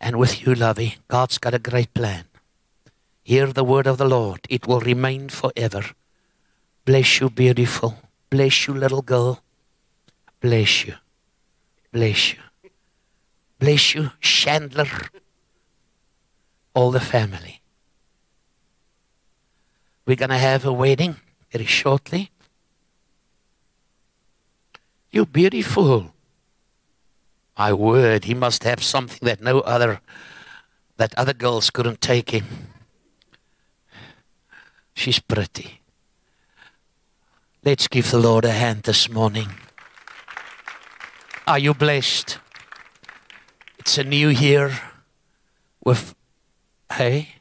And 0.00 0.16
with 0.16 0.46
you, 0.46 0.54
lovey. 0.54 0.98
God's 1.08 1.38
got 1.38 1.54
a 1.54 1.58
great 1.58 1.92
plan. 1.94 2.24
Hear 3.22 3.52
the 3.52 3.64
word 3.64 3.86
of 3.86 3.98
the 3.98 4.08
Lord. 4.08 4.40
It 4.48 4.66
will 4.66 4.80
remain 4.80 5.28
forever. 5.28 5.84
Bless 6.84 7.20
you, 7.20 7.28
beautiful. 7.28 7.98
Bless 8.30 8.66
you, 8.66 8.74
little 8.74 9.02
girl. 9.02 9.42
Bless 10.40 10.86
you. 10.86 10.94
Bless 11.92 12.32
you. 12.32 12.38
Bless 13.58 13.94
you, 13.94 14.12
Chandler. 14.20 14.88
All 16.74 16.90
the 16.90 17.00
family. 17.00 17.60
We're 20.06 20.16
going 20.16 20.30
to 20.30 20.38
have 20.38 20.64
a 20.64 20.72
wedding 20.72 21.16
very 21.52 21.66
shortly. 21.66 22.30
You're 25.10 25.26
beautiful. 25.26 26.14
My 27.58 27.72
word, 27.72 28.24
he 28.24 28.34
must 28.34 28.62
have 28.62 28.82
something 28.82 29.18
that 29.22 29.42
no 29.42 29.60
other 29.60 30.00
that 30.96 31.12
other 31.18 31.32
girls 31.32 31.70
couldn't 31.70 32.00
take 32.00 32.30
him. 32.30 32.46
She's 34.94 35.20
pretty. 35.20 35.80
Let's 37.64 37.88
give 37.88 38.10
the 38.10 38.18
Lord 38.18 38.44
a 38.44 38.50
hand 38.50 38.82
this 38.82 39.08
morning. 39.08 39.48
Are 41.46 41.58
you 41.58 41.74
blessed? 41.74 42.38
It's 43.78 43.96
a 43.96 44.04
new 44.04 44.28
year 44.28 44.72
with, 45.84 46.14
hey? 46.92 47.36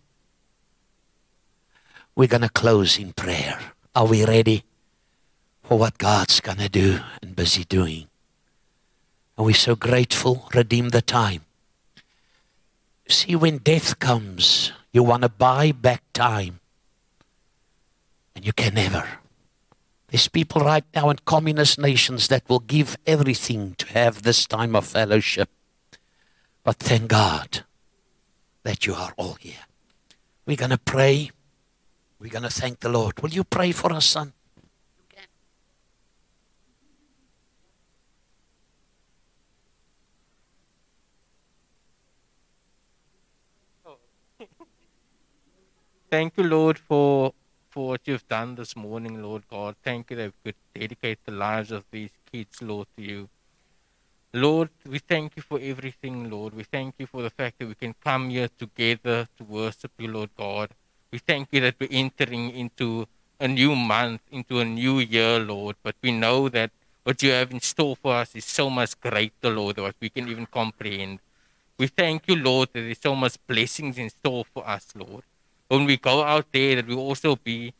We're 2.15 2.27
going 2.27 2.41
to 2.41 2.49
close 2.49 2.99
in 2.99 3.13
prayer. 3.13 3.59
Are 3.95 4.05
we 4.05 4.23
ready 4.23 4.63
for 5.63 5.77
what 5.79 5.97
God's 5.97 6.39
going 6.41 6.59
to 6.59 6.69
do 6.69 6.99
and 7.21 7.35
busy 7.35 7.63
doing? 7.63 8.06
And 9.37 9.45
we're 9.45 9.53
so 9.53 9.75
grateful. 9.75 10.49
Redeem 10.53 10.89
the 10.89 11.01
time. 11.01 11.41
See, 13.07 13.35
when 13.35 13.59
death 13.59 13.99
comes, 13.99 14.71
you 14.91 15.03
want 15.03 15.21
to 15.21 15.29
buy 15.29 15.71
back 15.71 16.03
time. 16.13 16.59
And 18.35 18.45
you 18.45 18.53
can 18.53 18.73
never. 18.73 19.07
There's 20.09 20.27
people 20.27 20.61
right 20.61 20.85
now 20.95 21.09
in 21.09 21.17
communist 21.25 21.77
nations 21.77 22.29
that 22.29 22.47
will 22.49 22.59
give 22.59 22.97
everything 23.05 23.75
to 23.75 23.87
have 23.87 24.23
this 24.23 24.45
time 24.45 24.75
of 24.75 24.85
fellowship. 24.85 25.49
But 26.63 26.77
thank 26.77 27.09
God 27.09 27.63
that 28.63 28.85
you 28.85 28.93
are 28.93 29.13
all 29.17 29.33
here. 29.33 29.65
We're 30.45 30.57
going 30.57 30.71
to 30.71 30.77
pray. 30.77 31.31
We're 32.19 32.31
going 32.31 32.43
to 32.43 32.49
thank 32.49 32.79
the 32.79 32.89
Lord. 32.89 33.21
Will 33.21 33.31
you 33.31 33.43
pray 33.43 33.71
for 33.71 33.91
us, 33.93 34.05
son? 34.05 34.33
Thank 46.09 46.37
you, 46.37 46.43
Lord, 46.45 46.79
for 46.79 47.33
for 47.69 47.89
what 47.89 48.01
you've 48.05 48.27
done 48.29 48.55
this 48.55 48.77
morning, 48.77 49.21
Lord 49.21 49.43
God. 49.49 49.75
Thank 49.83 50.09
you 50.09 50.15
that 50.15 50.31
we 50.31 50.51
could 50.51 50.55
dedicate 50.73 51.19
the 51.25 51.33
lives 51.33 51.69
of 51.69 51.83
these 51.91 52.11
kids, 52.31 52.61
Lord, 52.61 52.87
to 52.95 53.03
you. 53.03 53.27
Lord, 54.33 54.69
we 54.85 54.99
thank 54.99 55.35
you 55.35 55.43
for 55.43 55.59
everything, 55.61 56.29
Lord. 56.29 56.53
We 56.53 56.63
thank 56.63 56.95
you 56.97 57.07
for 57.07 57.21
the 57.23 57.29
fact 57.29 57.59
that 57.59 57.67
we 57.67 57.75
can 57.75 57.93
come 58.01 58.29
here 58.29 58.47
together 58.57 59.27
to 59.37 59.43
worship 59.43 59.91
you, 59.97 60.07
Lord 60.07 60.29
God. 60.37 60.69
We 61.11 61.19
thank 61.19 61.49
you 61.51 61.59
that 61.59 61.75
we're 61.77 61.89
entering 61.91 62.51
into 62.51 63.05
a 63.41 63.49
new 63.49 63.75
month, 63.75 64.21
into 64.31 64.59
a 64.59 64.65
new 64.65 64.99
year, 64.99 65.39
Lord. 65.39 65.75
But 65.83 65.95
we 66.01 66.13
know 66.13 66.47
that 66.47 66.71
what 67.03 67.21
you 67.21 67.31
have 67.31 67.51
in 67.51 67.59
store 67.59 67.97
for 67.97 68.13
us 68.13 68.33
is 68.33 68.45
so 68.45 68.69
much 68.69 68.97
greater, 69.01 69.49
Lord, 69.49 69.75
than 69.75 69.83
what 69.83 69.95
we 69.99 70.09
can 70.09 70.29
even 70.29 70.45
comprehend. 70.45 71.19
We 71.77 71.87
thank 71.87 72.29
you, 72.29 72.37
Lord, 72.37 72.69
that 72.71 72.79
there's 72.79 73.01
so 73.01 73.13
much 73.13 73.35
blessings 73.45 73.97
in 73.97 74.09
store 74.09 74.45
for 74.45 74.65
us, 74.65 74.87
Lord 74.95 75.23
when 75.67 75.85
we 75.85 75.97
go 75.97 76.23
out 76.23 76.45
there, 76.51 76.75
that 76.75 76.87
we 76.87 76.95
also 76.95 77.35
be 77.35 77.73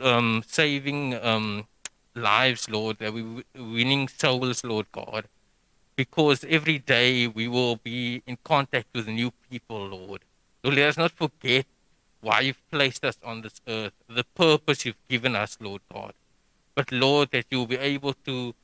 um, 0.00 0.42
saving 0.46 1.14
um, 1.22 1.66
lives, 2.14 2.68
Lord, 2.68 2.98
that 2.98 3.12
we 3.12 3.44
winning 3.54 4.08
souls, 4.08 4.64
Lord 4.64 4.86
God. 4.92 5.26
Because 5.94 6.44
every 6.48 6.78
day 6.78 7.26
we 7.26 7.48
will 7.48 7.76
be 7.76 8.22
in 8.26 8.38
contact 8.44 8.88
with 8.94 9.08
new 9.08 9.30
people, 9.50 9.86
Lord. 9.86 10.22
So 10.64 10.70
let 10.70 10.88
us 10.88 10.96
not 10.96 11.12
forget 11.12 11.66
why 12.20 12.40
you've 12.40 12.70
placed 12.70 13.04
us 13.04 13.18
on 13.24 13.42
this 13.42 13.60
earth, 13.66 13.92
the 14.08 14.24
purpose 14.24 14.86
you've 14.86 15.08
given 15.08 15.36
us, 15.36 15.58
Lord 15.60 15.82
God. 15.92 16.14
But 16.74 16.90
Lord, 16.90 17.30
that 17.32 17.46
you'll 17.50 17.66
be 17.66 17.76
able 17.76 18.14
to 18.24 18.54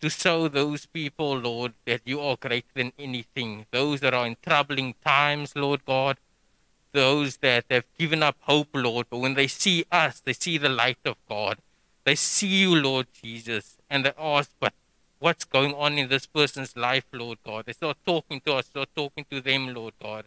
to 0.00 0.08
show 0.08 0.48
those 0.48 0.86
people, 0.86 1.36
Lord, 1.36 1.74
that 1.84 2.00
you 2.06 2.20
are 2.20 2.36
greater 2.36 2.72
than 2.74 2.92
anything. 2.98 3.66
Those 3.70 4.00
that 4.00 4.14
are 4.14 4.26
in 4.26 4.36
troubling 4.42 4.94
times, 5.04 5.54
Lord 5.54 5.84
God, 5.84 6.16
those 6.92 7.38
that 7.38 7.64
have 7.70 7.84
given 7.98 8.22
up 8.22 8.36
hope, 8.40 8.68
Lord, 8.74 9.06
but 9.10 9.18
when 9.18 9.34
they 9.34 9.46
see 9.46 9.84
us, 9.90 10.20
they 10.20 10.32
see 10.32 10.58
the 10.58 10.68
light 10.68 10.98
of 11.04 11.16
God. 11.28 11.58
They 12.04 12.14
see 12.14 12.48
you, 12.48 12.74
Lord 12.74 13.06
Jesus, 13.22 13.76
and 13.88 14.04
they 14.04 14.12
ask, 14.18 14.50
but 14.58 14.72
what's 15.18 15.44
going 15.44 15.74
on 15.74 15.98
in 15.98 16.08
this 16.08 16.26
person's 16.26 16.76
life, 16.76 17.04
Lord 17.12 17.38
God? 17.44 17.66
They 17.66 17.72
start 17.72 17.98
talking 18.04 18.40
to 18.42 18.54
us, 18.54 18.66
start 18.66 18.88
talking 18.96 19.26
to 19.30 19.40
them, 19.40 19.74
Lord 19.74 19.94
God. 20.02 20.24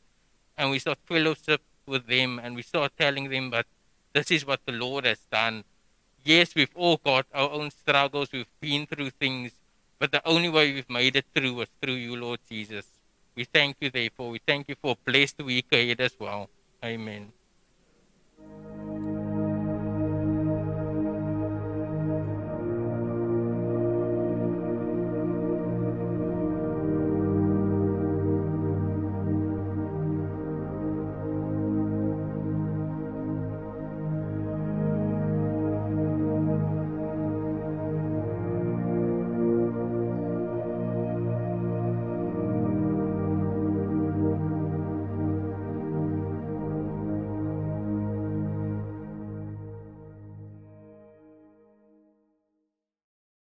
And 0.58 0.72
we 0.72 0.80
start 0.80 1.00
fellowship 1.06 1.62
with 1.86 2.08
them 2.08 2.40
and 2.42 2.56
we 2.56 2.62
start 2.62 2.94
telling 2.98 3.30
them, 3.30 3.50
but 3.50 3.66
this 4.14 4.32
is 4.32 4.46
what 4.46 4.62
the 4.66 4.72
Lord 4.72 5.06
has 5.06 5.20
done. 5.32 5.64
Yes, 6.24 6.56
we've 6.56 6.76
all 6.76 6.98
got 7.04 7.26
our 7.34 7.50
own 7.50 7.72
struggles, 7.72 8.32
we've 8.32 8.46
been 8.62 8.86
through 8.86 9.10
things, 9.10 9.52
but 10.00 10.12
the 10.12 10.26
only 10.28 10.50
way 10.50 10.74
we've 10.74 10.90
made 10.90 11.16
it 11.16 11.26
through 11.34 11.56
was 11.56 11.68
through 11.82 11.96
you, 11.96 12.16
Lord 12.16 12.40
Jesus. 12.48 12.86
We 13.36 13.46
thank 13.46 13.78
you, 13.82 13.90
therefore. 13.90 14.30
We 14.32 14.40
thank 14.46 14.70
you 14.70 14.76
for 14.82 14.92
a 14.92 14.96
place 14.96 15.34
blessed 15.34 15.44
week 15.44 15.68
ahead 15.72 16.02
as 16.02 16.16
well. 16.20 16.50
Amen. 16.84 17.32